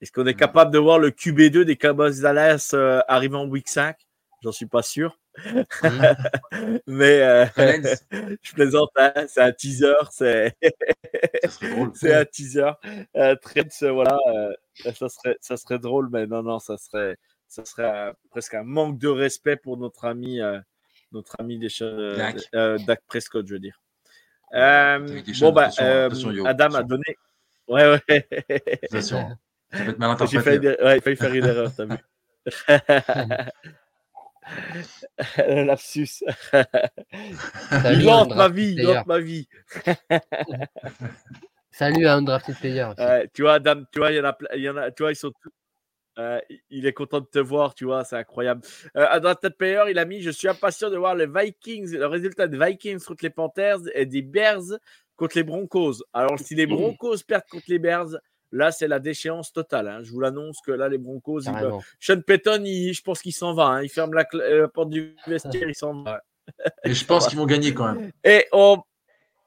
Est-ce 0.02 0.12
qu'on 0.12 0.26
est 0.28 0.34
Mhm. 0.34 0.38
capable 0.38 0.72
de 0.72 0.80
voir 0.80 1.00
le 1.00 1.12
QB2 1.12 1.66
des 1.66 1.78
Cowboys 1.78 2.20
Dallas 2.22 2.72
euh, 2.74 3.02
arriver 3.08 3.38
en 3.38 3.48
week 3.48 3.68
5 3.70 3.98
J'en 4.44 4.52
suis 4.52 4.66
pas 4.68 4.82
sûr. 4.84 5.20
Mais 6.88 7.22
euh, 7.22 7.46
je 8.42 8.54
plaisante, 8.54 8.92
hein, 8.96 9.14
c'est 9.28 9.42
un 9.42 9.52
teaser, 9.52 9.94
c'est 10.12 10.56
un 12.14 12.26
teaser. 12.26 12.72
Euh, 13.16 13.36
euh, 13.36 13.92
voilà, 13.92 14.18
euh, 14.28 14.54
ça 14.94 15.10
serait 15.10 15.38
ça 15.42 15.58
serait 15.58 15.80
drôle, 15.80 16.10
mais 16.12 16.28
non 16.28 16.44
non, 16.44 16.60
ça 16.60 16.78
serait 16.78 17.18
ça 17.48 17.66
serait 17.66 18.14
presque 18.30 18.54
un 18.54 18.64
manque 18.64 19.00
de 19.00 19.08
respect 19.08 19.58
pour 19.58 19.78
notre 19.78 20.06
ami 20.06 20.40
notre 21.12 21.36
ami 21.40 21.58
des 21.58 21.70
Dak. 21.80 22.38
Dak 22.86 23.02
Prescott, 23.08 23.46
je 23.48 23.54
veux 23.54 23.60
dire. 23.60 23.82
Bon 24.52 25.52
bah 25.52 25.70
Adam 26.46 26.74
a 26.76 26.84
donné. 26.84 27.18
Ouais 27.68 28.00
ouais. 28.10 28.28
J'ai 28.92 30.40
failli, 30.42 30.68
ouais, 30.68 31.00
faire 31.16 31.34
une 31.34 31.46
erreur, 31.46 31.72
t'as 31.76 31.86
vu. 31.86 31.98
Le 35.38 35.64
lapsus. 35.64 36.24
Salut, 37.70 38.02
Il 38.04 38.10
hante 38.10 38.32
un 38.32 38.36
ma 38.36 38.50
drafted 38.50 38.56
vie, 38.56 38.70
il 38.70 38.76
player. 38.76 38.98
hante 38.98 39.06
ma 39.08 39.20
vie. 39.20 39.48
Salut 41.72 42.06
à 42.06 42.16
Undrafted 42.16 42.56
Player. 42.60 42.84
aussi. 42.84 43.02
Ouais, 43.02 43.30
tu 43.34 43.42
vois, 43.42 43.54
Adam, 43.54 43.84
tu 43.92 44.00
vois, 44.00 44.12
il 44.12 44.18
y 44.18 44.20
en 44.22 44.26
a, 44.26 44.38
il 44.56 44.62
y 44.62 44.70
en 44.70 44.78
a, 44.78 44.92
tu 44.92 45.04
vois, 45.04 45.12
ils 45.12 45.16
sont 45.16 45.32
tous- 45.42 45.52
euh, 46.20 46.40
il 46.70 46.86
est 46.86 46.94
content 46.94 47.20
de 47.22 47.26
te 47.26 47.40
voir, 47.40 47.74
tu 47.74 47.86
vois, 47.86 48.04
c'est 48.04 48.16
incroyable. 48.18 48.62
Euh, 48.96 49.08
Undrafted 49.12 49.56
Player, 49.58 49.84
il 49.90 49.98
a 49.98 50.06
mis 50.06 50.22
Je 50.22 50.30
suis 50.30 50.48
impatient 50.48 50.92
de 50.92 50.98
voir 50.98 51.16
les 51.16 51.26
Vikings, 51.26 51.92
le 51.98 52.06
résultat 52.06 52.48
des 52.48 52.58
Vikings 52.64 53.00
contre 53.04 53.24
les 53.24 53.32
Panthers 53.32 53.80
et 53.96 54.06
des 54.06 54.22
Bears 54.22 54.78
contre 55.16 55.38
les 55.38 55.44
Broncos. 55.44 56.04
Alors, 56.14 56.38
si 56.40 56.54
les 56.54 56.68
Broncos 56.68 57.18
perdent 57.28 57.48
contre 57.50 57.66
les 57.68 57.80
Bears, 57.80 58.10
là, 58.54 58.72
c'est 58.72 58.88
la 58.88 59.00
déchéance 59.00 59.52
totale. 59.52 59.88
hein. 59.88 60.00
Je 60.04 60.12
vous 60.12 60.20
l'annonce 60.22 60.60
que 60.66 60.72
là, 60.72 60.88
les 60.88 60.98
Broncos, 60.98 61.42
ils-. 61.42 61.50
Sean 62.00 62.22
Payton, 62.22 62.62
il- 62.64 62.94
je 62.94 63.02
pense 63.02 63.22
qu'il 63.22 63.34
s'en 63.34 63.54
va. 63.54 63.66
hein. 63.66 63.82
Il 63.84 63.90
ferme 63.90 64.14
la, 64.14 64.24
cl- 64.24 64.60
la 64.62 64.68
porte 64.68 64.90
du 64.90 65.16
vestiaire, 65.28 65.68
il 65.68 65.76
s'en 65.76 66.04
va. 66.04 66.22
Et 66.84 66.94
je 66.94 67.06
pense 67.06 67.28
qu'ils 67.30 67.38
vont 67.40 67.46
gagner 67.46 67.74
quand 67.74 67.94
même. 67.94 68.12
Et 68.24 68.48
on, 68.52 68.78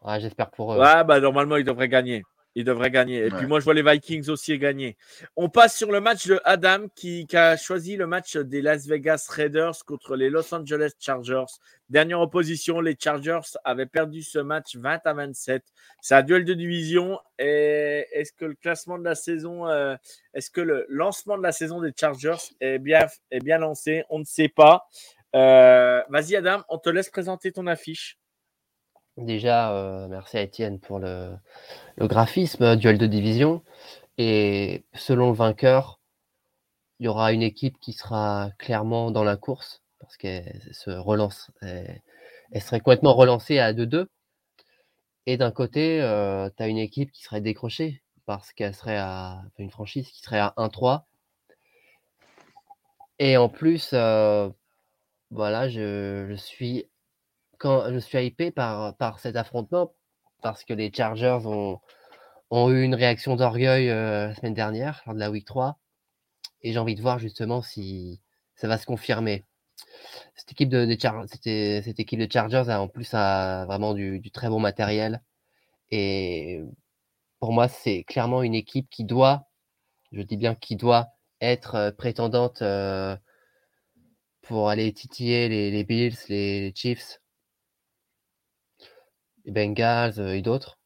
Ouais, 0.02 0.20
J'espère 0.20 0.50
pour 0.50 0.74
eux. 0.74 0.78
Ouais, 0.78 1.02
bah 1.04 1.18
normalement, 1.20 1.56
il 1.56 1.64
devrait 1.64 1.88
gagner. 1.88 2.22
Il 2.58 2.64
devrait 2.64 2.90
gagner. 2.90 3.18
Et 3.18 3.22
Ouais. 3.24 3.36
puis 3.38 3.46
moi, 3.46 3.60
je 3.60 3.64
vois 3.64 3.74
les 3.74 3.82
Vikings 3.82 4.30
aussi 4.30 4.58
gagner. 4.58 4.96
On 5.36 5.50
passe 5.50 5.76
sur 5.76 5.92
le 5.92 6.00
match 6.00 6.26
de 6.26 6.40
Adam 6.42 6.86
qui, 6.94 7.26
qui 7.26 7.36
a 7.36 7.54
choisi 7.58 7.96
le 7.96 8.06
match 8.06 8.38
des 8.38 8.62
Las 8.62 8.86
Vegas 8.86 9.26
Raiders 9.30 9.84
contre 9.84 10.16
les 10.16 10.30
Los 10.30 10.54
Angeles 10.54 10.92
Chargers. 10.98 11.44
Dernière 11.90 12.18
opposition, 12.18 12.80
les 12.80 12.96
Chargers 12.98 13.40
avaient 13.62 13.84
perdu 13.84 14.22
ce 14.22 14.38
match 14.38 14.74
20 14.74 15.00
à 15.06 15.12
27. 15.12 15.62
C'est 16.00 16.14
un 16.14 16.22
duel 16.22 16.46
de 16.46 16.54
division. 16.54 17.20
Et 17.38 18.06
est-ce 18.12 18.32
que 18.32 18.46
le 18.46 18.54
classement 18.54 18.98
de 18.98 19.04
la 19.04 19.14
saison, 19.14 19.68
euh, 19.68 19.94
est-ce 20.32 20.50
que 20.50 20.62
le 20.62 20.86
lancement 20.88 21.36
de 21.36 21.42
la 21.42 21.52
saison 21.52 21.82
des 21.82 21.92
Chargers 21.94 22.36
est 22.60 22.78
bien, 22.78 23.06
est 23.30 23.40
bien 23.44 23.58
lancé? 23.58 24.02
On 24.08 24.18
ne 24.18 24.24
sait 24.24 24.48
pas. 24.48 24.86
Euh, 25.34 26.00
Vas-y, 26.08 26.36
Adam, 26.36 26.62
on 26.70 26.78
te 26.78 26.88
laisse 26.88 27.10
présenter 27.10 27.52
ton 27.52 27.66
affiche. 27.66 28.16
Déjà, 29.16 29.72
euh, 29.72 30.08
merci 30.08 30.36
à 30.36 30.42
Étienne 30.42 30.78
pour 30.78 30.98
le, 30.98 31.36
graphisme, 31.98 32.62
euh, 32.62 32.76
duel 32.76 32.98
de 32.98 33.06
division. 33.06 33.62
Et 34.18 34.84
selon 34.94 35.30
le 35.30 35.36
vainqueur, 35.36 36.00
il 37.00 37.06
y 37.06 37.08
aura 37.08 37.32
une 37.32 37.42
équipe 37.42 37.78
qui 37.80 37.92
sera 37.92 38.50
clairement 38.58 39.10
dans 39.10 39.24
la 39.24 39.36
course 39.36 39.82
parce 40.00 40.16
qu'elle 40.16 40.60
se 40.72 40.90
relance. 40.90 41.50
Elle, 41.62 42.62
serait 42.62 42.80
complètement 42.80 43.14
relancée 43.14 43.58
à 43.58 43.72
2-2. 43.72 44.06
Et 45.26 45.36
d'un 45.36 45.50
côté, 45.50 45.98
tu 46.56 46.62
as 46.62 46.68
une 46.68 46.78
équipe 46.78 47.10
qui 47.12 47.22
serait 47.22 47.40
décrochée 47.40 48.02
parce 48.26 48.52
qu'elle 48.52 48.74
serait 48.74 48.98
à 48.98 49.42
une 49.58 49.70
franchise 49.70 50.08
qui 50.10 50.20
serait 50.20 50.38
à 50.38 50.54
1-3. 50.56 51.04
Et 53.18 53.36
en 53.36 53.48
plus, 53.48 53.90
euh, 53.92 54.50
voilà, 55.30 55.68
je 55.68 56.34
suis 56.36 56.86
quand 57.58 57.92
je 57.92 57.98
suis 57.98 58.18
hypé 58.24 58.50
par, 58.50 58.96
par 58.96 59.18
cet 59.18 59.36
affrontement 59.36 59.92
parce 60.42 60.64
que 60.64 60.74
les 60.74 60.92
Chargers 60.92 61.40
ont, 61.44 61.80
ont 62.50 62.70
eu 62.70 62.82
une 62.82 62.94
réaction 62.94 63.36
d'orgueil 63.36 63.90
euh, 63.90 64.28
la 64.28 64.34
semaine 64.34 64.54
dernière, 64.54 65.02
lors 65.06 65.14
de 65.14 65.20
la 65.20 65.30
week 65.30 65.44
3. 65.44 65.78
Et 66.62 66.72
j'ai 66.72 66.78
envie 66.78 66.94
de 66.94 67.02
voir 67.02 67.18
justement 67.18 67.62
si 67.62 68.20
ça 68.54 68.68
va 68.68 68.78
se 68.78 68.86
confirmer. 68.86 69.44
Cette 70.34 70.52
équipe 70.52 70.68
de, 70.68 70.96
cette 70.98 72.00
équipe 72.00 72.20
de 72.20 72.28
Chargers 72.30 72.64
a 72.68 72.80
en 72.80 72.88
plus 72.88 73.12
a 73.14 73.64
vraiment 73.66 73.94
du, 73.94 74.30
très 74.32 74.48
bon 74.48 74.60
matériel. 74.60 75.22
Et 75.90 76.62
pour 77.40 77.52
moi, 77.52 77.68
c'est 77.68 78.04
clairement 78.04 78.42
une 78.42 78.54
équipe 78.54 78.88
qui 78.90 79.04
doit, 79.04 79.48
je 80.12 80.22
dis 80.22 80.36
bien 80.36 80.54
qui 80.54 80.76
doit 80.76 81.08
être 81.40 81.74
euh, 81.74 81.90
prétendante 81.92 82.62
euh, 82.62 83.16
pour 84.42 84.70
aller 84.70 84.92
titiller 84.92 85.48
les, 85.48 85.84
Bills, 85.84 86.16
les 86.28 86.72
Chiefs, 86.74 87.20
Bengals 89.52 90.18
euh, 90.18 90.34
et 90.34 90.42
d'autres. 90.42 90.78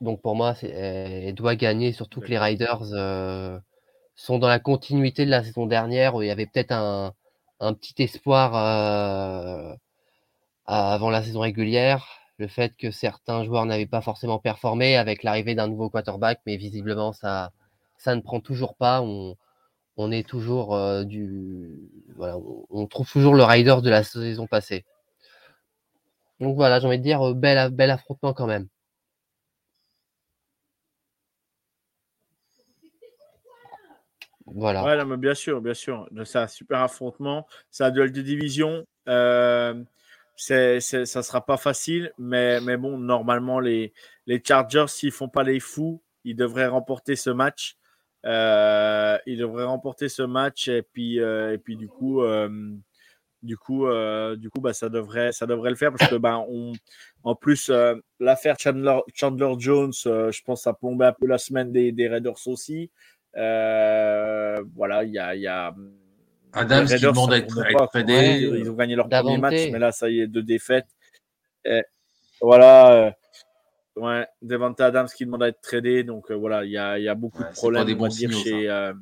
Donc 0.00 0.20
pour 0.22 0.34
moi, 0.36 0.54
elle 0.62 1.34
doit 1.34 1.56
gagner, 1.56 1.92
surtout 1.92 2.20
que 2.20 2.28
les 2.28 2.38
Riders 2.38 2.82
sont 4.14 4.38
dans 4.38 4.48
la 4.48 4.58
continuité 4.58 5.24
de 5.24 5.30
la 5.30 5.42
saison 5.42 5.66
dernière 5.66 6.14
où 6.14 6.22
il 6.22 6.28
y 6.28 6.30
avait 6.30 6.46
peut-être 6.46 6.72
un, 6.72 7.14
un, 7.60 7.72
petit 7.74 8.02
espoir 8.02 8.54
avant 10.66 11.10
la 11.10 11.22
saison 11.22 11.40
régulière 11.40 12.26
le 12.38 12.48
fait 12.48 12.76
que 12.76 12.90
certains 12.90 13.44
joueurs 13.44 13.64
n'avaient 13.66 13.86
pas 13.86 14.02
forcément 14.02 14.38
performé 14.38 14.96
avec 14.96 15.22
l'arrivée 15.22 15.54
d'un 15.54 15.68
nouveau 15.68 15.88
quarterback, 15.88 16.40
mais 16.46 16.56
visiblement 16.56 17.12
ça, 17.12 17.52
ça 17.96 18.14
ne 18.14 18.20
prend 18.20 18.40
toujours 18.40 18.74
pas. 18.74 19.00
On, 19.02 19.36
on 19.96 20.12
est 20.12 20.26
toujours 20.28 20.74
euh, 20.74 21.04
du, 21.04 21.70
voilà, 22.16 22.38
on, 22.70 22.86
trouve 22.86 23.10
toujours 23.10 23.34
le 23.34 23.44
rider 23.44 23.76
de 23.82 23.90
la 23.90 24.04
saison 24.04 24.46
passée. 24.46 24.84
Donc 26.40 26.54
voilà, 26.56 26.80
j'ai 26.80 26.86
envie 26.86 26.98
de 26.98 27.02
dire 27.02 27.22
euh, 27.22 27.34
bel, 27.34 27.90
affrontement 27.90 28.32
quand 28.32 28.46
même. 28.46 28.68
Voilà. 34.46 34.84
Ouais, 34.84 35.04
mais 35.04 35.16
bien 35.16 35.34
sûr, 35.34 35.60
bien 35.60 35.74
sûr. 35.74 36.08
C'est 36.24 36.38
un 36.38 36.46
super 36.46 36.80
affrontement. 36.80 37.46
C'est 37.70 37.84
un 37.84 37.90
duel 37.90 38.12
de 38.12 38.22
division. 38.22 38.86
Euh, 39.08 39.82
c'est, 40.36 40.80
ça 40.80 41.22
sera 41.22 41.44
pas 41.44 41.56
facile, 41.56 42.12
mais, 42.18 42.60
mais 42.60 42.76
bon, 42.76 42.98
normalement, 42.98 43.58
les, 43.58 43.92
les 44.26 44.42
Chargers, 44.44 44.86
s'ils 44.88 45.10
font 45.10 45.28
pas 45.28 45.42
les 45.42 45.60
fous, 45.60 46.02
ils 46.24 46.36
devraient 46.36 46.66
remporter 46.66 47.16
ce 47.16 47.30
match. 47.30 47.76
Euh, 48.24 49.18
ils 49.26 49.38
devraient 49.38 49.64
remporter 49.64 50.08
ce 50.08 50.22
match 50.22 50.68
et 50.68 50.82
puis, 50.82 51.20
euh, 51.20 51.54
et 51.54 51.58
puis 51.58 51.76
du 51.76 51.88
coup, 51.88 52.22
du 53.46 53.56
coup, 53.56 53.86
euh, 53.86 54.36
du 54.36 54.50
coup, 54.50 54.60
bah, 54.60 54.74
ça 54.74 54.88
devrait, 54.88 55.32
ça 55.32 55.46
devrait 55.46 55.70
le 55.70 55.76
faire 55.76 55.92
parce 55.92 56.10
que, 56.10 56.16
bah, 56.16 56.38
on, 56.48 56.72
en 57.24 57.34
plus, 57.34 57.70
euh, 57.70 57.94
l'affaire 58.20 58.56
Chandler, 58.58 58.98
Chandler 59.14 59.54
Jones, 59.58 59.92
euh, 60.06 60.30
je 60.30 60.42
pense, 60.42 60.64
ça 60.64 60.74
plombé 60.74 61.06
un 61.06 61.12
peu 61.12 61.26
la 61.26 61.38
semaine 61.38 61.72
des, 61.72 61.92
des 61.92 62.08
Raiders 62.08 62.46
aussi. 62.46 62.90
voilà, 63.34 65.04
il 65.04 65.12
y 65.12 65.18
a, 65.18 65.34
y 65.34 65.46
a 65.46 65.74
Adams 66.52 66.86
qui 66.86 67.00
demande 67.00 67.32
à 67.32 67.38
être, 67.38 67.88
tradé. 67.88 68.50
Ils 68.58 68.70
ont 68.70 68.74
gagné 68.74 68.96
leur 68.96 69.08
premier 69.08 69.38
match, 69.38 69.68
mais 69.72 69.78
là, 69.78 69.92
ça 69.92 70.08
y 70.08 70.20
est, 70.20 70.26
deux 70.26 70.42
défaites. 70.42 70.88
Et 71.64 71.82
voilà. 72.40 72.92
Euh, 72.92 73.10
ouais, 73.96 74.26
Devante 74.42 74.80
Adams 74.80 75.08
qui 75.08 75.26
demande 75.26 75.42
à 75.42 75.48
être 75.48 75.60
tradé. 75.60 76.04
Donc 76.04 76.30
euh, 76.30 76.34
voilà, 76.34 76.64
il 76.64 76.70
y 76.70 76.78
a, 76.78 76.98
y 76.98 77.08
a, 77.08 77.14
beaucoup 77.14 77.42
de 77.42 77.52
problèmes 77.52 77.88
on 77.98 78.02
va 78.02 78.08
dire, 78.08 78.32
chez, 78.32 78.70
euh, 78.70 78.92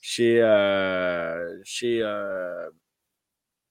chez, 0.00 0.40
euh, 0.40 1.58
chez 1.64 2.02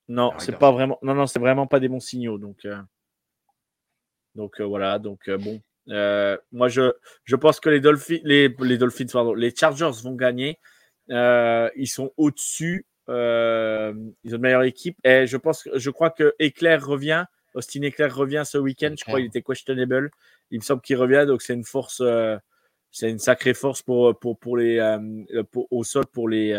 non, 0.07 0.31
c'est 0.37 0.57
pas 0.57 0.71
vraiment. 0.71 0.97
Non, 1.01 1.13
non, 1.13 1.27
c'est 1.27 1.39
vraiment 1.39 1.67
pas 1.67 1.79
des 1.79 1.89
bons 1.89 1.99
signaux. 1.99 2.37
Donc, 2.37 2.67
donc 4.35 4.61
voilà. 4.61 4.99
Donc 4.99 5.29
bon, 5.29 5.61
moi 6.51 6.67
je, 6.69 6.93
je 7.23 7.35
pense 7.35 7.59
que 7.59 7.69
les 7.69 7.79
Dolphins, 7.79 8.19
les, 8.23 8.53
les 8.59 8.77
Dolphins, 8.77 9.07
pardon, 9.11 9.33
les 9.33 9.53
Chargers 9.55 9.91
vont 10.03 10.15
gagner. 10.15 10.59
ils 11.09 11.89
sont 11.89 12.11
au-dessus 12.17 12.85
euh, 13.09 13.93
ils 14.23 14.33
ont 14.33 14.37
une 14.37 14.41
meilleure 14.41 14.63
équipe. 14.63 14.97
Et 15.03 15.27
je 15.27 15.37
pense, 15.37 15.67
je 15.73 15.89
crois 15.89 16.09
que 16.09 16.35
Éclair 16.39 16.85
revient. 16.85 17.25
Austin 17.53 17.81
Éclair 17.81 18.15
revient 18.15 18.43
ce 18.45 18.57
week-end. 18.57 18.93
Je 18.97 19.03
crois 19.03 19.19
qu'il 19.19 19.27
était 19.27 19.41
questionable. 19.41 20.11
Il 20.51 20.59
me 20.59 20.63
semble 20.63 20.81
qu'il 20.81 20.97
revient. 20.97 21.25
Donc 21.27 21.41
c'est 21.41 21.53
une 21.53 21.63
force, 21.63 22.01
euh, 22.01 22.37
c'est 22.91 23.09
une 23.09 23.19
sacrée 23.19 23.53
force 23.53 23.81
pour, 23.81 24.17
pour, 24.19 24.37
pour 24.37 24.57
les, 24.57 24.79
euh, 24.79 25.43
au 25.53 25.83
sol 25.83 26.05
pour 26.07 26.29
les, 26.29 26.53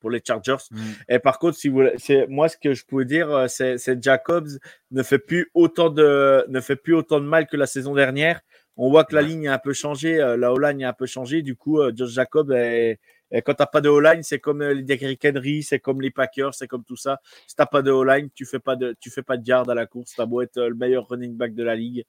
pour 0.00 0.10
les 0.10 0.20
Chargers. 0.24 0.56
Mm. 0.70 0.78
Et 1.08 1.18
par 1.18 1.38
contre, 1.38 1.56
si 1.56 1.68
vous, 1.68 1.82
moi 2.28 2.48
ce 2.48 2.56
que 2.56 2.74
je 2.74 2.84
pouvais 2.84 3.04
dire, 3.04 3.46
c'est, 3.48 3.78
c'est 3.78 4.02
Jacobs 4.02 4.48
ne 4.90 5.02
fait 5.02 5.18
plus 5.18 5.50
autant 5.54 5.90
de, 5.90 6.44
ne 6.48 6.60
fait 6.60 6.76
plus 6.76 6.94
autant 6.94 7.20
de 7.20 7.26
mal 7.26 7.46
que 7.46 7.56
la 7.56 7.66
saison 7.66 7.94
dernière. 7.94 8.40
On 8.76 8.90
voit 8.90 9.04
que 9.04 9.14
la 9.14 9.22
ligne 9.22 9.48
a 9.48 9.54
un 9.54 9.58
peu 9.58 9.72
changé, 9.72 10.18
la 10.38 10.52
O-line 10.52 10.84
a 10.84 10.90
un 10.90 10.92
peu 10.92 11.06
changé. 11.06 11.42
Du 11.42 11.56
coup, 11.56 11.80
Josh 11.96 12.10
Jacobs 12.10 12.52
est 12.52 13.00
et 13.30 13.42
quand 13.42 13.54
tu 13.54 13.62
n'as 13.62 13.66
pas 13.66 13.80
de 13.80 13.88
O-line, 13.88 14.22
c'est 14.22 14.38
comme 14.38 14.62
euh, 14.62 14.74
les 14.74 14.82
Derrick 14.82 15.24
Henry, 15.24 15.62
c'est 15.62 15.78
comme 15.78 16.00
les 16.00 16.10
Packers, 16.10 16.54
c'est 16.54 16.66
comme 16.66 16.84
tout 16.84 16.96
ça. 16.96 17.20
Si 17.46 17.54
tu 17.54 17.60
n'as 17.60 17.66
pas 17.66 17.82
de 17.82 17.90
O-line, 17.90 18.30
tu 18.34 18.44
ne 18.44 18.48
fais, 18.48 18.58
pas 18.58 18.76
de, 18.76 18.96
tu 19.00 19.10
fais 19.10 19.22
pas 19.22 19.36
de 19.36 19.46
yard 19.46 19.68
à 19.70 19.74
la 19.74 19.86
course. 19.86 20.12
Tu 20.14 20.20
as 20.20 20.26
beau 20.26 20.40
être 20.40 20.56
euh, 20.56 20.68
le 20.70 20.74
meilleur 20.74 21.06
running 21.08 21.36
back 21.36 21.54
de 21.54 21.62
la 21.62 21.76
ligue. 21.76 22.04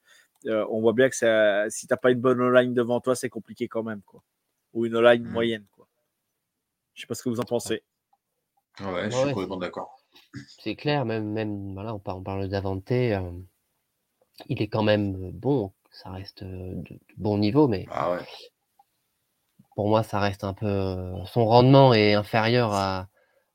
Euh, 0.45 0.65
on 0.69 0.79
voit 0.79 0.93
bien 0.93 1.09
que 1.09 1.15
ça, 1.15 1.69
si 1.69 1.87
tu 1.87 1.93
n'as 1.93 1.97
pas 1.97 2.11
une 2.11 2.21
bonne 2.21 2.39
O-line 2.39 2.73
devant 2.73 3.01
toi, 3.01 3.15
c'est 3.15 3.29
compliqué 3.29 3.67
quand 3.67 3.83
même. 3.83 4.01
Quoi. 4.05 4.23
Ou 4.73 4.85
une 4.85 4.95
O-line 4.95 5.23
mmh. 5.23 5.31
moyenne. 5.31 5.65
Quoi. 5.71 5.78
Je 6.99 7.03
ne 7.03 7.05
sais 7.05 7.07
pas 7.07 7.15
ce 7.15 7.23
que 7.23 7.29
vous 7.29 7.39
en 7.39 7.45
pensez. 7.45 7.81
Ouais, 8.81 9.09
je 9.09 9.15
suis 9.15 9.31
complètement 9.31 9.55
d'accord. 9.55 10.03
C'est 10.59 10.75
clair, 10.75 11.05
même, 11.05 11.31
même 11.31 11.73
voilà, 11.73 11.95
on, 11.95 11.99
parle, 11.99 12.19
on 12.19 12.23
parle 12.23 12.49
d'Avante. 12.49 12.91
il 12.91 14.61
est 14.61 14.67
quand 14.67 14.83
même 14.83 15.31
bon. 15.31 15.71
Ça 15.91 16.09
reste 16.09 16.43
de, 16.43 16.99
bon 17.17 17.37
niveau, 17.37 17.69
mais 17.69 17.87
ah 17.89 18.11
ouais 18.11 18.19
pour 19.75 19.87
moi, 19.87 20.03
ça 20.03 20.19
reste 20.19 20.43
un 20.43 20.53
peu. 20.53 21.13
Son 21.25 21.45
rendement 21.45 21.93
est 21.93 22.13
inférieur 22.13 22.73
à, 22.73 23.07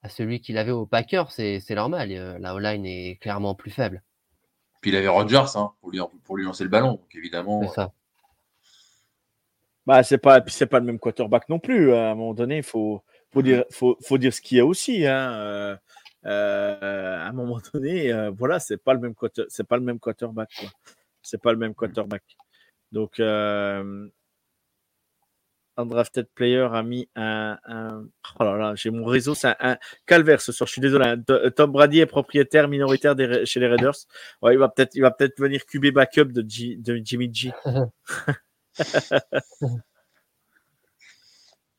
celui 0.08 0.40
qu'il 0.40 0.56
avait 0.56 0.70
au 0.70 0.86
Packers, 0.86 1.30
c'est 1.30 1.60
normal. 1.72 2.10
Euh, 2.12 2.38
la 2.38 2.54
O-line 2.54 2.86
est 2.86 3.20
clairement 3.20 3.54
plus 3.54 3.70
faible. 3.70 4.02
Puis 4.80 4.90
il 4.90 4.96
avait 4.96 5.08
Rodgers 5.08 5.44
hein, 5.54 5.72
pour, 5.82 5.90
lui, 5.90 6.00
pour 6.24 6.38
lui 6.38 6.44
lancer 6.44 6.64
le 6.64 6.70
ballon, 6.70 6.92
donc 6.92 7.14
évidemment. 7.14 7.60
C'est 7.64 7.74
ça. 7.74 7.92
Bah, 9.84 10.02
c'est 10.02 10.16
pas, 10.16 10.42
c'est 10.46 10.64
pas 10.66 10.80
le 10.80 10.86
même 10.86 10.98
quarterback 10.98 11.46
non 11.50 11.58
plus. 11.58 11.92
À 11.92 12.12
un 12.12 12.14
moment 12.14 12.32
donné, 12.32 12.56
il 12.56 12.62
faut, 12.62 13.04
faut, 13.34 13.42
dire, 13.42 13.64
faut, 13.70 13.98
faut 14.02 14.18
dire 14.18 14.32
ce 14.32 14.40
qu'il 14.40 14.58
y 14.58 14.60
a 14.60 14.66
aussi. 14.66 15.06
Hein. 15.06 15.32
Euh, 15.34 15.76
euh, 16.26 17.18
à 17.18 17.28
un 17.28 17.32
moment 17.32 17.58
donné, 17.74 18.30
voilà, 18.30 18.60
c'est 18.60 18.78
pas 18.78 18.94
le 18.94 19.00
même 19.00 19.14
c'est 19.48 19.66
pas 19.66 19.76
le 19.76 19.82
même 19.82 19.98
quarterback. 19.98 20.66
C'est 21.22 21.42
pas 21.42 21.52
le 21.52 21.58
même 21.58 21.74
quarterback. 21.74 22.22
Donc, 22.92 23.20
Undrafted 25.76 26.28
Player 26.34 26.68
a 26.72 26.82
mis 26.82 27.08
un. 27.16 27.58
Oh 28.38 28.44
là 28.44 28.56
là, 28.56 28.74
j'ai 28.76 28.90
mon 28.90 29.04
réseau, 29.04 29.34
c'est 29.34 29.54
un, 29.58 29.76
calvaire 30.06 30.40
ce 30.40 30.52
soir. 30.52 30.68
Je 30.68 30.72
suis 30.72 30.80
désolé. 30.80 31.06
Hein. 31.06 31.50
Tom 31.50 31.72
Brady 31.72 32.00
est 32.00 32.06
propriétaire 32.06 32.68
minoritaire 32.68 33.16
chez 33.44 33.60
les 33.60 33.66
Raiders. 33.66 33.96
Ouais, 34.40 34.54
il 34.54 34.58
va 34.58 34.68
peut-être, 34.68 34.94
il 34.94 35.02
va 35.02 35.10
peut-être 35.10 35.38
venir 35.38 35.66
cuber 35.66 35.90
backup 35.90 36.26
de, 36.26 36.42
de 36.42 37.00
Jimmy 37.04 37.30
G. 37.32 37.52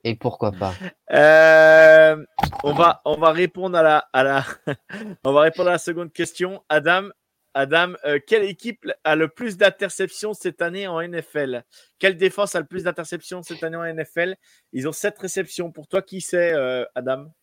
Et 0.08 0.14
pourquoi 0.14 0.51
pas 0.51 0.76
euh, 1.12 2.24
on 2.64 2.74
va, 2.74 3.01
on 3.06 3.18
va 3.18 3.32
répondre 3.32 3.76
à 3.76 3.82
la, 3.82 4.08
à 4.14 4.24
la, 4.24 4.45
on 5.24 5.34
va 5.34 5.41
répondre 5.41 5.70
à 5.70 5.74
la 5.74 5.78
seconde 5.80 6.14
question. 6.14 6.64
Adam, 6.70 7.10
Adam, 7.56 7.93
euh, 8.06 8.20
quelle 8.28 8.43
équipe 8.43 8.86
a 9.03 9.16
le 9.16 9.30
plus 9.30 9.58
d'interceptions 9.58 10.36
cette 10.36 10.62
année 10.62 10.88
en 10.88 11.01
NFL 11.01 11.64
Quelle 11.97 12.18
défense 12.18 12.53
a 12.53 12.60
le 12.60 12.68
plus 12.68 12.84
d'interceptions 12.84 13.41
cette 13.41 13.64
année 13.64 13.78
en 13.78 13.84
NFL 13.84 14.36
Ils 14.74 14.88
ont 14.88 14.91
sept 14.91 15.18
réceptions. 15.18 15.72
Pour 15.72 15.88
toi, 15.88 16.03
qui 16.03 16.22
c'est, 16.22 16.53
euh, 16.53 16.86
Adam? 16.93 17.34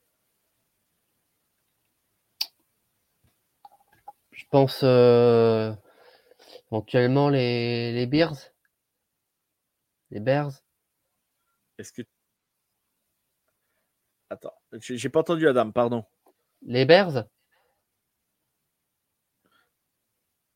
Je 4.31 4.45
pense 4.51 4.83
euh, 4.85 5.73
éventuellement 6.71 7.29
les, 7.29 7.91
les 7.93 8.07
Bears. 8.07 8.37
Les 10.13 10.21
Bears. 10.21 10.53
Est-ce 11.79 11.93
que. 11.93 12.03
Attends, 14.33 14.55
j'ai 14.81 15.11
pas 15.11 15.21
entendu 15.21 15.47
Adam, 15.47 15.71
pardon. 15.73 16.07
Les 16.63 16.87
Bears? 16.87 17.27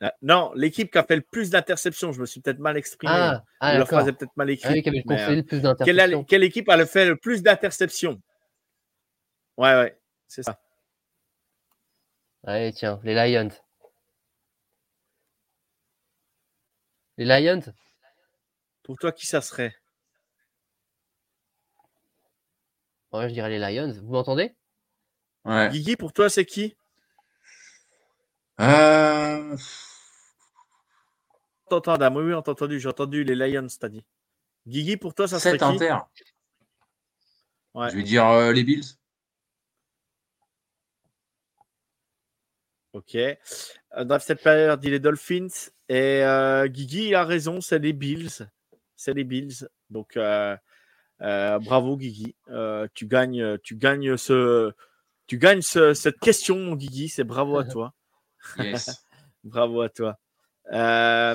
Euh, 0.03 0.09
non, 0.23 0.51
l'équipe 0.55 0.91
qui 0.91 0.97
a 0.97 1.05
fait 1.05 1.17
le 1.17 1.23
plus 1.23 1.51
d'interceptions, 1.51 2.11
je 2.13 2.23
me 2.23 2.25
suis 2.25 2.41
peut-être 2.41 2.59
mal 2.59 2.79
exprimé. 2.79 3.13
Ah, 3.15 3.45
ah 3.61 3.77
la 3.77 3.85
phrase 3.85 4.09
est 4.09 4.15
peut-être 4.15 4.35
mal 4.35 4.49
écrite. 4.49 4.87
Euh, 4.87 5.75
quelle, 6.27 6.43
équipe 6.43 6.71
a 6.71 6.87
fait 6.87 7.05
le 7.05 7.17
plus 7.17 7.43
d'interceptions? 7.43 8.19
Ouais, 9.59 9.75
ouais, 9.75 10.01
c'est 10.27 10.43
ça. 10.43 10.59
Allez, 12.45 12.73
tiens, 12.73 12.99
les 13.05 13.15
Lions. 13.15 13.51
Les 17.19 17.27
Lions? 17.27 17.61
Pour 18.85 18.97
toi, 18.97 19.13
qui 19.13 19.27
ça 19.27 19.43
serait? 19.43 19.75
Ouais, 23.17 23.29
je 23.29 23.35
dirais 23.35 23.49
les 23.51 23.59
Lions. 23.59 23.93
Vous 24.03 24.13
m'entendez? 24.13 24.55
Ouais. 25.45 25.69
Guigui, 25.71 25.97
pour 25.97 26.13
toi, 26.13 26.29
c'est 26.29 26.45
qui? 26.45 26.77
Euh, 28.61 29.57
T'entends, 31.69 31.95
Adam 31.95 32.15
Oui, 32.17 32.25
oui, 32.25 32.35
on 32.35 32.43
t'a 32.43 32.53
entendu. 32.53 32.81
J'ai 32.81 32.89
entendu 32.89 33.25
les 33.25 33.35
Lions, 33.35 33.67
t'as 33.81 33.89
dit. 33.89 34.05
Guigui, 34.67 34.97
pour 34.97 35.15
toi, 35.15 35.29
ça 35.29 35.39
serait 35.39 35.59
7 35.59 35.61
qui? 35.61 35.67
Inter. 35.67 35.97
Ouais. 37.75 37.91
Je 37.91 37.97
vais 37.97 38.03
dire 38.03 38.27
euh, 38.27 38.53
les 38.53 38.65
Bills. 38.65 38.85
Ok. 42.93 43.15
Euh, 43.15 43.37
Dans 44.05 44.19
cette 44.19 44.43
période, 44.43 44.81
dit 44.81 44.91
les 44.91 45.01
Dolphins. 45.01 45.49
Et 45.89 46.23
euh, 46.25 46.67
Guigui, 46.67 47.09
il 47.09 47.15
a 47.15 47.25
raison, 47.25 47.61
c'est 47.61 47.79
les 47.79 47.93
Bills. 47.93 48.49
C'est 48.97 49.13
les 49.13 49.25
Bills. 49.25 49.69
Donc, 49.91 50.17
euh, 50.17 50.57
euh, 51.23 51.59
bravo, 51.59 51.97
Guigui. 51.97 52.35
Euh, 52.49 52.87
tu 52.95 53.07
gagnes, 53.07 53.59
tu 53.59 53.77
gagnes, 53.77 54.17
ce, 54.17 54.73
tu 55.27 55.39
gagnes 55.39 55.63
ce- 55.63 55.95
cette 55.95 56.19
question, 56.19 56.57
mon 56.59 56.75
Guigui. 56.77 57.09
C'est 57.09 57.25
bravo 57.25 57.59
à 57.59 57.65
toi. 57.65 57.93
Yes. 58.59 59.05
Bravo 59.45 59.81
à 59.81 59.89
toi. 59.89 60.19
Euh, 60.73 61.35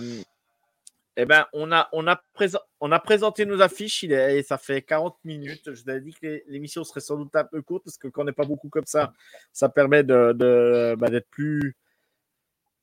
eh 1.18 1.26
ben, 1.26 1.46
on 1.54 1.72
a, 1.72 1.88
on, 1.94 2.08
a 2.08 2.22
présen- 2.34 2.60
on 2.80 2.92
a 2.92 3.00
présenté 3.00 3.46
nos 3.46 3.62
affiches. 3.62 4.04
Il 4.04 4.12
est, 4.14 4.40
et 4.40 4.44
ça 4.44 4.58
fait 4.58 4.82
40 4.82 5.18
minutes. 5.24 5.74
Je 5.74 5.84
vous 5.84 5.90
avais 5.90 6.02
dit 6.02 6.14
que 6.14 6.42
l'émission 6.48 6.84
serait 6.84 7.00
sans 7.02 7.18
doute 7.18 7.36
un 7.36 7.44
peu 7.46 7.62
courte 7.62 7.84
parce 7.86 7.98
que 7.98 8.08
quand 8.08 8.22
on 8.22 8.26
n'est 8.26 8.32
pas 8.34 8.46
beaucoup 8.46 8.70
comme 8.70 8.86
ça, 8.86 9.14
ça 9.54 9.70
permet 9.70 10.04
de, 10.04 10.34
de- 10.34 10.96
bah, 10.98 11.10
d'être 11.10 11.30
plus 11.30 11.76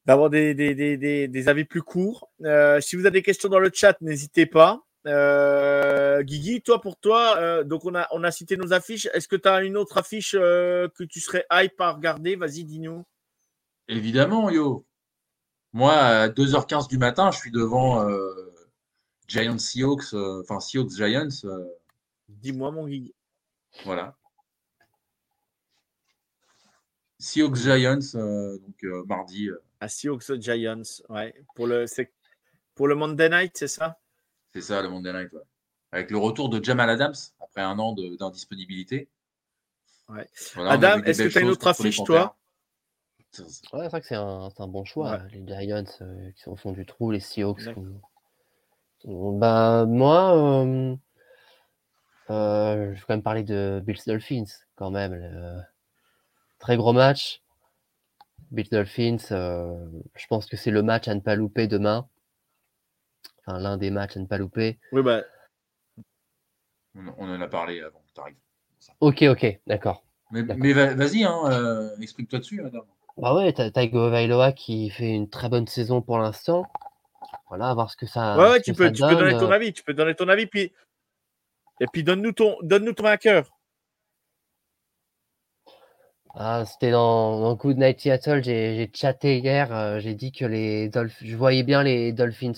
d'avoir 0.07 0.30
des, 0.30 0.55
des, 0.55 0.74
des, 0.74 0.96
des, 0.96 1.28
des 1.28 1.49
avis 1.49 1.64
plus 1.64 1.82
courts. 1.82 2.30
Euh, 2.42 2.80
si 2.80 2.96
vous 2.96 3.03
avez 3.05 3.18
des 3.18 3.22
questions 3.22 3.49
dans 3.51 3.59
le 3.59 3.70
chat, 3.72 4.01
n'hésitez 4.01 4.46
pas. 4.46 4.82
Euh, 5.09 6.22
Guigui, 6.22 6.61
toi 6.61 6.80
pour 6.80 6.98
toi, 6.98 7.38
euh, 7.38 7.64
donc 7.64 7.84
on 7.86 7.94
a, 7.94 8.06
on 8.11 8.22
a 8.24 8.30
cité 8.30 8.56
nos 8.56 8.72
affiches. 8.74 9.09
Est-ce 9.14 9.26
que 9.26 9.36
tu 9.36 9.48
as 9.48 9.62
une 9.62 9.76
autre 9.76 9.96
affiche 9.96 10.36
euh, 10.38 10.88
que 10.88 11.02
tu 11.02 11.18
serais 11.20 11.46
hype 11.50 11.80
à 11.80 11.92
regarder? 11.92 12.36
Vas-y, 12.36 12.64
dis-nous. 12.64 13.04
Évidemment, 13.88 14.50
yo. 14.50 14.84
Moi, 15.72 15.94
à 15.94 16.28
2h15 16.28 16.88
du 16.88 16.98
matin, 16.98 17.30
je 17.30 17.38
suis 17.38 17.50
devant 17.50 18.06
Giants 19.26 19.59
Seahawks, 19.59 20.12
enfin 20.14 20.61
Seahawks 20.61 20.90
Giants. 20.96 21.46
Dis-moi, 22.28 22.70
mon 22.70 22.86
Guigui. 22.86 23.14
voilà. 23.84 24.14
Seahawks 27.18 27.56
Giants, 27.56 28.12
donc 28.14 29.06
mardi. 29.06 29.48
À 29.80 29.88
Seahawks 29.88 30.40
Giants, 30.40 30.82
ouais. 31.09 31.34
Pour 31.54 31.66
le, 31.66 31.86
pour 32.74 32.88
le 32.88 32.94
Monday 32.94 33.28
Night, 33.28 33.52
c'est 33.56 33.68
ça? 33.68 33.98
C'est 34.61 34.72
ça, 34.74 34.82
le 34.82 34.88
Monday 34.88 35.12
Night. 35.12 35.32
ouais. 35.32 35.42
Avec 35.92 36.11
le 36.11 36.18
retour 36.18 36.48
de 36.48 36.62
Jamal 36.62 36.90
Adams, 36.90 37.14
après 37.40 37.62
un 37.62 37.78
an 37.78 37.94
d'indisponibilité. 37.94 39.09
Ouais. 40.09 40.26
Voilà, 40.54 40.72
Adam, 40.72 41.02
est-ce 41.04 41.22
que 41.22 41.28
tu 41.28 41.38
as 41.38 41.40
une 41.42 41.48
autre 41.48 41.66
affiche, 41.66 42.02
toi. 42.04 42.36
Ouais, 43.38 43.44
c'est 43.46 43.88
vrai 43.88 44.00
que 44.00 44.06
c'est 44.06 44.14
un, 44.14 44.50
bon 44.68 44.84
choix. 44.84 45.20
Les 45.32 45.44
Giants 45.46 45.84
euh, 46.00 46.30
qui 46.32 46.42
sont 46.42 46.52
au 46.52 46.56
fond 46.56 46.72
du 46.72 46.86
trou, 46.86 47.11
les 47.11 47.20
Seahawks. 47.20 47.74
Qui- 49.00 49.09
Bah, 49.09 49.84
moi, 49.86 50.36
euh, 50.36 50.96
euh, 52.30 52.94
je 52.94 52.98
vais 52.98 53.04
quand 53.06 53.14
même 53.14 53.22
parler 53.22 53.44
de 53.44 53.82
Bills 53.84 54.00
Dolphins, 54.06 54.44
quand 54.76 54.90
même. 54.90 55.14
le- 55.14 55.61
Très 56.59 56.76
gros 56.76 56.92
match. 56.92 57.42
Bills 58.50 58.68
Dolphins, 58.70 59.18
euh, 59.30 59.86
je 60.16 60.26
pense 60.26 60.46
que 60.46 60.56
c'est 60.56 60.70
le 60.70 60.82
match 60.82 61.06
à 61.06 61.14
ne 61.14 61.20
pas 61.20 61.36
louper 61.36 61.66
demain. 61.68 62.09
Enfin, 63.49 63.61
l'un 63.61 63.78
des 63.78 63.90
matchs 63.90 64.16
à 64.18 64.20
ne 64.20 64.26
pas 64.26 64.36
louper. 64.36 64.78
Oui, 64.92 65.03
bah, 65.03 65.22
On, 66.94 67.30
en 67.30 67.40
a 67.40 67.49
parlé 67.49 67.80
avant 67.80 68.01
que 68.01 68.12
tu 68.14 68.20
arrives. 68.20 68.36
Ok, 69.01 69.22
ok, 69.22 69.61
d'accord. 69.66 70.05
Mais, 70.30 70.42
D'accord. 70.42 70.62
mais 70.62 70.72
va- 70.74 70.94
vas-y, 70.94 71.24
hein, 71.24 71.40
euh, 71.51 71.96
explique-toi 71.99 72.40
dessus, 72.40 72.61
madame. 72.61 72.82
Bah 73.16 73.34
ouais, 73.34 73.51
t'as 73.53 73.70
Taigo 73.70 74.11
Vailoa 74.11 74.53
qui 74.53 74.90
fait 74.90 75.11
une 75.11 75.30
très 75.30 75.49
bonne 75.49 75.66
saison 75.66 76.03
pour 76.03 76.18
l'instant. 76.18 76.66
Voilà, 77.49 77.70
à 77.70 77.74
voir 77.74 77.90
ce 77.90 77.96
que 77.96 78.05
ça. 78.07 78.36
ouais, 78.36 78.51
ouais, 78.51 78.61
tu 78.61 78.74
peux, 78.74 78.92
tu 78.92 79.03
peux 79.03 79.16
donner 79.16 79.30
donne. 79.30 79.40
ton 79.40 79.51
avis. 79.51 79.72
Tu 79.72 79.82
peux 79.82 79.94
donner 79.94 80.14
ton 80.14 80.28
avis, 80.28 80.46
puis 80.46 80.72
et 81.80 81.86
puis 81.90 82.05
donne-nous 82.05 82.32
ton, 82.32 82.57
donne-nous 82.61 82.92
ton 82.92 83.05
vainqueur. 83.05 83.51
Ah, 86.34 86.64
c'était 86.66 86.90
dans, 86.90 87.40
dans 87.40 87.55
Good 87.55 87.78
Night 87.78 88.01
Seattle, 88.01 88.44
j'ai 88.44 88.76
j'ai 88.76 88.90
chatté 88.94 89.38
hier, 89.38 89.74
euh, 89.74 89.99
j'ai 89.99 90.14
dit 90.14 90.30
que 90.30 90.44
les 90.44 90.88
Dolph- 90.90 91.24
je 91.24 91.34
voyais 91.34 91.62
bien 91.62 91.82
les 91.82 92.12
Dolphins 92.12 92.53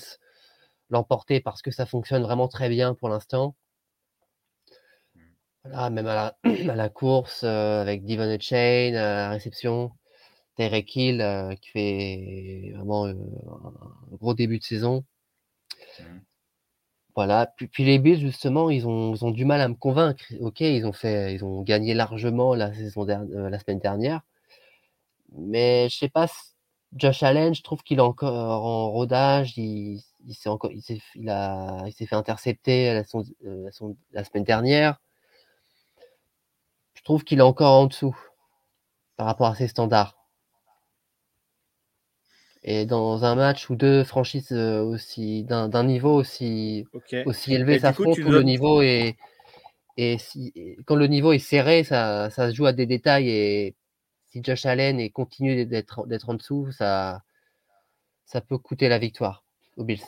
l'emporter 0.91 1.41
parce 1.41 1.63
que 1.63 1.71
ça 1.71 1.87
fonctionne 1.87 2.23
vraiment 2.23 2.49
très 2.49 2.69
bien 2.69 2.95
pour 2.95 3.09
l'instant. 3.09 3.55
Voilà, 5.65 5.91
même 5.91 6.07
à 6.07 6.15
la, 6.15 6.37
à 6.73 6.75
la 6.75 6.89
course, 6.89 7.43
euh, 7.45 7.83
avec 7.83 8.05
Devon 8.05 8.39
Chain, 8.41 8.95
à 8.95 9.03
la 9.03 9.31
réception, 9.31 9.93
Tyreek 10.57 10.97
Hill 10.97 11.21
euh, 11.21 11.55
qui 11.57 11.71
fait 11.71 12.73
vraiment 12.75 13.07
euh, 13.07 13.13
un 14.13 14.17
gros 14.17 14.35
début 14.35 14.59
de 14.59 14.65
saison. 14.65 15.05
Mhm. 16.01 16.23
Voilà, 17.17 17.47
puis, 17.57 17.67
puis 17.67 17.85
les 17.85 17.99
Bills, 17.99 18.21
justement, 18.21 18.71
ils 18.71 18.87
ont, 18.87 19.15
ils 19.15 19.25
ont 19.25 19.31
du 19.31 19.45
mal 19.45 19.61
à 19.61 19.69
me 19.69 19.75
convaincre. 19.75 20.25
Ok, 20.41 20.61
ils 20.61 20.87
ont 20.87 20.93
fait, 20.93 21.35
ils 21.35 21.45
ont 21.45 21.63
gagné 21.63 21.93
largement 21.95 22.55
la 22.55 22.73
saison 22.73 23.07
euh, 23.09 23.51
la 23.51 23.59
semaine 23.59 23.81
dernière, 23.81 24.23
mais 25.37 25.89
je 25.89 25.97
sais 25.99 26.09
pas, 26.09 26.27
Josh 26.95 27.23
Allen, 27.23 27.55
je 27.55 27.63
trouve 27.63 27.83
qu'il 27.83 27.99
est 27.99 28.03
encore 28.03 28.35
en 28.65 28.91
rodage. 28.91 29.57
Il, 29.59 30.03
il 30.27 30.35
s'est 30.35 30.49
encore, 30.49 30.73
il 30.73 30.83
s'est, 30.83 31.01
il 31.15 31.29
a, 31.31 31.83
il 31.87 31.93
s'est 31.93 32.07
fait 32.07 32.17
intercepter 32.17 32.93
la, 32.95 33.05
son- 33.05 33.25
euh, 33.45 33.65
la 33.65 33.73
son- 33.73 33.97
la 34.13 34.25
semaine 34.25 34.45
dernière. 34.45 35.01
Je 36.95 37.03
trouve 37.03 37.25
qu'il 37.25 37.39
est 37.39 37.43
encore 37.43 37.81
en 37.81 37.87
dessous 37.87 38.17
par 39.17 39.27
rapport 39.27 39.49
à 39.49 39.55
ses 39.55 39.69
standards. 39.69 40.17
Et 42.63 42.85
dans 42.85 43.25
un 43.25 43.35
match 43.35 43.71
où 43.71 43.75
deux 43.75 44.05
franchises 44.05 44.53
euh, 44.53 44.83
aussi 44.83 45.45
d'un 45.45 45.69
d'un 45.69 45.85
niveau 45.85 46.15
aussi 46.15 46.87
Ok. 46.93 47.17
aussi 47.25 47.55
élevé 47.55 47.79
s'affrontent 47.79 48.31
le 48.31 48.43
niveau 48.43 48.83
est 48.83 49.17
et 49.97 50.19
si 50.19 50.53
et 50.57 50.77
quand 50.87 50.97
le 50.97 51.07
niveau 51.07 51.33
est 51.33 51.39
serré 51.39 51.85
ça, 51.85 52.31
ça 52.31 52.51
se 52.51 52.55
joue 52.57 52.67
à 52.67 52.73
des 52.73 52.87
détails 52.87 53.29
et 53.31 53.77
si 54.27 54.43
Josh 54.45 54.67
Allen 54.67 55.11
continue 55.11 55.67
d'être 55.67 56.07
d'être 56.07 56.29
en 56.31 56.35
dessous 56.35 56.71
ça 56.73 57.23
ça 58.25 58.41
peut 58.41 58.57
coûter 58.57 58.89
la 58.89 58.99
victoire 58.99 59.45
aux 59.77 59.85
Bills? 59.85 60.05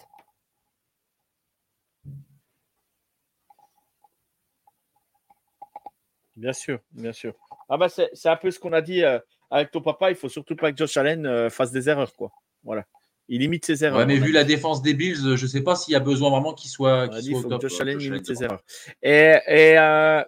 Bien 6.36 6.52
sûr, 6.52 6.80
bien 6.92 7.12
sûr. 7.12 7.34
Ah 7.68 7.76
bah 7.76 7.88
c'est, 7.88 8.08
c'est 8.14 8.28
un 8.28 8.36
peu 8.36 8.50
ce 8.50 8.58
qu'on 8.58 8.72
a 8.72 8.80
dit 8.80 9.04
euh, 9.04 9.18
avec 9.50 9.70
ton 9.70 9.82
papa. 9.82 10.10
Il 10.10 10.16
faut 10.16 10.28
surtout 10.30 10.56
pas 10.56 10.72
que 10.72 10.78
Josh 10.78 10.96
Allen 10.96 11.26
euh, 11.26 11.50
fasse 11.50 11.72
des 11.72 11.88
erreurs, 11.88 12.14
quoi. 12.14 12.32
Voilà. 12.64 12.86
Il 13.28 13.40
limite 13.40 13.64
ses 13.66 13.84
erreurs. 13.84 13.98
Ouais, 14.00 14.06
mais 14.06 14.18
on 14.18 14.22
a 14.22 14.26
vu 14.26 14.32
la 14.32 14.44
défense 14.44 14.82
des 14.82 14.94
Bills, 14.94 15.36
je 15.36 15.42
ne 15.42 15.48
sais 15.48 15.62
pas 15.62 15.76
s'il 15.76 15.92
y 15.92 15.96
a 15.96 16.00
besoin 16.00 16.30
vraiment 16.30 16.54
qu'il 16.54 16.70
soit, 16.70 17.08
qu'il 17.08 17.20
dit, 17.20 17.30
soit 17.30 17.32
il 17.32 17.36
au 17.36 17.42
faut 17.42 17.48
que 17.48 17.54
top. 17.54 17.62
Josh 17.62 17.78
euh, 17.78 17.82
Allen 17.82 17.98
limite 17.98 18.26
ses 18.26 18.42
erreurs. 18.42 18.62
Et, 19.02 19.34
et, 19.46 19.78
euh, 19.78 20.24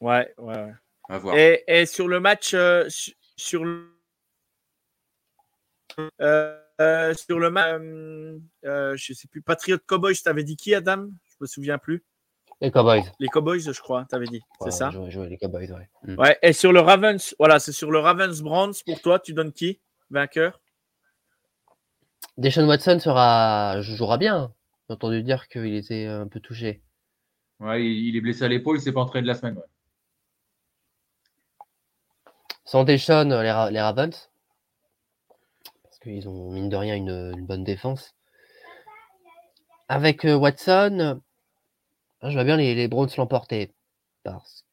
ouais, 0.00 0.34
ouais, 0.38 0.54
ouais. 0.54 0.72
À 1.08 1.18
voir. 1.18 1.36
Et, 1.36 1.64
et 1.66 1.86
sur 1.86 2.08
le 2.08 2.20
match, 2.20 2.52
euh, 2.54 2.84
su- 2.88 3.14
sur 3.36 3.64
le, 3.64 3.88
euh, 6.20 6.58
euh, 6.80 7.14
sur 7.14 7.38
le 7.38 7.50
match, 7.50 7.80
euh, 7.80 8.38
euh, 8.64 8.96
je 8.96 9.12
sais 9.12 9.28
plus, 9.28 9.42
Patriot 9.42 9.78
Cowboys, 9.86 10.14
t'avais 10.22 10.44
dit 10.44 10.56
qui, 10.56 10.74
Adam? 10.74 11.08
Je 11.24 11.36
me 11.40 11.46
souviens 11.46 11.78
plus. 11.78 12.04
Les 12.60 12.70
Cowboys. 12.70 13.02
Les 13.18 13.28
Cowboys, 13.28 13.60
je 13.60 13.80
crois, 13.80 14.04
t'avais 14.08 14.26
dit, 14.26 14.40
c'est 14.62 14.70
ça? 14.70 14.90
jouer- 14.90 15.10
jouer 15.10 15.28
les 15.28 15.36
Cowboys, 15.38 15.70
ouais. 15.72 15.88
Mm. 16.04 16.18
Ouais. 16.18 16.38
Et 16.42 16.52
sur 16.52 16.72
le 16.72 16.80
Ravens, 16.80 17.34
voilà, 17.38 17.58
c'est 17.58 17.72
sur 17.72 17.90
le 17.90 17.98
Ravens 17.98 18.40
Brands. 18.42 18.70
Pour 18.86 19.00
toi, 19.02 19.18
tu 19.18 19.32
donnes 19.32 19.52
qui? 19.52 19.80
Vainqueur? 20.10 20.60
Deshaun 22.38 22.66
Watson 22.66 22.98
sera 23.00 23.80
jouera 23.82 24.16
bien. 24.16 24.54
J'ai 24.88 24.94
entendu 24.94 25.22
dire 25.22 25.48
qu'il 25.48 25.74
était 25.74 26.06
un 26.06 26.28
peu 26.28 26.40
touché. 26.40 26.82
Ouais, 27.60 27.84
il, 27.84 28.16
est 28.16 28.20
blessé 28.20 28.44
à 28.44 28.48
l'épaule, 28.48 28.76
il 28.76 28.80
ne 28.80 28.84
s'est 28.84 28.92
pas 28.92 29.00
entraîné 29.00 29.22
de 29.22 29.28
la 29.28 29.34
semaine. 29.34 29.56
ouais. 29.56 29.64
Sans 32.64 32.84
Deshaun, 32.84 33.28
les, 33.42 33.50
Ra- 33.50 33.70
les 33.70 33.80
Ravens. 33.80 34.30
Qu'ils 36.02 36.28
ont, 36.28 36.50
mine 36.50 36.68
de 36.68 36.76
rien, 36.76 36.96
une, 36.96 37.32
une 37.36 37.46
bonne 37.46 37.64
défense. 37.64 38.14
Avec 39.88 40.24
euh, 40.24 40.34
Watson, 40.34 41.20
euh, 42.24 42.28
je 42.28 42.34
vois 42.34 42.44
bien 42.44 42.56
les, 42.56 42.74
les 42.74 42.88
Browns 42.88 43.10
l'emporter. 43.16 43.72
Parce 44.22 44.64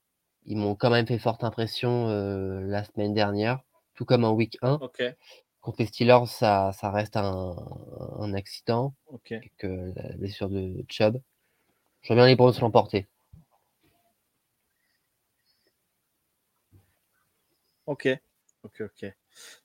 qu'ils 0.44 0.58
m'ont 0.58 0.76
quand 0.76 0.90
même 0.90 1.08
fait 1.08 1.20
forte 1.20 1.44
impression 1.44 2.08
euh, 2.10 2.62
la 2.62 2.84
semaine 2.84 3.14
dernière, 3.14 3.60
tout 3.96 4.06
comme 4.06 4.24
en 4.24 4.32
week 4.32 4.58
1. 4.62 4.74
Ok, 4.82 5.04
Contre 5.62 5.78
les 5.80 5.88
Steelers, 5.88 6.26
ça, 6.28 6.72
ça 6.74 6.90
reste 6.90 7.18
un, 7.18 7.56
un 8.20 8.34
accident, 8.34 8.96
ok. 9.08 9.34
avec 9.34 9.64
euh, 9.66 9.92
la 9.96 10.16
blessure 10.16 10.50
de 10.50 10.86
Chubb. 10.88 11.22
Je 12.02 12.08
vois 12.08 12.16
bien 12.16 12.28
les 12.28 12.36
Browns 12.36 12.54
l'emporter. 12.62 13.08
Ok, 17.86 18.08
ok, 18.64 18.82
ok. 18.82 19.14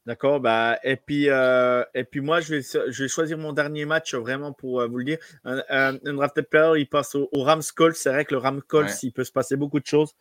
D'accord, 0.06 0.40
bah, 0.40 0.78
et, 0.84 0.96
puis, 0.96 1.28
euh, 1.30 1.84
et 1.94 2.04
puis 2.04 2.20
moi, 2.20 2.40
je 2.40 2.56
vais, 2.56 2.62
je 2.62 3.02
vais 3.02 3.08
choisir 3.08 3.38
mon 3.38 3.52
dernier 3.52 3.84
match 3.86 4.14
vraiment 4.14 4.52
pour 4.52 4.80
euh, 4.80 4.86
vous 4.86 4.98
le 4.98 5.04
dire. 5.04 5.18
Un, 5.44 5.62
un, 5.68 5.94
un 6.04 6.12
drafted 6.14 6.46
player, 6.48 6.80
il 6.80 6.88
passe 6.88 7.14
au, 7.14 7.28
au 7.32 7.42
Rams 7.42 7.62
Colts. 7.74 7.96
C'est 7.96 8.10
vrai 8.10 8.24
que 8.24 8.34
le 8.34 8.38
Rams 8.38 8.62
Colts, 8.62 8.88
Ouais. 8.88 8.94
il 9.02 9.12
peut 9.12 9.24
se 9.24 9.32
passer 9.32 9.56
beaucoup 9.56 9.80
de 9.80 9.86
choses. 9.86 10.12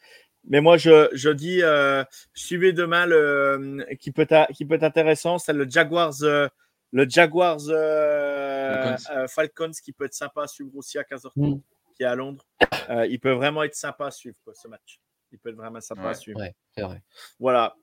Mais 0.45 0.59
moi, 0.61 0.77
je, 0.77 1.09
je 1.13 1.29
dis, 1.29 1.61
euh, 1.63 2.03
suivez 2.33 2.73
demain 2.73 3.05
le 3.05 3.85
qui 3.99 4.11
peut, 4.11 4.25
être- 4.29 4.51
qui 4.53 4.65
peut 4.65 4.75
être 4.75 4.83
intéressant. 4.83 5.37
C'est 5.37 5.53
le 5.53 5.69
Jaguars, 5.69 6.13
euh, 6.23 6.47
le 6.91 7.07
Jaguars 7.09 7.59
euh, 7.69 8.97
Falcons. 8.97 9.03
euh, 9.15 9.27
Falcons 9.27 9.71
qui 9.83 9.93
peut 9.93 10.05
être 10.05 10.13
sympa 10.13 10.43
à 10.43 10.47
suivre 10.47 10.71
aussi 10.75 10.97
à 10.97 11.03
15h30, 11.03 11.31
Mm. 11.57 11.61
qui 11.95 12.03
est 12.03 12.05
à 12.05 12.15
Londres. 12.15 12.45
Euh, 12.89 13.05
il 13.07 13.19
peut 13.19 13.31
vraiment 13.31 13.63
être 13.63 13.75
sympa 13.75 14.07
à 14.07 14.11
suivre, 14.11 14.35
quoi, 14.43 14.53
ce 14.53 14.67
match. 14.67 14.99
Il 15.31 15.39
peut 15.39 15.49
être 15.49 15.55
vraiment 15.55 15.79
sympa 15.81 16.01
à 16.03 16.07
Ouais. 16.09 16.13
suivre. 16.13 16.39
Ouais, 16.39 16.53
c'est 16.75 16.81
vrai. 16.83 17.01
Voilà. 17.39 17.75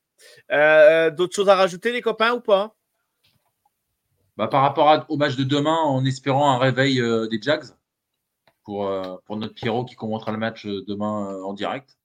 Euh, 0.51 1.11
D'autres 1.11 1.35
choses 1.35 1.49
à 1.49 1.55
rajouter, 1.57 1.93
les 1.93 2.03
copains, 2.03 2.33
ou 2.35 2.41
pas? 2.41 2.77
Bah, 4.37 4.49
par 4.49 4.63
rapport 4.63 4.89
à- 4.89 5.07
au 5.11 5.17
match 5.17 5.37
de 5.37 5.45
demain, 5.45 5.77
en 5.77 6.05
espérant 6.05 6.51
un 6.51 6.59
réveil 6.59 7.01
euh, 7.01 7.27
des 7.29 7.41
Jags 7.41 7.65
pour, 8.65 8.87
euh, 8.87 9.17
pour 9.27 9.37
notre 9.37 9.55
Pierrot 9.55 9.85
qui 9.85 9.95
commentera 9.97 10.33
le 10.33 10.39
match 10.39 10.67
demain 10.67 11.43
en 11.43 11.53
direct. 11.53 11.99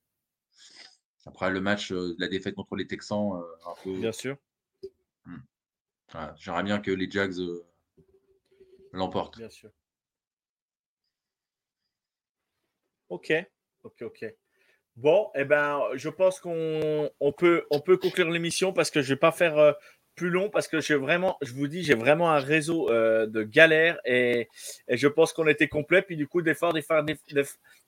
Après 1.26 1.50
le 1.50 1.60
match, 1.62 1.92
euh, 1.92 2.16
la 2.20 2.28
défaite 2.28 2.56
contre 2.56 2.76
les 2.76 2.88
Texans, 2.88 3.42
un 3.66 3.74
peu. 3.84 4.00
Bien 4.00 4.12
sûr. 4.12 4.38
voilà, 6.12 6.36
J'aimerais 6.38 6.64
bien 6.64 6.80
que 6.80 6.92
les 6.92 7.10
Jags 7.10 7.36
l'emportent. 8.92 9.38
Bien 9.38 9.50
sûr. 9.50 9.72
Ok, 13.10 13.32
ok, 13.84 14.02
ok. 14.02 14.26
Bon, 14.96 15.30
eh 15.36 15.44
ben, 15.44 15.82
je 15.96 16.08
pense 16.10 16.40
qu'on 16.40 17.10
on 17.20 17.32
peut, 17.34 17.66
on 17.70 17.80
peut 17.82 17.98
conclure 17.98 18.30
l'émission 18.30 18.72
parce 18.72 18.90
que 18.90 19.02
je 19.02 19.10
vais 19.14 19.20
pas 19.20 19.34
faire 19.34 19.58
euh, 19.58 19.74
plus 20.16 20.30
long 20.30 20.50
parce 20.50 20.70
que 20.70 20.80
j'ai 20.80 20.96
vraiment, 20.96 21.38
je 21.42 21.52
vous 21.52 21.68
dis, 21.68 21.84
j'ai 21.84 21.96
vraiment 21.96 22.32
un 22.32 22.40
réseau 22.40 22.90
euh, 22.90 23.28
de 23.28 23.44
galères 23.44 24.00
et, 24.06 24.48
je 24.88 25.08
pense 25.10 25.34
qu'on 25.34 25.48
était 25.48 25.68
complet. 25.68 26.02
Puis 26.02 26.16
du 26.16 26.28
coup, 26.28 26.42
des 26.42 26.54
fois, 26.54 26.72
des, 26.72 26.84
des- 27.34 27.44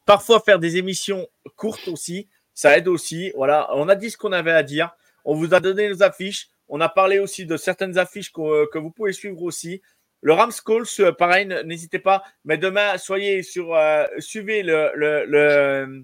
parfois 0.06 0.42
faire 0.42 0.60
des 0.60 0.76
émissions 0.76 1.28
courtes 1.56 1.88
aussi, 1.88 2.28
ça 2.54 2.78
aide 2.78 2.90
aussi. 2.90 3.32
Voilà, 3.36 3.70
on 3.74 3.88
a 3.88 3.96
dit 3.96 4.12
ce 4.12 4.18
qu'on 4.18 4.34
avait 4.34 4.52
à 4.52 4.64
dire. 4.64 4.92
On 5.24 5.34
vous 5.36 5.54
a 5.54 5.62
donné 5.62 5.88
nos 5.90 6.04
affiches. 6.04 6.50
On 6.68 6.82
a 6.82 6.90
parlé 6.90 7.20
aussi 7.20 7.46
de 7.46 7.56
certaines 7.56 7.98
affiches 7.98 8.32
qu'o- 8.32 8.68
que 8.68 8.78
vous 8.80 8.92
pouvez 8.92 9.14
suivre 9.14 9.42
aussi. 9.44 9.82
Le 10.22 10.34
Rams 10.34 10.52
Calls, 10.66 10.84
euh, 11.00 11.14
pareil, 11.14 11.46
n'hésitez 11.64 12.00
pas. 12.00 12.24
Mais 12.44 12.58
demain, 12.58 12.98
soyez 12.98 13.44
sur, 13.44 13.74
euh, 13.76 14.06
suivez 14.20 14.62
le, 14.64 14.92
le, 14.96 15.24
le- 15.26 16.04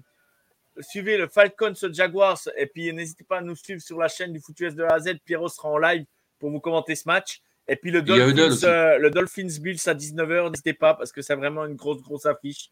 suivez 0.80 1.16
le 1.16 1.28
Falcons 1.28 1.74
Jaguars 1.92 2.40
et 2.56 2.66
puis 2.66 2.92
n'hésitez 2.92 3.24
pas 3.24 3.38
à 3.38 3.40
nous 3.40 3.56
suivre 3.56 3.80
sur 3.80 3.98
la 3.98 4.08
chaîne 4.08 4.32
du 4.32 4.40
Foot 4.40 4.58
US 4.60 4.74
de 4.74 4.84
A 4.84 4.94
à 4.94 4.98
Z. 5.00 5.14
Pierrot 5.24 5.48
sera 5.48 5.68
en 5.68 5.78
live 5.78 6.04
pour 6.38 6.50
vous 6.50 6.60
commenter 6.60 6.94
ce 6.94 7.08
match. 7.08 7.42
Et 7.66 7.76
puis 7.76 7.90
le 7.90 8.02
Dolphins, 8.02 8.66
euh, 8.66 8.98
le 8.98 9.10
Dolphins 9.10 9.48
Bills 9.60 9.80
à 9.86 9.94
19h, 9.94 10.50
n'hésitez 10.50 10.74
pas 10.74 10.94
parce 10.94 11.12
que 11.12 11.22
c'est 11.22 11.34
vraiment 11.34 11.64
une 11.64 11.76
grosse, 11.76 12.02
grosse 12.02 12.26
affiche. 12.26 12.70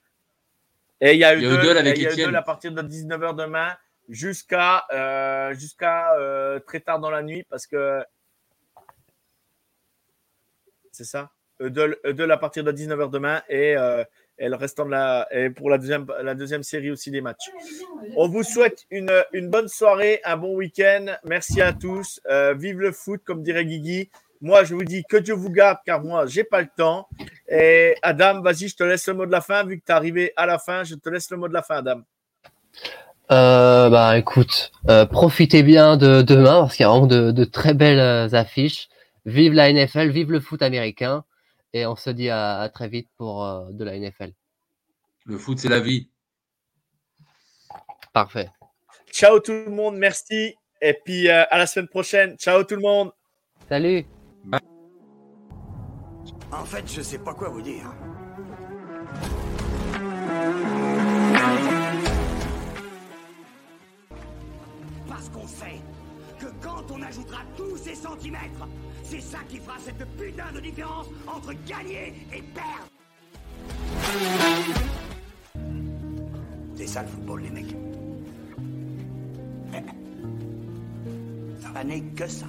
Et 1.01 1.15
il 1.15 1.19
y 1.19 1.25
a 1.25 1.35
Eudel, 1.35 1.79
avec 1.79 1.97
et 1.97 2.01
il 2.01 2.03
y 2.03 2.07
a 2.07 2.11
Étienne. 2.11 2.29
Eudel 2.29 2.37
à 2.37 2.43
partir 2.43 2.73
de 2.73 2.83
19h 2.83 3.35
demain 3.35 3.75
jusqu'à 4.09 4.85
euh, 4.93 5.55
jusqu'à 5.55 6.15
euh, 6.17 6.61
très 6.61 6.81
tard 6.81 7.01
dans 7.01 7.11
la 7.11 7.23
nuit 7.23 7.45
parce 7.49 7.67
que 7.67 8.05
c'est 10.91 11.05
ça? 11.05 11.31
Eudel, 11.63 11.97
Eudel 12.05 12.31
à 12.31 12.37
partir 12.37 12.65
de 12.65 12.73
19h 12.73 13.11
demain 13.11 13.43
et, 13.49 13.77
euh, 13.77 14.05
et 14.39 14.49
le 14.49 14.57
restant 14.57 14.85
de 14.85 14.91
la 14.91 15.29
pour 15.57 15.71
la 15.71 15.79
deuxième 15.79 16.07
la 16.23 16.63
série 16.63 16.91
aussi 16.91 17.11
des 17.11 17.21
matchs. 17.21 17.51
On 18.17 18.29
vous 18.29 18.43
souhaite 18.43 18.85
une, 18.91 19.11
bonne 19.49 19.69
soirée, 19.69 20.21
un 20.25 20.37
bon 20.37 20.55
week-end. 20.57 21.07
Merci 21.25 21.61
à 21.61 21.73
tous. 21.73 22.21
Euh, 22.29 22.55
vive 22.55 22.81
le 22.81 22.93
foot, 22.93 23.23
comme 23.25 23.43
dirait 23.43 23.65
Guigui. 23.65 24.11
Moi, 24.41 24.65
je 24.65 24.75
vous 24.75 24.83
dis 24.83 25.05
que 25.09 25.17
Dieu 25.17 25.35
vous 25.35 25.51
garde, 25.51 25.79
car 25.87 26.03
moi, 26.03 26.27
j'ai 26.27 26.43
pas 26.43 26.61
le 26.61 26.69
temps. 26.77 27.07
Et 27.49 27.95
Adam, 28.03 28.41
vas-y, 28.41 28.67
je 28.67 28.75
te 28.75 28.83
laisse 28.83 29.07
le 29.07 29.15
mot 29.15 29.25
de 29.25 29.31
la 29.31 29.41
fin. 29.41 29.65
Vu 29.65 29.79
que 29.79 29.85
tu 29.87 29.93
es 29.93 29.95
arrivé 29.95 30.33
à 30.35 30.47
la 30.47 30.59
fin, 30.59 30.83
je 30.83 30.97
te 30.97 31.09
laisse 31.09 31.31
le 31.31 31.37
mot 31.37 31.47
de 31.47 31.55
la 31.55 31.63
fin, 31.63 31.77
Adam. 31.77 32.03
Euh, 33.31 33.89
bah 33.89 34.19
écoute, 34.19 34.73
euh, 34.91 35.07
profitez 35.07 35.63
bien 35.63 35.97
de 35.97 36.23
demain 36.23 36.63
parce 36.63 36.77
qu'il 36.77 36.85
y 36.85 36.87
a 36.87 36.91
vraiment 36.91 37.07
de, 37.07 37.31
de 37.31 37.45
très 37.45 37.73
belles 37.73 38.01
euh, 38.01 38.29
affiches. 38.33 38.89
Vive 39.25 39.53
la 39.55 39.73
NFL, 39.73 40.11
vive 40.11 40.33
le 40.33 40.41
foot 40.41 40.61
américain. 40.61 41.25
Et 41.73 41.87
on 41.87 41.97
se 41.97 42.11
dit 42.11 42.29
à, 42.29 42.61
à 42.61 42.69
très 42.69 42.89
vite 42.89 43.09
pour 43.17 43.45
euh, 43.45 43.71
de 43.71 43.85
la 43.85 43.99
NFL. 43.99 44.33
Le 45.25 45.39
foot, 45.39 45.59
c'est 45.59 45.69
la 45.69 45.81
vie. 45.81 46.09
Parfait. 48.13 48.51
Ciao 49.11 49.41
tout 49.41 49.53
le 49.53 49.71
monde, 49.71 49.97
merci. 49.97 50.55
Et 50.81 50.95
puis 50.95 51.29
euh, 51.29 51.45
à 51.51 51.59
la 51.59 51.67
semaine 51.67 51.89
prochaine. 51.89 52.37
Ciao 52.37 52.65
tout 52.65 52.75
le 52.75 52.83
monde. 52.83 53.13
Salut 53.69 54.05
En 56.51 56.65
fait, 56.65 56.87
je 56.93 57.01
sais 57.01 57.19
pas 57.19 57.33
quoi 57.33 57.49
vous 57.49 57.63
dire. 57.63 57.91
On 66.91 67.03
ajoutera 67.03 67.41
tous 67.57 67.77
ces 67.77 67.95
centimètres, 67.95 68.67
c'est 69.03 69.21
ça 69.21 69.39
qui 69.49 69.59
fera 69.59 69.79
cette 69.79 70.05
putain 70.17 70.53
de 70.53 70.61
différence 70.61 71.09
entre 71.27 71.53
gagner 71.67 72.15
et 72.33 72.43
perdre. 72.43 72.89
C'est 76.75 76.87
ça 76.87 77.03
le 77.03 77.09
football, 77.09 77.43
les 77.43 77.51
mecs. 77.51 77.77
Ça 81.61 81.85
n'est 81.85 82.03
que 82.03 82.27
ça. 82.27 82.47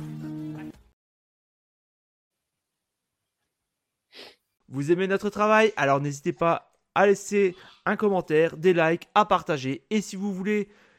Vous 4.68 4.92
aimez 4.92 5.08
notre 5.08 5.30
travail? 5.30 5.72
Alors 5.78 6.02
n'hésitez 6.02 6.34
pas 6.34 6.74
à 6.96 7.06
laisser 7.06 7.56
un 7.86 7.96
commentaire, 7.96 8.58
des 8.58 8.74
likes, 8.74 9.08
à 9.14 9.26
partager. 9.26 9.86
Et 9.90 10.02
si 10.02 10.16
vous 10.16 10.34
voulez 10.34 10.68